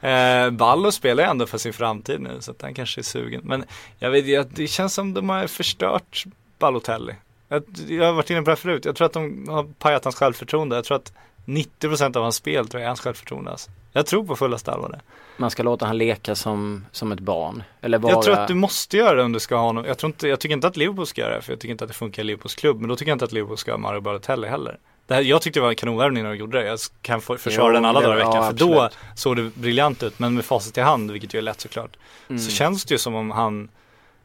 [0.00, 3.40] Eh, Ballo spelar ju ändå för sin framtid nu så att han kanske är sugen.
[3.44, 3.64] Men
[3.98, 6.24] jag vet ju att det känns som de har förstört
[6.58, 7.14] Balotelli.
[7.48, 8.84] Jag, jag har varit inne på det här förut.
[8.84, 10.76] Jag tror att de har pajat hans självförtroende.
[10.76, 11.12] Jag tror att
[11.48, 13.50] 90% av hans spel tror jag är hans självförtroende.
[13.50, 13.70] Alltså.
[13.92, 15.00] Jag tror på fullaste allvar det.
[15.36, 17.62] Man ska låta han leka som, som ett barn.
[17.80, 18.12] Eller vara...
[18.12, 19.84] Jag tror att du måste göra det om du ska ha honom.
[19.84, 21.84] Jag, tror inte, jag tycker inte att Liverpool ska göra det för jag tycker inte
[21.84, 22.80] att det funkar i Liverpools klubb.
[22.80, 24.78] Men då tycker jag inte att Liverpool ska ha Mario Balotelli heller.
[25.06, 26.66] Det här, jag tyckte det var en kanonvärvning när de gjorde det.
[26.66, 28.34] Jag kan försvara Jo, den alla dagar i veckan.
[28.34, 30.18] ja, för då såg det briljant ut.
[30.18, 31.96] Men med facit i hand, vilket ju är lätt såklart.
[32.28, 32.38] Mm.
[32.38, 33.68] Så känns det ju som om han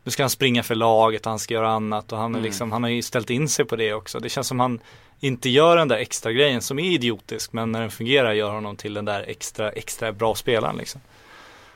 [0.04, 2.44] Nu ska han springa för laget han ska göra annat och han är Mm.
[2.44, 4.20] liksom Han har ju ställt in sig på det också.
[4.20, 4.80] Det känns som han
[5.20, 8.76] inte gör den där extra grejen som är idiotisk men när den fungerar gör honom
[8.76, 11.02] till den där extra, extra bra spelaren liksom.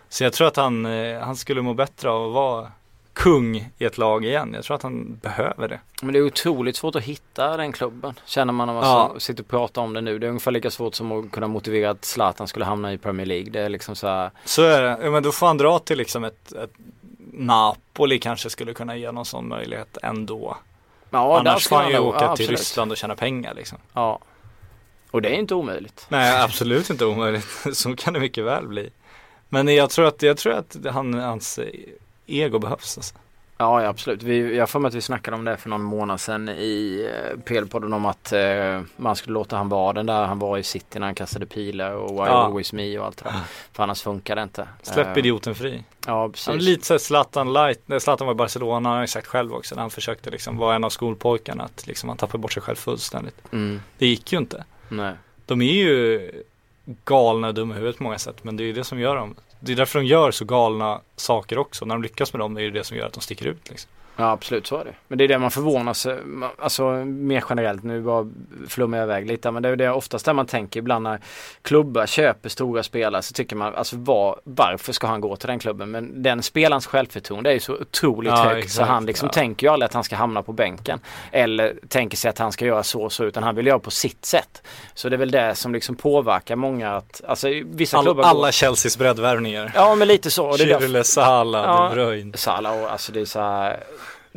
[0.09, 2.71] Så jag tror att han, eh, han skulle må bättre av att vara
[3.13, 4.51] kung i ett lag igen.
[4.53, 5.80] Jag tror att han behöver det.
[6.01, 8.13] Men det är otroligt svårt att hitta den klubben.
[8.25, 9.15] Känner man när man Ja.
[9.19, 10.19] sitter och pratar om det nu.
[10.19, 13.25] Det är ungefär lika svårt som att kunna motivera att Zlatan skulle hamna i Premier
[13.25, 13.49] League.
[13.49, 14.97] Det är liksom så här, Så är det.
[15.03, 16.71] Ja, men då får han dra till liksom ett, ett
[17.38, 20.57] Napoli kanske skulle kunna ge någon sån möjlighet ändå.
[21.09, 22.49] Ja, Annars får han ju åka ja, till.
[22.49, 23.77] Ryssland och tjäna pengar liksom.
[23.93, 24.19] Ja.
[25.11, 26.05] Och det är inte omöjligt.
[26.09, 27.47] Nej, absolut inte omöjligt.
[27.73, 28.89] Så kan det mycket väl bli.
[29.49, 31.59] Men jag tror att, jag tror att han, hans
[32.25, 33.15] ego behövs alltså.
[33.60, 34.24] Ja, ja absolut.
[34.24, 37.38] Vi, jag får med att vi snackade om det för någon månad sedan i eh,
[37.39, 40.99] PL-podden om att eh, man skulle låta han vara den där han var i City
[40.99, 42.26] när han kastade pilar och Why Ja.
[42.45, 43.34] Always Me och allt det där.
[43.74, 44.68] För annars funkar det inte.
[44.82, 45.84] Släpp Eh, idioten fri.
[46.08, 46.47] Ja, precis.
[46.47, 49.76] Men lite såhär Zlatan light, när Zlatan var i Barcelona, han har sagt själv också,
[49.76, 52.76] när han försökte liksom vara en av skolpojkarna, att liksom han tappade bort sig själv
[52.76, 53.36] fullständigt.
[53.51, 54.64] Mm, Det gick ju inte.
[54.89, 55.14] nej.
[55.45, 56.32] De är ju
[57.05, 59.16] galna och dumma i huvudet på många sätt, men det är ju det som gör
[59.16, 59.36] dem.
[59.60, 61.86] Det är därför de gör så galna saker också.
[61.86, 63.91] När de lyckas med dem är det det som gör att de sticker ut liksom.
[64.18, 64.93] Ja absolut så är det.
[65.07, 66.18] Men det är det man förvånas, eh,
[66.59, 68.28] alltså mer generellt, nu bara
[68.68, 71.20] flummar jag iväg lite, men det är det oftast där man tänker ibland när
[71.61, 75.59] klubbar köper stora spelare så tycker man, alltså var, varför ska han gå till den
[75.59, 75.91] klubben?
[75.91, 79.34] Men den spelarens självförtroende är ju så otroligt Ja, högt så exakt, han liksom ja.
[79.34, 80.99] tänker ju aldrig att han ska hamna på bänken.
[81.32, 83.91] Eller tänker sig att han ska göra så och så utan han vill göra på
[83.91, 84.63] sitt sätt.
[84.93, 88.47] Så det är väl det som liksom påverkar många att, alltså vissa All, klubbar alla
[88.47, 89.72] går, Chelseas breddvärvningar.
[89.76, 90.57] Ja men lite så.
[90.57, 91.89] Chirle, Salah, Ja.
[91.89, 93.84] De Bruyne, Salah och alltså det är så här,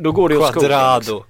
[0.03, 0.69] då går det åt skogen.
[0.69, 1.23] Quadrado.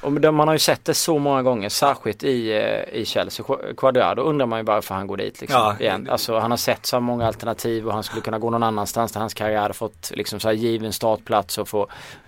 [0.00, 3.46] Och man har ju sett det så många gånger, särskilt i, eh, i Chelsea.
[3.46, 5.60] Qu- Quadrado undrar man ju varför han går dit liksom.
[5.60, 5.76] Ja.
[5.80, 6.08] igen.
[6.10, 9.20] Alltså han har sett så många alternativ och han skulle kunna gå någon annanstans där
[9.20, 11.86] hans karriär hade fått liksom så här given startplats och få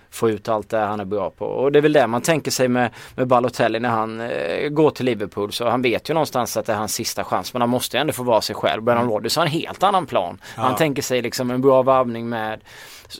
[0.09, 1.45] få ut allt det han är bra på.
[1.45, 4.89] Och det är väl det man tänker sig med, med Balotelli när han eh, går
[4.91, 5.51] till Liverpool.
[5.51, 7.53] Så han vet ju någonstans att det är hans sista chans.
[7.53, 8.81] Men han måste ju ändå få vara sig själv.
[8.83, 10.41] Brennan Rodgers har en helt annan plan.
[10.55, 12.59] Han tänker sig liksom en bra varvning med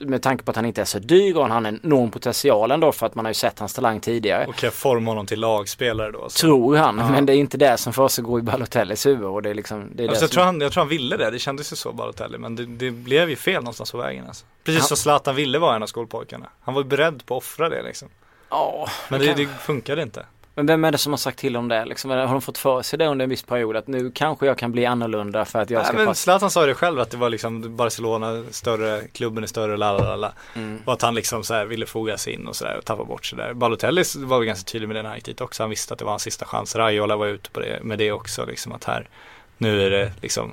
[0.01, 2.71] med tanke på att han inte är så dyr och han har en enorm potential
[2.71, 4.45] ändå för att man har ju sett hans talang tidigare.
[4.45, 6.29] Och kan forma honom till lagspelare då.
[6.29, 6.39] Så.
[6.39, 9.53] Tror han, men det är inte det som försiggår i Balotellis huvud och det är
[9.53, 11.71] liksom det är Alltså, det jag, tror han, jag tror han ville det, det kändes
[11.71, 14.45] ju så Balotelli men det, det blev ju fel någonstans på vägen alltså.
[14.63, 16.45] Precis Han- som Zlatan ville vara en av skolpojkarna.
[16.61, 18.07] Han var ju beredd på att offra det liksom.
[18.49, 20.25] Ja, Men det, det funkade inte.
[20.57, 22.11] Men vem är det som har sagt till om det liksom?
[22.11, 24.71] Har de fått för sig det under en viss period att nu kanske jag kan
[24.71, 26.21] bli annorlunda för att jag Nej, ska men passa?
[26.23, 30.33] Zlatan sa ju det själv att det var liksom Barcelona större, klubben är större, la.
[30.55, 30.81] Mm.
[30.85, 33.25] Och att han liksom så här ville foga sig in och sådär och tappa bort
[33.25, 33.53] sig där.
[33.53, 35.63] Balotelli var väl ganska tydlig med han gick dit också.
[35.63, 36.75] Han visste att det var hans sista chans.
[36.75, 39.09] Raiola var ute på det, med det också liksom att här,
[39.57, 40.51] nu är det liksom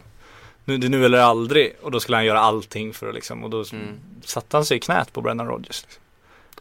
[0.65, 3.45] nu, det är nu eller aldrig och då skulle han göra allting för att liksom
[3.45, 3.89] och då Mm.
[4.25, 5.83] satte han sig i knät på Brendan Rodgers.
[5.83, 6.03] Liksom.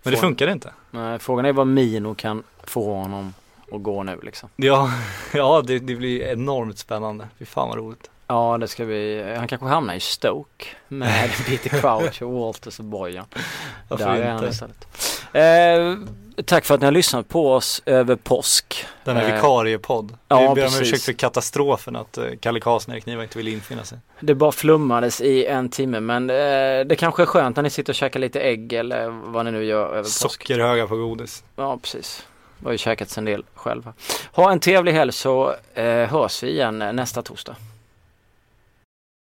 [0.03, 0.73] Men det funkade inte.
[0.91, 3.33] Nej, frågan är vad Mino kan få honom
[3.71, 4.49] att gå nu liksom.
[4.55, 4.91] Ja,
[5.33, 7.27] ja det, det blir enormt spännande.
[7.39, 8.09] Fy fan vad roligt.
[8.27, 12.85] Ja det ska bli, han kanske hamnar i Stoke med Peter Crouch och Walters och
[12.85, 13.25] Bojan.
[13.87, 14.87] Varför Där är han istället.
[15.33, 16.07] Eh,
[16.45, 18.85] tack för att ni har lyssnat på oss över påsk.
[19.03, 20.17] Den här Eh, vikariepodd.
[20.27, 23.37] ja, Vi ber om ursäkt för katastrofen att uh, Kalle Karlsson och Erik Niva inte
[23.37, 23.97] ville infinna sig.
[24.19, 26.35] Det bara flummades i en timme men eh,
[26.85, 29.63] det kanske är skönt när ni sitter och käkar lite ägg eller vad ni nu
[29.65, 30.19] gör över påsk.
[30.19, 31.43] Sockerhöga på godis.
[31.55, 32.25] Ja precis.
[32.59, 33.91] Jag har ju käkat en del själv.
[34.31, 37.55] Ha en trevlig helg så eh, hörs vi igen nästa torsdag.